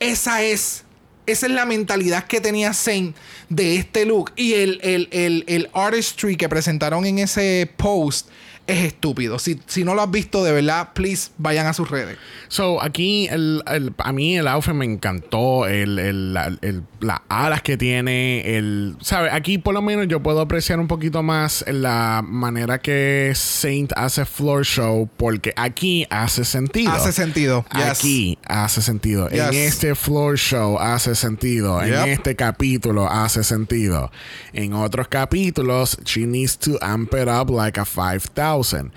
esa 0.00 0.42
es. 0.42 0.84
Esa 1.26 1.44
es 1.44 1.52
la 1.52 1.66
mentalidad 1.66 2.26
que 2.26 2.40
tenía 2.40 2.72
Saint 2.72 3.14
de 3.50 3.76
este 3.76 4.06
look. 4.06 4.32
Y 4.36 4.54
el, 4.54 4.80
el, 4.82 5.08
el, 5.10 5.44
el 5.46 5.68
artistry 5.74 6.36
que 6.36 6.48
presentaron 6.48 7.04
en 7.04 7.18
ese 7.18 7.70
post 7.76 8.30
es 8.68 8.84
estúpido. 8.84 9.38
Si, 9.40 9.58
si 9.66 9.82
no 9.82 9.94
lo 9.94 10.02
has 10.02 10.10
visto, 10.10 10.44
de 10.44 10.52
verdad, 10.52 10.90
please 10.92 11.30
vayan 11.38 11.66
a 11.66 11.72
sus 11.72 11.90
redes. 11.90 12.18
So, 12.48 12.80
aquí 12.82 13.26
el, 13.28 13.62
el- 13.66 13.92
a 13.98 14.12
mí 14.12 14.36
el 14.38 14.46
outfit 14.46 14.74
me 14.74 14.84
encantó. 14.84 15.66
El, 15.66 15.98
el- 15.98 16.82
las 17.00 17.20
alas 17.28 17.62
que 17.62 17.76
tiene. 17.76 18.56
El, 18.56 18.96
¿Sabes? 19.00 19.32
Aquí 19.32 19.58
por 19.58 19.74
lo 19.74 19.82
menos 19.82 20.08
yo 20.08 20.22
puedo 20.22 20.40
apreciar 20.40 20.80
un 20.80 20.88
poquito 20.88 21.22
más 21.22 21.64
la 21.68 22.22
manera 22.24 22.78
que 22.80 23.32
Saint 23.34 23.92
hace 23.96 24.24
floor 24.24 24.64
show. 24.64 25.08
Porque 25.16 25.52
aquí 25.56 26.06
hace 26.10 26.44
sentido. 26.44 26.92
Hace 26.92 27.12
sentido. 27.12 27.64
Yes. 27.74 27.98
Aquí 27.98 28.38
hace 28.46 28.82
sentido. 28.82 29.28
En 29.30 29.54
este 29.54 29.94
floor 29.94 30.36
show 30.36 30.78
hace 30.78 31.14
sentido. 31.14 31.80
Yep. 31.80 31.94
En 31.94 32.08
este 32.10 32.36
capítulo 32.36 33.08
hace 33.08 33.44
sentido. 33.44 34.10
En 34.52 34.74
otros 34.74 35.08
capítulos, 35.08 35.98
she 36.04 36.26
needs 36.26 36.58
to 36.58 36.78
amp 36.80 37.14
it 37.14 37.28
up 37.28 37.50
like 37.50 37.78
a 37.78 37.84
5000. 37.84 38.92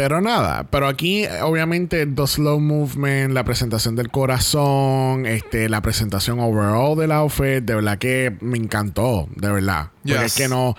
Pero 0.00 0.22
nada, 0.22 0.64
pero 0.70 0.88
aquí 0.88 1.26
obviamente 1.42 2.06
the 2.06 2.26
slow 2.26 2.58
movement, 2.58 3.34
la 3.34 3.44
presentación 3.44 3.96
del 3.96 4.10
corazón, 4.10 5.26
este, 5.26 5.68
la 5.68 5.82
presentación 5.82 6.40
overall 6.40 6.96
del 6.96 7.12
outfit, 7.12 7.62
de 7.62 7.74
verdad 7.74 7.98
que 7.98 8.34
me 8.40 8.56
encantó, 8.56 9.28
de 9.36 9.52
verdad. 9.52 9.90
Porque 10.02 10.14
Yes. 10.14 10.22
es 10.22 10.34
que 10.36 10.48
no, 10.48 10.74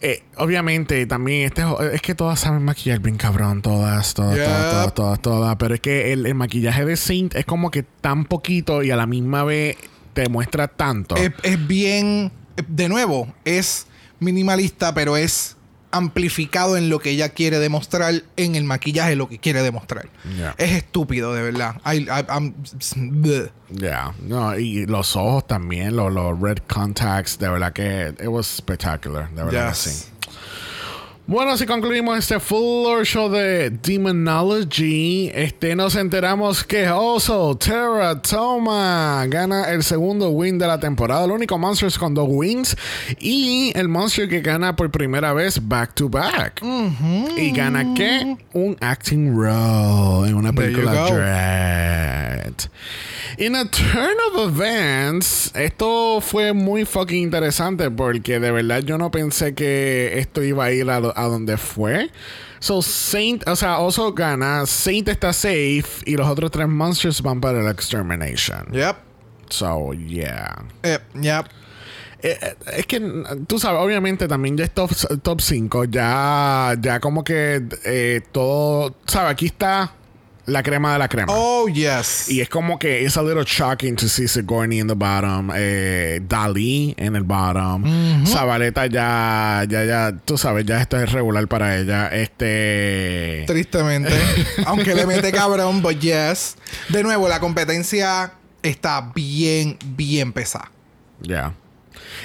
eh, 0.00 0.22
obviamente 0.38 1.04
también 1.04 1.42
este, 1.44 1.62
es 1.92 2.00
que 2.00 2.14
todas 2.14 2.40
saben 2.40 2.64
maquillar 2.64 3.00
bien 3.00 3.18
cabrón, 3.18 3.60
todas, 3.60 4.14
todas, 4.14 4.38
todas, 4.38 4.70
todas, 4.70 4.94
todas, 4.94 5.20
todas, 5.20 5.56
pero 5.56 5.74
es 5.74 5.80
que 5.80 6.14
el, 6.14 6.24
el 6.24 6.34
maquillaje 6.34 6.86
de 6.86 6.96
Saint 6.96 7.34
es 7.34 7.44
como 7.44 7.70
que 7.70 7.82
tan 7.82 8.24
poquito 8.24 8.82
y 8.82 8.90
a 8.90 8.96
la 8.96 9.04
misma 9.06 9.44
vez 9.44 9.76
te 10.14 10.30
muestra 10.30 10.68
tanto. 10.68 11.16
Es, 11.16 11.32
es 11.42 11.66
bien. 11.66 12.32
De 12.66 12.88
nuevo, 12.88 13.28
es 13.44 13.88
minimalista, 14.20 14.94
pero 14.94 15.18
es 15.18 15.58
amplificado 15.94 16.76
en 16.76 16.88
lo 16.90 16.98
que 16.98 17.10
ella 17.10 17.28
quiere 17.30 17.58
demostrar 17.58 18.22
en 18.36 18.54
el 18.56 18.64
maquillaje, 18.64 19.16
lo 19.16 19.28
que 19.28 19.38
quiere 19.38 19.62
demostrar. 19.62 20.08
Yeah. 20.36 20.54
Es 20.58 20.72
estúpido, 20.72 21.32
de 21.34 21.42
verdad. 21.42 21.80
Ya, 23.70 24.14
no, 24.22 24.58
y 24.58 24.86
los 24.86 25.16
ojos 25.16 25.46
también, 25.46 25.96
los, 25.96 26.12
los 26.12 26.38
red 26.40 26.58
contacts, 26.68 27.38
de 27.38 27.48
verdad 27.48 27.72
que 27.72 28.08
it 28.08 28.28
was 28.28 28.46
spectacular, 28.46 29.30
de 29.30 29.44
verdad 29.44 29.70
que 29.70 29.74
sí. 29.76 30.04
Bueno, 31.26 31.52
así 31.52 31.64
concluimos 31.64 32.18
este 32.18 32.38
floor 32.38 33.06
show 33.06 33.30
de 33.30 33.70
Demonology. 33.70 35.30
Este, 35.34 35.74
nos 35.74 35.96
enteramos 35.96 36.62
que 36.64 36.86
Oso 36.90 37.56
Terra 37.56 38.20
Toma 38.20 39.24
gana 39.28 39.70
el 39.70 39.82
segundo 39.82 40.28
win 40.28 40.58
de 40.58 40.66
la 40.66 40.78
temporada. 40.78 41.24
El 41.24 41.30
único 41.30 41.56
Monsters 41.56 41.98
con 41.98 42.12
dos 42.12 42.26
wins. 42.28 42.76
Y 43.20 43.72
el 43.74 43.88
Monster 43.88 44.28
que 44.28 44.42
gana 44.42 44.76
por 44.76 44.90
primera 44.90 45.32
vez 45.32 45.66
back 45.66 45.94
to 45.94 46.10
back. 46.10 46.60
¿Y 47.38 47.52
gana 47.52 47.94
qué? 47.94 48.36
Un 48.52 48.76
acting 48.82 49.34
role 49.34 50.28
en 50.28 50.34
una 50.34 50.52
película. 50.52 51.06
Dread. 51.06 52.54
In 53.38 53.56
a 53.56 53.64
turn 53.64 54.16
of 54.32 54.48
events, 54.48 55.52
esto 55.54 56.20
fue 56.20 56.52
muy 56.52 56.84
fucking 56.84 57.22
interesante 57.22 57.90
porque 57.90 58.38
de 58.38 58.50
verdad 58.50 58.82
yo 58.82 58.98
no 58.98 59.10
pensé 59.10 59.54
que 59.54 60.18
esto 60.18 60.42
iba 60.42 60.66
a 60.66 60.72
ir 60.72 60.88
a, 60.90 60.96
a 60.96 61.24
donde 61.24 61.56
fue. 61.56 62.10
So 62.60 62.80
Saint, 62.80 63.46
o 63.46 63.56
sea, 63.56 63.78
Oso 63.78 64.12
gana, 64.12 64.64
Saint 64.66 65.08
está 65.08 65.32
safe 65.32 66.02
y 66.06 66.16
los 66.16 66.28
otros 66.28 66.50
tres 66.50 66.68
monsters 66.68 67.20
van 67.20 67.40
para 67.40 67.62
la 67.62 67.70
extermination. 67.70 68.72
Yep. 68.72 68.96
So, 69.50 69.92
yeah. 69.92 70.64
Yep. 70.82 71.02
Yep. 71.20 71.46
Eh, 72.22 72.38
eh, 72.40 72.54
es 72.78 72.86
que 72.86 73.00
tú 73.46 73.58
sabes, 73.58 73.82
obviamente 73.82 74.26
también 74.26 74.56
ya 74.56 74.64
es 74.64 74.70
top, 74.70 74.90
top 75.22 75.40
5. 75.42 75.84
Ya, 75.84 76.74
ya 76.80 77.00
como 77.00 77.22
que 77.22 77.62
eh, 77.84 78.22
todo. 78.32 78.94
¿Sabes? 79.06 79.32
Aquí 79.32 79.46
está 79.46 79.92
la 80.46 80.62
crema 80.62 80.92
de 80.92 80.98
la 80.98 81.08
crema. 81.08 81.32
Oh, 81.34 81.68
yes. 81.68 82.28
Y 82.28 82.40
es 82.40 82.48
como 82.48 82.78
que 82.78 83.02
it's 83.02 83.16
a 83.16 83.22
little 83.22 83.44
shocking 83.44 83.96
to 83.96 84.08
see 84.08 84.28
Sigourney 84.28 84.78
in 84.80 84.86
the 84.86 84.94
bottom, 84.94 85.50
eh, 85.54 86.20
Dali 86.26 86.94
en 86.96 87.16
el 87.16 87.22
bottom, 87.22 88.26
Zabaleta 88.26 88.86
ya, 88.86 89.64
ya, 89.68 89.84
ya, 89.84 90.16
tú 90.24 90.36
sabes, 90.36 90.66
ya 90.66 90.80
esto 90.80 90.98
es 90.98 91.12
regular 91.12 91.46
para 91.48 91.78
ella. 91.78 92.08
Este. 92.08 93.44
Tristemente. 93.46 94.12
Aunque 94.66 94.94
le 94.94 95.06
mete 95.06 95.32
cabrón, 95.32 95.82
but 95.82 95.98
yes. 95.98 96.56
De 96.88 97.02
nuevo, 97.02 97.28
la 97.28 97.40
competencia 97.40 98.32
está 98.62 99.12
bien, 99.14 99.78
bien 99.96 100.32
pesada. 100.32 100.70
Ya. 101.20 101.54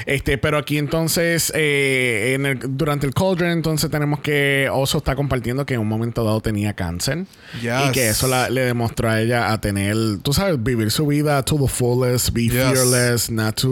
Este, 0.06 0.38
pero 0.38 0.58
aquí 0.58 0.78
entonces, 0.78 1.52
eh, 1.56 2.34
en 2.36 2.46
el- 2.46 2.60
durante 2.78 3.06
el 3.08 3.14
Cauldron, 3.14 3.50
entonces 3.52 3.90
tenemos 3.90 4.20
que 4.20 4.70
Oso 4.72 5.00
está 5.00 5.16
compartiendo 5.16 5.66
que 5.66 5.74
en 5.76 5.82
un 5.82 5.88
momento 5.88 6.24
dado 6.24 6.42
tenía 6.42 6.74
cáncer. 6.74 7.26
Yes. 7.62 7.72
Y 7.90 7.92
que 7.92 8.10
eso 8.10 8.28
la- 8.28 8.50
le 8.50 8.62
demostró 8.62 9.10
a 9.10 9.22
ella 9.22 9.52
a 9.52 9.62
tener, 9.62 9.96
tú 10.22 10.34
sabes, 10.34 10.62
vivir 10.62 10.92
su 10.92 11.06
vida 11.08 11.44
to 11.44 11.58
the 11.58 11.68
fullest, 11.68 12.32
be 12.34 12.44
Yes. 12.44 12.54
fearless, 12.54 13.30
not 13.32 13.56
to, 13.56 13.68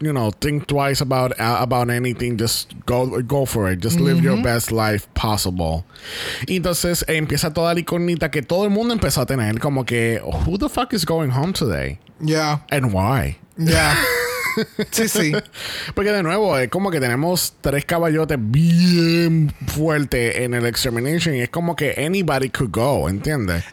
you 0.00 0.10
know, 0.12 0.30
think 0.32 0.66
twice 0.66 1.02
about, 1.02 1.32
about 1.38 1.90
anything, 1.90 2.36
just 2.38 2.72
go, 2.86 3.06
go 3.24 3.46
for 3.46 3.70
it, 3.72 3.82
just 3.82 3.98
live 4.00 4.20
your 4.22 4.40
best 4.42 4.70
life 4.70 5.06
possible. 5.14 5.84
Y 6.46 6.56
entonces 6.56 7.04
eh, 7.08 7.16
empieza 7.16 7.52
toda 7.52 7.74
la 7.74 7.80
iconita 7.80 8.30
que 8.30 8.42
todo 8.42 8.64
el 8.64 8.70
mundo 8.70 8.92
empezó 8.94 9.20
a 9.22 9.26
tener, 9.26 9.58
como 9.60 9.84
que, 9.84 10.20
who 10.46 10.58
the 10.58 10.68
fuck 10.68 10.92
is 10.92 11.04
going 11.04 11.30
home 11.30 11.52
today? 11.52 11.98
Ya. 12.20 12.64
And 12.70 12.92
why? 12.92 13.38
Ya. 13.56 13.96
sí, 14.90 15.08
sí. 15.08 15.32
Porque 15.94 16.12
de 16.12 16.22
nuevo, 16.22 16.58
es 16.58 16.68
como 16.68 16.90
que 16.90 17.00
tenemos 17.00 17.54
tres 17.60 17.84
caballotes 17.84 18.38
bien 18.40 19.52
fuertes 19.66 20.36
en 20.36 20.54
el 20.54 20.66
Extermination 20.66 21.34
y 21.34 21.40
es 21.40 21.50
como 21.50 21.76
que 21.76 21.94
anybody 22.04 22.50
could 22.50 22.70
go, 22.70 23.08
¿entiendes? 23.08 23.64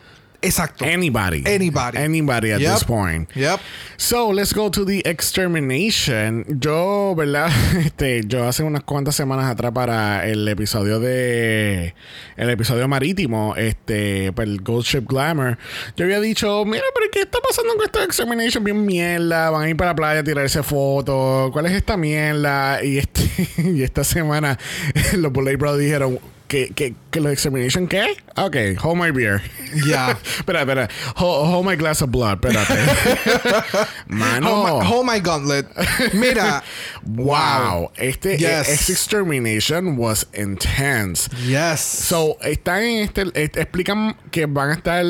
Exacto. 0.42 0.86
Anybody. 0.86 1.44
Anybody. 1.46 1.98
Anybody 1.98 2.52
at 2.52 2.62
Yep. 2.62 2.74
this 2.74 2.84
point. 2.86 3.30
Yep. 3.36 3.60
So, 3.98 4.32
let's 4.32 4.54
go 4.54 4.70
to 4.70 4.86
the 4.86 5.02
extermination. 5.06 6.46
Yo, 6.60 7.14
¿verdad? 7.16 7.50
Este, 7.86 8.22
yo 8.26 8.48
hace 8.48 8.64
unas 8.64 8.84
cuantas 8.84 9.16
semanas 9.16 9.52
atrás 9.52 9.72
para 9.74 10.26
el 10.28 10.48
episodio 10.48 11.00
de 11.00 11.94
el 12.38 12.50
episodio 12.50 12.88
marítimo, 12.88 13.56
este, 13.58 14.32
para 14.32 14.50
el 14.50 14.62
Ghost 14.62 14.90
Ship 14.90 15.06
Glamour, 15.06 15.58
yo 15.98 16.06
había 16.06 16.20
dicho, 16.22 16.64
mira, 16.66 16.84
pero 16.94 17.08
¿qué 17.12 17.22
está 17.22 17.40
pasando 17.46 17.76
con 17.76 17.86
esta 17.86 18.04
extermination? 18.04 18.64
Bien 18.64 18.86
mierda, 18.86 19.50
van 19.50 19.64
a 19.64 19.70
ir 19.70 19.76
para 19.76 19.92
la 19.92 19.96
playa 19.96 20.20
a 20.22 20.24
tirarse 20.24 20.64
fotos, 20.64 21.52
¿cuál 21.52 21.66
es 21.66 21.74
esta 21.74 21.98
mierda? 21.98 22.84
Y 22.84 22.98
este, 23.00 23.30
y 23.58 23.84
esta 23.84 24.04
semana 24.04 24.58
los 25.18 25.32
Bullet 25.32 25.58
Brothers 25.58 25.84
dijeron 25.84 26.20
que, 26.50 26.74
que, 26.74 26.96
que 27.12 27.22
los 27.22 27.32
extermination, 27.32 27.88
¿qué? 27.88 28.18
Ok, 28.36 28.56
hold 28.84 28.98
my 28.98 29.12
beer. 29.12 29.42
Ya. 29.86 30.12
espera, 30.38 30.62
espera. 30.62 30.90
Hold, 31.16 31.48
hold 31.48 31.66
my 31.66 31.76
glass 31.76 32.02
of 32.02 32.10
blood. 32.12 32.42
Espérate. 32.42 33.88
Mano. 34.08 34.48
Hold, 34.48 34.64
my, 34.80 34.86
hold 34.86 35.06
my 35.06 35.20
gauntlet. 35.20 35.68
Mira. 36.14 36.64
wow. 37.06 37.92
Este 37.96 38.38
Yes. 38.38 38.68
eh, 38.68 38.74
ese 38.74 38.90
extermination 38.90 39.96
was 39.96 40.26
intense. 40.34 41.30
Yes. 41.46 41.82
So, 41.82 42.38
están 42.42 42.84
en 42.84 43.04
este. 43.04 43.22
explican 43.60 44.16
que 44.32 44.48
van 44.48 44.72
a 44.72 44.74
estar 44.74 45.06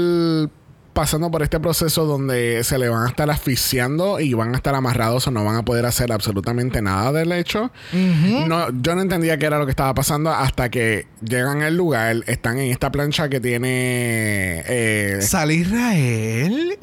pasando 0.94 1.32
por 1.32 1.44
este 1.44 1.60
proceso 1.60 2.06
donde 2.06 2.64
se 2.64 2.78
le 2.78 2.90
van 2.90 3.06
a 3.06 3.10
estar 3.10 3.30
asfixiando 3.30 4.20
y 4.20 4.34
van 4.34 4.54
a 4.54 4.58
estar 4.58 4.76
amarrados 4.76 5.28
o 5.28 5.32
no 5.32 5.46
van 5.46 5.56
a 5.56 5.64
poder 5.64 5.86
hacer 5.86 6.12
absolutamente 6.12 6.82
nada 6.82 7.12
del 7.12 7.32
hecho. 7.32 7.72
no, 7.94 8.70
yo 8.82 8.96
no 8.96 9.02
entendía 9.02 9.38
qué 9.38 9.46
era 9.46 9.60
lo 9.60 9.66
que 9.66 9.72
estaba 9.72 9.94
pasando 9.94 10.32
hasta 10.32 10.70
que 10.70 11.08
llegan 11.22 11.62
al 11.62 11.76
lugar, 11.76 12.24
están 12.28 12.60
en 12.60 12.72
esta 12.72 12.92
plancha 12.92 13.30
que 13.30 13.40
tiene 13.40 14.64
eh, 14.68 15.20
Sale 15.22 15.56
Israel. 15.56 16.78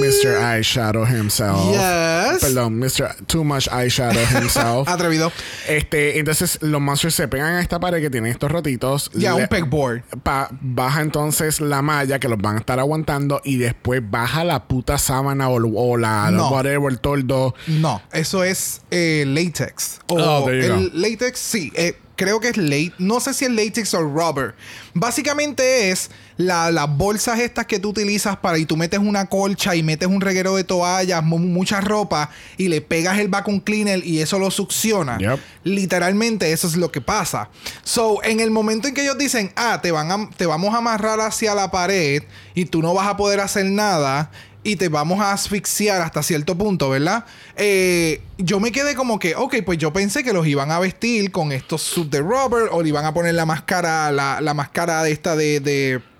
Mr. 0.00 0.36
Eyeshadow 0.40 1.06
himself. 1.06 1.70
Yes. 1.72 2.40
Perdón, 2.42 2.78
Mr. 2.78 3.14
Too 3.26 3.44
Much 3.44 3.68
Eyeshadow 3.68 4.24
himself. 4.26 4.88
Atrevido. 4.88 5.30
este, 5.68 6.18
entonces 6.18 6.58
los 6.62 6.80
monsters 6.80 7.14
se 7.14 7.28
pegan 7.28 7.54
a 7.54 7.60
esta 7.60 7.78
pared 7.80 8.00
que 8.00 8.10
tiene 8.10 8.30
estos 8.30 8.50
rotitos. 8.50 9.10
Ya, 9.14 9.34
un 9.34 9.46
pegboard. 9.48 10.02
pa- 10.22 10.48
baja 10.60 11.00
entonces 11.00 11.60
la 11.60 11.82
malla 11.82 12.18
que 12.18 12.28
los 12.28 12.38
van 12.38 12.56
a 12.56 12.58
estar 12.60 12.78
aguantando 12.80 13.40
y 13.44 13.56
después 13.56 14.02
baja 14.08 14.44
la 14.44 14.64
puta 14.66 14.98
sábana 14.98 15.48
o, 15.48 15.56
o 15.56 15.96
la, 15.96 16.30
No. 16.30 16.50
whatever, 16.50 16.90
el 16.90 16.98
toldo. 17.00 17.54
No, 17.66 18.02
eso 18.12 18.42
es 18.44 18.82
eh, 18.90 19.24
latex. 19.26 20.00
O 20.08 20.16
Oh, 20.18 20.44
there 20.46 20.66
you 20.66 20.74
el 20.74 20.90
latex, 21.02 21.38
sí. 21.38 21.72
eh, 21.76 21.96
creo 22.16 22.40
que 22.40 22.48
es 22.48 22.56
late. 22.56 22.92
No 22.98 23.20
sé 23.20 23.34
si 23.34 23.44
es 23.44 23.50
latex 23.50 23.94
o 23.94 24.02
rubber. 24.02 24.54
Básicamente 24.94 25.90
es 25.90 26.10
la- 26.36 26.70
las 26.70 26.88
bolsas 26.96 27.38
estas 27.38 27.66
que 27.66 27.78
tú 27.78 27.90
utilizas 27.90 28.36
para 28.36 28.58
y 28.58 28.64
tú 28.66 28.76
metes 28.76 28.98
una 28.98 29.26
colcha 29.26 29.74
y 29.76 29.82
metes 29.82 30.08
un 30.08 30.20
reguero 30.20 30.56
de 30.56 30.64
toallas, 30.64 31.22
mu- 31.22 31.38
mucha 31.38 31.80
ropa 31.80 32.30
y 32.56 32.68
le 32.68 32.80
pegas 32.80 33.18
el 33.18 33.28
vacuum 33.28 33.60
cleaner 33.60 34.04
y 34.04 34.20
eso 34.20 34.38
lo 34.38 34.50
succiona. 34.50 35.18
Yep. 35.18 35.38
Literalmente 35.64 36.52
eso 36.52 36.66
es 36.66 36.76
lo 36.76 36.90
que 36.90 37.00
pasa. 37.00 37.50
So, 37.82 38.22
en 38.24 38.40
el 38.40 38.50
momento 38.50 38.88
en 38.88 38.94
que 38.94 39.02
ellos 39.02 39.18
dicen, 39.18 39.52
ah, 39.56 39.80
te, 39.82 39.90
van 39.92 40.10
a- 40.10 40.30
te 40.36 40.46
vamos 40.46 40.74
a 40.74 40.78
amarrar 40.78 41.20
hacia 41.20 41.54
la 41.54 41.70
pared 41.70 42.22
y 42.54 42.64
tú 42.64 42.82
no 42.82 42.94
vas 42.94 43.06
a 43.06 43.16
poder 43.16 43.40
hacer 43.40 43.66
nada 43.66 44.30
y 44.66 44.76
te 44.76 44.88
vamos 44.88 45.20
a 45.20 45.32
asfixiar 45.32 46.00
hasta 46.00 46.22
cierto 46.22 46.56
punto, 46.56 46.88
¿verdad? 46.88 47.26
Eh, 47.56 48.22
yo 48.38 48.60
me 48.60 48.72
quedé 48.72 48.94
como 48.94 49.18
que, 49.18 49.36
ok, 49.36 49.56
pues 49.64 49.76
yo 49.78 49.92
pensé 49.92 50.24
que 50.24 50.32
los 50.32 50.46
iban 50.46 50.70
a 50.70 50.78
vestir 50.78 51.30
con 51.30 51.52
estos 51.52 51.82
suits 51.82 52.10
de 52.10 52.20
rubber 52.20 52.68
o 52.72 52.82
le 52.82 52.88
iban 52.88 53.04
a 53.04 53.12
poner 53.12 53.34
la 53.34 53.44
máscara, 53.44 54.10
la, 54.10 54.40
la 54.40 54.54
máscara 54.54 55.02
de 55.02 55.12
esta 55.12 55.36
de... 55.36 55.60
de- 55.60 56.13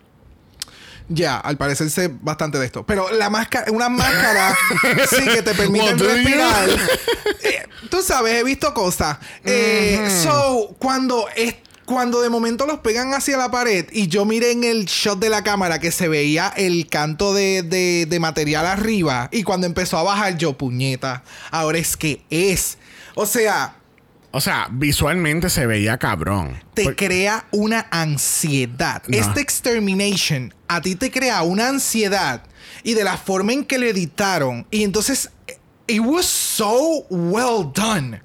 ya, 1.09 1.36
al 1.38 1.57
parecer 1.57 1.90
sé 1.90 2.09
bastante 2.20 2.59
de 2.59 2.66
esto. 2.66 2.84
Pero 2.86 3.11
la 3.12 3.30
máscara, 3.30 3.70
una 3.70 3.88
máscara 3.88 4.57
sí 5.11 5.24
que 5.24 5.42
te 5.42 5.55
permite 5.55 5.92
respirar. 5.94 6.68
Eh, 7.42 7.66
tú 7.90 8.02
sabes, 8.02 8.34
he 8.34 8.44
visto 8.44 8.72
cosas. 8.74 9.18
Eh, 9.44 10.09
So, 10.22 10.74
cuando 10.78 11.26
es. 11.36 11.57
Cuando 11.86 12.22
de 12.22 12.30
momento 12.30 12.64
los 12.64 12.78
pegan 12.78 13.12
hacia 13.12 13.36
la 13.36 13.50
pared 13.50 13.84
y 13.92 14.09
yo 14.09 14.24
miré 14.24 14.52
en 14.52 14.64
el 14.64 14.86
shot 14.86 15.18
de 15.18 15.28
la 15.28 15.44
cámara 15.44 15.80
que 15.80 15.92
se 15.92 16.09
veía 16.09 16.50
el 16.57 16.88
canto 16.88 17.34
de, 17.34 17.62
de- 17.62 18.07
de 18.09 18.20
material 18.20 18.64
arriba 18.64 19.28
y 19.30 19.42
cuando 19.42 19.66
empezó 19.66 19.98
a 19.98 20.02
bajar 20.02 20.38
yo, 20.38 20.57
puñeta, 20.57 21.24
ahora 21.50 21.76
es 21.76 21.98
que 21.98 22.22
es. 22.30 22.78
O 23.16 23.26
sea, 23.26 23.76
O 24.37 24.41
sea, 24.41 24.66
visualmente 24.68 25.49
se 25.49 25.64
veía 25.64 25.97
cabrón. 25.97 26.61
te 26.74 26.82
Por- 26.82 26.97
crea 26.97 27.47
una 27.53 27.87
ansiedad. 27.93 29.01
No. 29.07 29.16
Este 29.16 29.41
extermination 29.41 30.53
a 30.66 30.80
ti 30.80 30.97
te 30.97 31.12
crea 31.12 31.43
una 31.43 31.68
ansiedad 31.68 32.43
y 32.82 32.95
de 32.95 33.05
la 33.05 33.16
forma 33.16 33.53
en 33.53 33.64
que 33.64 33.78
lo 33.78 33.87
editaron. 33.87 34.66
Y 34.72 34.82
entonces, 34.82 35.30
it 35.87 36.01
was 36.01 36.26
so 36.26 37.07
well 37.09 37.70
done. 37.72 38.20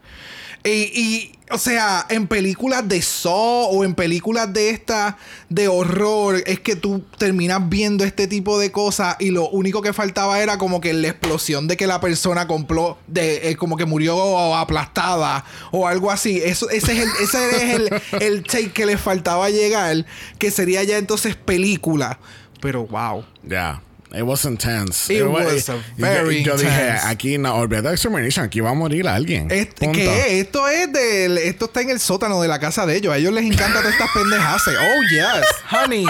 Y, 0.63 0.69
y, 0.69 1.31
o 1.51 1.57
sea, 1.57 2.05
en 2.09 2.27
películas 2.27 2.87
de 2.87 3.01
Saw 3.01 3.69
o 3.71 3.83
en 3.83 3.95
películas 3.95 4.53
de 4.53 4.69
esta 4.69 5.17
de 5.49 5.67
horror, 5.67 6.43
es 6.45 6.59
que 6.59 6.75
tú 6.75 7.03
terminas 7.17 7.67
viendo 7.69 8.03
este 8.03 8.27
tipo 8.27 8.59
de 8.59 8.71
cosas 8.71 9.15
y 9.19 9.31
lo 9.31 9.49
único 9.49 9.81
que 9.81 9.93
faltaba 9.93 10.39
era 10.41 10.57
como 10.57 10.79
que 10.79 10.93
la 10.93 11.07
explosión 11.07 11.67
de 11.67 11.75
que 11.75 11.87
la 11.87 11.99
persona 11.99 12.45
compró, 12.45 12.99
de, 13.07 13.49
eh, 13.49 13.55
como 13.55 13.77
que 13.77 13.85
murió 13.85 14.55
aplastada 14.55 15.43
o 15.71 15.87
algo 15.87 16.11
así. 16.11 16.37
Eso, 16.43 16.69
ese 16.69 16.93
es, 16.93 16.99
el, 16.99 17.09
ese 17.21 17.49
es 17.49 17.75
el, 17.75 18.21
el 18.21 18.43
take 18.43 18.71
que 18.71 18.85
le 18.85 18.97
faltaba 18.97 19.49
llegar, 19.49 20.05
que 20.37 20.51
sería 20.51 20.83
ya 20.83 20.97
entonces 20.97 21.35
película. 21.35 22.19
Pero 22.61 22.85
wow. 22.85 23.23
Yeah. 23.47 23.81
It 24.11 24.23
was 24.23 24.43
intense. 24.45 25.13
It 25.13 25.23
wa- 25.23 25.43
was 25.43 25.69
y- 25.69 25.75
very 25.97 26.37
y 26.39 26.43
yo 26.43 26.57
dije, 26.57 26.69
intense. 26.71 27.05
aquí 27.07 27.37
no, 27.37 27.55
olvídate 27.55 27.89
de 27.89 27.93
extermination, 27.93 28.43
aquí 28.45 28.59
va 28.59 28.71
a 28.71 28.73
morir 28.73 29.07
alguien. 29.07 29.51
Es- 29.51 29.67
Punto. 29.67 29.93
¿Qué? 29.99 30.39
Esto 30.39 30.67
es 30.67 30.91
del. 30.91 31.37
Esto 31.37 31.65
está 31.65 31.81
en 31.81 31.91
el 31.91 31.99
sótano 31.99 32.41
de 32.41 32.47
la 32.47 32.59
casa 32.59 32.85
de 32.87 32.95
ellos. 32.95 33.13
A 33.13 33.17
ellos 33.17 33.33
les 33.33 33.43
encanta 33.45 33.79
todas 33.81 33.93
estas 33.93 34.09
pendejas. 34.11 34.61
Oh, 34.67 35.01
yes. 35.11 35.45
Honey. 35.71 36.05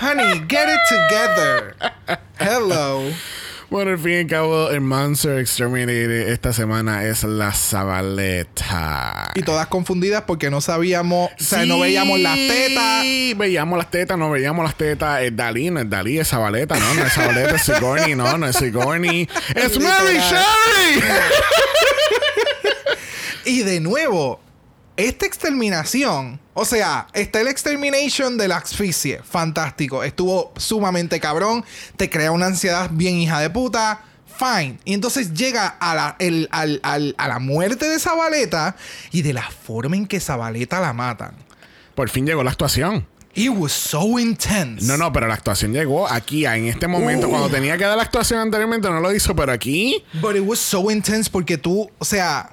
Honey, 0.00 0.42
get 0.48 0.68
it 0.68 0.80
together. 0.88 1.76
Hello. 2.40 3.04
Bueno, 3.74 3.90
al 3.90 3.98
fin 3.98 4.12
y 4.12 4.16
al 4.18 4.26
cabo, 4.28 4.70
el 4.70 4.82
Monster 4.82 5.40
Exterminator 5.40 6.12
esta 6.12 6.52
semana 6.52 7.06
es 7.06 7.24
la 7.24 7.52
Zabaleta. 7.52 9.32
Y 9.34 9.42
todas 9.42 9.66
confundidas 9.66 10.22
porque 10.28 10.48
no 10.48 10.60
sabíamos, 10.60 11.32
o 11.32 11.42
sea, 11.42 11.66
no 11.66 11.80
veíamos 11.80 12.20
las 12.20 12.36
tetas. 12.36 13.02
Sí, 13.02 13.34
veíamos 13.36 13.76
las 13.76 13.90
tetas, 13.90 14.16
no 14.16 14.30
veíamos 14.30 14.64
las 14.64 14.76
tetas. 14.76 15.22
Es 15.22 15.34
Dalí, 15.34 15.70
no 15.70 15.80
es 15.80 15.90
Dalí, 15.90 16.20
es 16.20 16.28
Zabaleta, 16.28 16.78
no, 16.78 16.94
no 16.94 17.04
es 17.04 17.14
Zabaleta, 17.14 17.56
es 17.56 17.62
Sigourney, 17.62 18.14
no, 18.14 18.38
no 18.38 18.46
es 18.46 18.54
Sigourney. 18.54 19.28
¡Es 19.56 19.80
Mary. 19.80 20.18
Sherry! 20.18 21.02
Y 23.46 23.62
de 23.62 23.80
nuevo, 23.80 24.40
esta 24.96 25.26
exterminación, 25.26 26.38
o 26.54 26.64
sea, 26.64 27.08
está 27.14 27.40
el 27.40 27.48
extermination 27.48 28.36
de 28.38 28.48
la 28.48 28.58
asfixia, 28.58 29.22
fantástico, 29.24 30.04
estuvo 30.04 30.52
sumamente 30.56 31.18
cabrón, 31.20 31.64
te 31.96 32.08
crea 32.10 32.30
una 32.30 32.46
ansiedad 32.46 32.90
bien 32.92 33.16
hija 33.16 33.40
de 33.40 33.50
puta, 33.50 34.02
fine. 34.38 34.78
Y 34.84 34.94
entonces 34.94 35.32
llega 35.34 35.66
a 35.66 35.94
la, 35.94 36.16
el- 36.18 36.48
al- 36.52 36.80
al- 36.82 37.14
a 37.18 37.28
la 37.28 37.38
muerte 37.38 37.88
de 37.88 37.98
Zabaleta 37.98 38.76
y 39.10 39.22
de 39.22 39.32
la 39.32 39.48
forma 39.50 39.96
en 39.96 40.06
que 40.06 40.20
Zabaleta 40.20 40.80
la 40.80 40.92
matan. 40.92 41.34
Por 41.94 42.08
fin 42.10 42.26
llegó 42.26 42.42
la 42.44 42.50
actuación. 42.50 43.06
It 43.36 43.50
was 43.50 43.72
so 43.72 44.18
intense. 44.20 44.86
No, 44.86 44.96
no, 44.96 45.12
pero 45.12 45.26
la 45.26 45.34
actuación 45.34 45.72
llegó 45.72 46.06
aquí, 46.08 46.46
en 46.46 46.66
este 46.66 46.86
momento. 46.86 47.26
Uh. 47.26 47.30
Cuando 47.30 47.48
tenía 47.50 47.76
que 47.76 47.82
dar 47.84 47.96
la 47.96 48.04
actuación 48.04 48.38
anteriormente, 48.38 48.88
no 48.88 49.00
lo 49.00 49.12
hizo, 49.12 49.34
pero 49.34 49.50
aquí. 49.50 50.04
But 50.20 50.36
it 50.36 50.42
was 50.44 50.60
so 50.60 50.88
intense 50.88 51.28
porque 51.28 51.58
tú, 51.58 51.90
o 51.98 52.04
sea, 52.04 52.50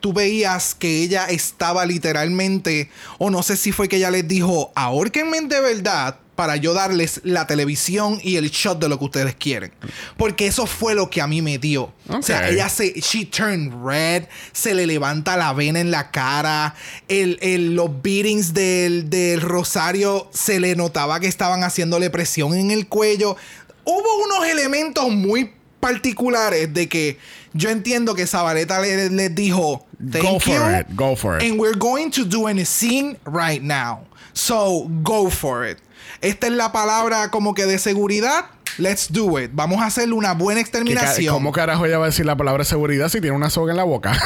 tú 0.00 0.12
veías 0.12 0.74
que 0.74 1.02
ella 1.02 1.26
estaba 1.26 1.86
literalmente, 1.86 2.90
o 3.18 3.30
no 3.30 3.42
sé 3.42 3.56
si 3.56 3.72
fue 3.72 3.88
que 3.88 3.96
ella 3.96 4.10
les 4.10 4.26
dijo, 4.26 4.72
ahórquenme 4.74 5.40
de 5.42 5.60
verdad 5.60 6.16
para 6.34 6.56
yo 6.56 6.72
darles 6.72 7.20
la 7.22 7.46
televisión 7.46 8.18
y 8.22 8.36
el 8.36 8.48
shot 8.50 8.78
de 8.80 8.88
lo 8.88 8.98
que 8.98 9.04
ustedes 9.04 9.34
quieren. 9.34 9.72
Porque 10.16 10.46
eso 10.46 10.66
fue 10.66 10.94
lo 10.94 11.10
que 11.10 11.20
a 11.20 11.26
mí 11.26 11.42
me 11.42 11.58
dio. 11.58 11.92
O 12.08 12.22
sea, 12.22 12.48
ella 12.48 12.68
se, 12.70 12.94
she 12.98 13.26
turned 13.26 13.70
red, 13.84 14.24
se 14.52 14.72
le 14.74 14.86
levanta 14.86 15.36
la 15.36 15.52
vena 15.52 15.80
en 15.80 15.90
la 15.90 16.10
cara, 16.10 16.74
el, 17.08 17.38
el- 17.42 17.74
los 17.74 17.90
beatings 18.02 18.54
del, 18.54 19.10
del 19.10 19.42
rosario 19.42 20.30
se 20.32 20.60
le 20.60 20.74
notaba 20.76 21.20
que 21.20 21.26
estaban 21.26 21.62
haciéndole 21.62 22.08
presión 22.08 22.54
en 22.54 22.70
el 22.70 22.86
cuello. 22.88 23.36
Hubo 23.84 24.24
unos 24.24 24.46
elementos 24.48 25.10
muy 25.10 25.50
particulares 25.78 26.72
de 26.72 26.88
que 26.88 27.18
yo 27.52 27.70
entiendo 27.70 28.14
que 28.14 28.26
Zabaleta 28.26 28.80
le- 28.80 29.10
les 29.10 29.34
dijo 29.34 29.84
Thank 29.98 30.24
Go 30.24 30.40
for 30.40 30.54
you, 30.54 30.78
it, 30.80 30.86
go 30.96 31.16
for 31.16 31.36
it. 31.36 31.42
And 31.42 31.60
we're 31.60 31.76
going 31.76 32.10
to 32.12 32.24
do 32.24 32.46
a 32.48 32.64
scene 32.64 33.18
right 33.26 33.62
now. 33.62 34.00
So 34.32 34.88
go 35.02 35.28
for 35.30 35.66
it. 35.66 35.78
Esta 36.22 36.46
es 36.46 36.52
la 36.54 36.72
palabra 36.72 37.30
como 37.30 37.52
que 37.54 37.66
de 37.66 37.78
seguridad. 37.78 38.46
Let's 38.78 39.08
do 39.12 39.38
it. 39.38 39.50
Vamos 39.52 39.80
a 39.82 39.86
hacerle 39.86 40.14
una 40.14 40.32
buena 40.32 40.60
¿Qué 40.62 40.70
ca- 40.70 40.78
exterminación. 40.78 41.34
¿Cómo 41.34 41.52
carajo 41.52 41.84
ella 41.86 41.98
va 41.98 42.04
a 42.04 42.08
decir 42.08 42.24
la 42.24 42.36
palabra 42.36 42.64
seguridad 42.64 43.08
si 43.08 43.20
tiene 43.20 43.36
una 43.36 43.50
soga 43.50 43.72
en 43.72 43.76
la 43.76 43.84
boca? 43.84 44.12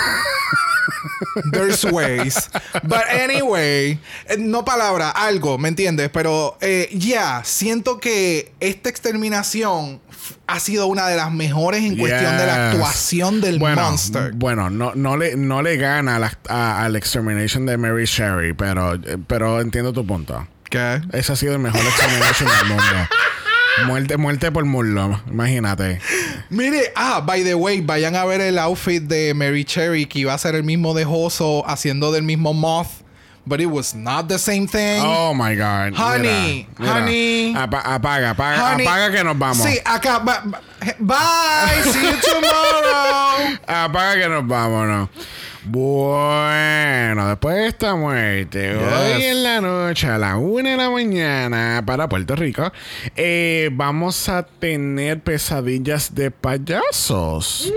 There's 1.52 1.84
ways. 1.84 2.48
But 2.82 3.02
anyway, 3.10 3.98
eh, 4.28 4.36
no 4.38 4.64
palabra, 4.64 5.10
algo, 5.10 5.58
¿me 5.58 5.68
entiendes? 5.68 6.10
Pero 6.12 6.56
eh, 6.60 6.88
ya, 6.92 7.42
siento 7.44 7.98
que 8.00 8.52
esta 8.60 8.88
exterminación 8.88 10.00
ha 10.46 10.60
sido 10.60 10.86
una 10.86 11.08
de 11.08 11.16
las 11.16 11.32
mejores 11.32 11.82
en 11.84 11.96
cuestión 11.96 12.36
de 12.38 12.46
la 12.46 12.70
actuación 12.70 13.40
del 13.40 13.58
bueno, 13.58 13.82
monster. 13.82 14.32
Bueno, 14.34 14.70
no, 14.70 14.92
no, 14.94 15.16
le, 15.16 15.36
no 15.36 15.62
le 15.62 15.76
gana 15.76 16.16
a 16.16 16.18
la- 16.18 16.38
a- 16.48 16.84
al 16.84 16.96
Extermination 16.96 17.66
de 17.66 17.76
Mary 17.76 18.04
Sherry, 18.06 18.52
pero, 18.54 18.98
pero 19.26 19.60
entiendo 19.60 19.92
tu 19.92 20.06
punto. 20.06 20.46
¿Qué? 20.70 21.00
Ese 21.12 21.32
ha 21.32 21.36
sido 21.36 21.52
el 21.54 21.58
mejor 21.60 21.80
Extermination 21.80 22.48
del 22.48 22.68
mundo. 22.68 22.84
Muerte, 23.86 24.16
muerte 24.16 24.52
por 24.52 24.64
muslo, 24.64 25.20
imagínate. 25.28 26.00
Mire, 26.48 26.92
ah, 26.94 27.20
by 27.20 27.42
the 27.42 27.54
way, 27.54 27.80
vayan 27.80 28.14
a 28.14 28.24
ver 28.24 28.40
el 28.40 28.58
outfit 28.58 29.02
de 29.02 29.34
Mary 29.34 29.64
Cherry 29.64 30.06
que 30.06 30.20
iba 30.20 30.32
a 30.32 30.38
ser 30.38 30.54
el 30.54 30.62
mismo 30.62 30.94
de 30.94 31.04
Hoso 31.04 31.64
haciendo 31.66 32.12
del 32.12 32.22
mismo 32.22 32.54
Moth. 32.54 33.02
But 33.46 33.60
it 33.60 33.66
was 33.66 33.94
not 33.94 34.28
the 34.28 34.38
same 34.38 34.66
thing. 34.66 35.02
Oh 35.04 35.34
my 35.34 35.54
God. 35.54 35.92
Honey, 35.94 36.66
Mira, 36.78 36.94
mira. 36.94 36.94
honey. 36.94 37.54
Apa- 37.54 37.82
apaga, 37.84 38.30
apaga, 38.30 38.72
Honey- 38.72 38.86
apaga 38.86 39.10
que 39.12 39.22
nos 39.24 39.38
vamos. 39.38 39.66
Sí, 39.66 39.78
acá. 39.84 40.20
Bye. 40.98 41.82
See 41.92 42.06
you 42.06 42.16
tomorrow. 42.22 43.58
Apaga 43.68 44.14
que 44.22 44.28
nos 44.30 44.46
vamos, 44.48 44.86
¿no? 44.88 45.10
Bueno, 45.66 47.28
después 47.28 47.56
de 47.56 47.66
esta 47.68 47.94
muerte, 47.94 48.76
hoy 48.76 49.22
en 49.22 49.42
la 49.42 49.60
noche 49.62 50.06
a 50.08 50.18
la 50.18 50.36
una 50.36 50.70
de 50.72 50.76
la 50.76 50.90
mañana 50.90 51.82
para 51.86 52.06
Puerto 52.08 52.36
Rico, 52.36 52.70
eh, 53.16 53.70
vamos 53.72 54.28
a 54.28 54.42
tener 54.44 55.20
pesadillas 55.20 56.14
de 56.14 56.30
payasos. 56.30 57.72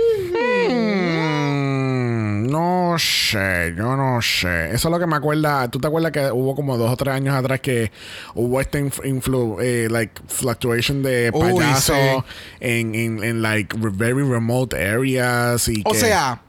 Hmm, 0.69 2.47
no 2.47 2.95
sé, 2.99 3.73
yo 3.77 3.95
no 3.95 4.21
sé. 4.21 4.67
Eso 4.73 4.87
es 4.89 4.91
lo 4.91 4.99
que 4.99 5.07
me 5.07 5.15
acuerda. 5.15 5.69
¿Tú 5.69 5.79
te 5.79 5.87
acuerdas 5.87 6.11
que 6.11 6.29
hubo 6.31 6.55
como 6.55 6.77
dos 6.77 6.91
o 6.91 6.97
tres 6.97 7.13
años 7.15 7.35
atrás 7.35 7.61
que 7.61 7.91
hubo 8.35 8.59
esta 8.59 8.79
inf- 8.79 9.01
influ- 9.05 9.59
eh, 9.61 9.87
like, 9.89 10.21
fluctuation 10.27 11.03
de 11.03 11.31
payasos 11.31 12.25
en, 12.59 12.95
en, 12.95 13.23
en, 13.23 13.41
like 13.41 13.75
very 13.79 14.23
remote 14.23 14.75
areas 14.75 15.67
y 15.69 15.81
O 15.85 15.91
que- 15.91 15.99
sea, 15.99 16.41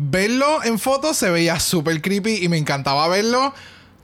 verlo 0.00 0.62
en 0.62 0.78
fotos 0.78 1.16
se 1.16 1.28
veía 1.30 1.58
súper 1.58 2.00
creepy 2.00 2.44
y 2.44 2.48
me 2.48 2.56
encantaba 2.56 3.08
verlo. 3.08 3.52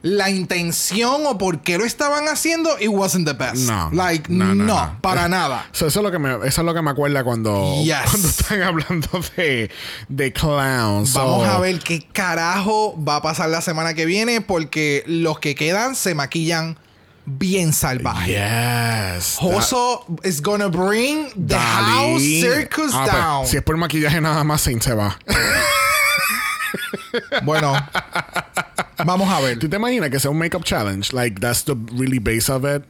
La 0.03 0.29
intención 0.29 1.23
o 1.25 1.39
por 1.39 1.61
qué 1.63 1.79
lo 1.79 1.87
estaban 1.87 2.29
haciendo, 2.29 2.77
it 2.79 2.89
wasn't 2.91 3.27
the 3.27 3.33
best. 3.33 3.67
No. 3.71 3.89
Like, 3.91 4.31
No, 4.31 4.47
no, 4.49 4.55
no, 4.55 4.65
no. 4.65 4.99
para 5.01 5.29
nada. 5.29 5.67
So, 5.73 5.87
eso 5.87 6.01
es 6.01 6.05
lo 6.05 6.11
que 6.13 6.19
me, 6.19 6.35
eso 6.47 6.61
es 6.61 6.65
lo 6.67 6.75
que 6.75 6.83
me 6.83 6.91
acuerda 6.91 7.25
cuando, 7.25 7.83
Yes. 7.83 7.97
cuando 8.11 8.29
están 8.29 8.63
hablando 8.65 9.09
de, 9.39 9.71
de 10.11 10.33
clowns. 10.35 11.09
So, 11.09 11.21
Vamos 11.21 11.49
a 11.49 11.59
ver 11.59 11.79
qué 11.79 12.07
carajo 12.13 13.03
va 13.03 13.17
a 13.17 13.23
pasar 13.23 13.49
la 13.49 13.63
semana 13.63 13.95
que 13.95 14.05
viene 14.05 14.43
porque 14.43 15.05
los 15.07 15.39
que 15.39 15.55
quedan 15.55 15.97
se 15.97 16.15
maquillan 16.15 16.77
bien 17.27 17.73
salvajes. 17.73 18.29
Yes. 18.29 19.37
Joso 19.41 20.05
is 20.25 20.41
gonna 20.41 20.69
bring 20.69 21.29
the 21.47 21.57
house 21.57 22.21
Dalí. 22.21 22.41
circus 22.43 22.93
Ah, 22.95 23.05
pues, 23.05 23.15
down. 23.17 23.47
si 23.47 23.57
es 23.57 23.63
por 23.63 23.77
maquillaje 23.77 24.21
nada 24.21 24.45
más, 24.45 24.61
Saint 24.61 24.83
se 24.83 24.95
va. 24.95 25.19
Bueno, 27.45 27.75
vamos 29.05 29.29
a 29.29 29.41
ver. 29.41 29.59
¿Tú 29.59 29.69
te 29.69 29.77
imaginas 29.77 30.11
que 30.11 30.19
sea 30.19 30.31
un 30.31 30.39
makeup 30.39 30.65
challenge? 30.65 31.13
Like, 31.13 31.41
that's 31.41 31.65
the 31.65 31.75
really 31.93 32.19
base 32.19 32.51
of 32.51 32.65
it. 32.65 32.83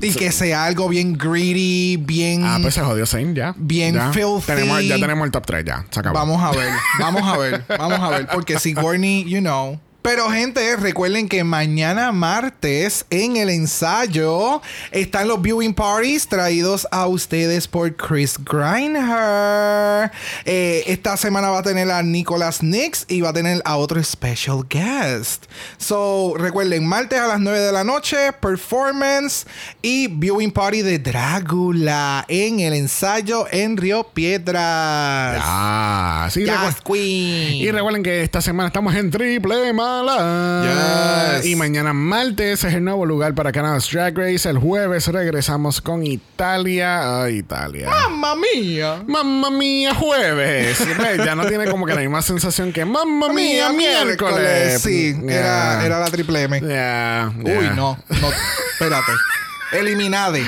Y 0.00 0.12
que 0.14 0.32
sea 0.32 0.64
algo 0.64 0.88
bien 0.88 1.12
greedy, 1.18 1.98
bien. 1.98 2.42
Ah, 2.44 2.58
pues 2.62 2.72
se 2.74 2.80
jodió 2.80 3.04
Saint 3.04 3.36
ya. 3.36 3.54
Bien 3.58 3.94
ya. 3.94 4.10
filthy. 4.12 4.46
Tenemos, 4.46 4.82
ya 4.84 4.98
tenemos 4.98 5.26
el 5.26 5.30
top 5.30 5.44
3 5.46 5.64
ya. 5.66 5.84
Se 5.90 6.00
acabó. 6.00 6.14
Vamos 6.18 6.42
a 6.42 6.50
ver, 6.52 6.70
vamos 6.98 7.22
a 7.22 7.36
ver, 7.36 7.64
vamos 7.78 8.00
a 8.00 8.08
ver. 8.08 8.26
Porque 8.28 8.58
Sigourney, 8.58 9.24
you 9.24 9.40
know. 9.40 9.78
Pero 10.06 10.30
gente, 10.30 10.76
recuerden 10.76 11.28
que 11.28 11.42
mañana 11.42 12.12
martes 12.12 13.04
en 13.10 13.36
el 13.36 13.50
ensayo 13.50 14.62
están 14.92 15.26
los 15.26 15.42
viewing 15.42 15.74
parties 15.74 16.28
traídos 16.28 16.86
a 16.92 17.08
ustedes 17.08 17.66
por 17.66 17.92
Chris 17.96 18.36
Griner. 18.38 20.12
Eh, 20.44 20.84
esta 20.86 21.16
semana 21.16 21.50
va 21.50 21.58
a 21.58 21.62
tener 21.64 21.90
a 21.90 22.04
Nicholas 22.04 22.62
Nix 22.62 23.04
y 23.08 23.20
va 23.20 23.30
a 23.30 23.32
tener 23.32 23.60
a 23.64 23.78
otro 23.78 24.00
special 24.00 24.64
guest. 24.70 25.46
So, 25.76 26.34
recuerden, 26.38 26.86
martes 26.86 27.18
a 27.18 27.26
las 27.26 27.40
9 27.40 27.58
de 27.58 27.72
la 27.72 27.82
noche, 27.82 28.32
performance 28.34 29.44
y 29.82 30.06
viewing 30.06 30.52
party 30.52 30.82
de 30.82 31.00
Drácula 31.00 32.24
en 32.28 32.60
el 32.60 32.74
ensayo 32.74 33.48
en 33.50 33.76
Río 33.76 34.04
Piedras. 34.04 35.42
Ah, 35.44 36.28
sí. 36.30 36.44
Yes, 36.44 36.80
Queen. 36.84 37.54
Y 37.54 37.72
recuerden 37.72 38.04
que 38.04 38.22
esta 38.22 38.40
semana 38.40 38.68
estamos 38.68 38.94
en 38.94 39.10
Triple 39.10 39.72
Yes. 40.04 41.46
Y 41.46 41.56
mañana 41.56 41.92
martes 41.92 42.64
es 42.64 42.74
el 42.74 42.84
nuevo 42.84 43.06
lugar 43.06 43.34
para 43.34 43.52
Canada's 43.52 43.90
Drag 43.90 44.16
Race. 44.16 44.48
El 44.48 44.58
jueves 44.58 45.08
regresamos 45.08 45.80
con 45.80 46.04
Italia. 46.04 47.28
Italia. 47.30 47.88
¡Mamma 47.88 48.34
mía! 48.36 49.02
Mamma 49.06 49.50
mía, 49.50 49.94
jueves. 49.94 50.78
Ve, 50.98 51.24
ya 51.24 51.34
no 51.34 51.46
tiene 51.46 51.70
como 51.70 51.86
que 51.86 51.94
la 51.94 52.00
misma 52.00 52.22
sensación 52.22 52.72
que 52.72 52.84
Mamma 52.84 53.28
mía, 53.32 53.70
miércoles. 53.70 54.80
Sí, 54.82 55.16
era, 55.28 55.84
era 55.84 56.00
la 56.00 56.06
triple 56.06 56.42
M. 56.42 56.60
Ya, 56.60 57.32
Uy, 57.36 57.70
no, 57.74 57.98
no, 58.08 58.28
espérate. 58.72 59.12
Eliminade. 59.72 60.42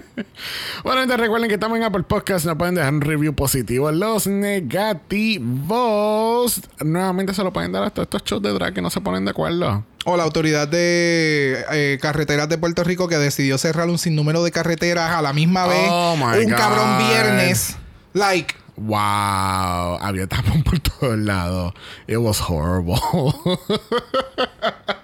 Bueno, 0.84 1.02
entonces 1.02 1.20
recuerden 1.20 1.48
que 1.48 1.54
estamos 1.54 1.78
en 1.78 1.84
Apple 1.84 2.04
Podcast. 2.04 2.46
Nos 2.46 2.56
pueden 2.56 2.74
dejar 2.76 2.92
un 2.94 3.00
review 3.00 3.34
positivo. 3.34 3.90
Los 3.90 4.26
negativos. 4.26 5.40
Nuevamente 6.84 7.34
se 7.34 7.42
lo 7.42 7.52
pueden 7.52 7.72
dar 7.72 7.82
a 7.84 7.90
todos 7.90 8.06
estos 8.06 8.22
shows 8.24 8.42
de 8.42 8.52
drag 8.52 8.74
que 8.74 8.82
no 8.82 8.90
se 8.90 9.00
ponen 9.00 9.24
de 9.24 9.32
acuerdo. 9.32 9.84
O 10.04 10.16
la 10.16 10.22
autoridad 10.22 10.68
de 10.68 11.64
eh, 11.72 11.98
carreteras 12.00 12.48
de 12.48 12.58
Puerto 12.58 12.84
Rico 12.84 13.08
que 13.08 13.18
decidió 13.18 13.58
cerrar 13.58 13.88
un 13.88 13.98
sinnúmero 13.98 14.44
de 14.44 14.52
carreteras 14.52 15.10
a 15.10 15.22
la 15.22 15.32
misma 15.32 15.66
vez. 15.66 15.88
Oh, 15.90 16.16
my 16.16 16.38
un 16.44 16.50
God. 16.50 16.56
cabrón 16.56 16.98
viernes. 16.98 17.76
Like, 18.12 18.54
Wow, 18.78 19.98
había 20.02 20.26
tapón 20.26 20.62
por 20.62 20.78
todos 20.80 21.16
lados. 21.18 21.72
It 22.06 22.18
was 22.18 22.38
horrible. 22.38 23.00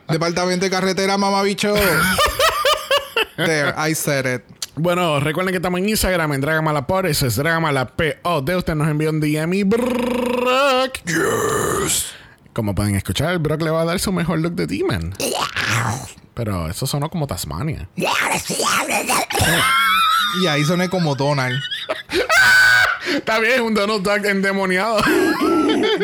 departamento 0.09 0.67
de 0.67 0.71
carretera, 0.71 1.17
mamabicho. 1.17 1.75
There, 3.37 3.73
I 3.77 3.95
said 3.95 4.27
it. 4.27 4.43
Bueno, 4.75 5.21
recuerden 5.21 5.53
que 5.53 5.57
estamos 5.57 5.81
en 5.81 5.89
Instagram 5.91 6.33
en 6.33 6.41
Dragamalapod. 6.41 7.05
Eso 7.07 7.27
es 7.27 7.37
Dragamalapod. 7.37 8.49
Usted 8.57 8.75
nos 8.75 8.89
envió 8.89 9.11
un 9.11 9.21
DM 9.21 9.53
y 9.55 9.63
Brock. 9.65 10.99
Yes. 11.05 12.13
Como 12.55 12.75
pueden 12.75 12.95
escuchar, 12.95 13.39
Brock 13.39 13.63
le 13.63 13.71
va 13.71 13.83
a 13.83 13.85
dar 13.85 13.99
su 13.99 14.13
mejor 14.13 14.39
look 14.41 14.55
de 14.55 14.67
Demon. 14.67 15.15
Pero 16.35 16.69
eso 16.69 16.87
sonó 16.87 17.11
como 17.11 17.27
Tasmania. 17.27 17.89
y 20.41 20.47
ahí 20.47 20.65
soné 20.65 20.89
como 20.89 21.15
Donald. 21.15 21.61
Está 23.15 23.39
bien, 23.41 23.61
un 23.63 23.75
Donald 23.75 24.03
Duck 24.03 24.25
endemoniado. 24.25 24.99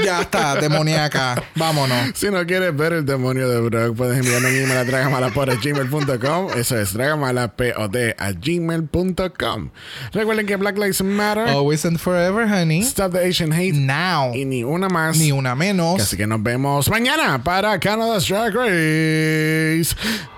Ya 0.04 0.22
está, 0.22 0.56
demoníaca. 0.56 1.42
Vámonos. 1.54 2.12
Si 2.14 2.30
no 2.30 2.44
quieres 2.46 2.76
ver 2.76 2.92
el 2.92 3.04
demonio 3.04 3.48
de 3.48 3.60
Brock, 3.60 3.96
puedes 3.96 4.18
enviar 4.18 4.42
un 4.42 4.46
email 4.46 4.78
a 4.78 4.84
dragamalapod.gmail.com. 4.84 6.52
Eso 6.56 6.78
es 6.78 6.92
dragamalapod 6.92 7.96
a 8.18 8.32
gmail.com. 8.32 9.70
Recuerden 10.12 10.46
que 10.46 10.56
Black 10.56 10.76
Lives 10.76 11.02
Matter. 11.02 11.48
Always 11.48 11.84
and 11.84 11.98
forever, 11.98 12.46
honey. 12.46 12.82
Stop 12.82 13.12
the 13.12 13.26
Asian 13.26 13.52
hate. 13.52 13.74
Now. 13.74 14.32
Y 14.34 14.44
ni 14.44 14.64
una 14.64 14.88
más. 14.88 15.18
Ni 15.18 15.32
una 15.32 15.54
menos. 15.54 16.00
Así 16.00 16.16
que 16.16 16.26
nos 16.26 16.42
vemos 16.42 16.88
mañana 16.88 17.42
para 17.42 17.78
Canada's 17.78 18.26
Drag 18.28 18.54
Race. 18.54 19.94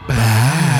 Bye. 0.07 0.80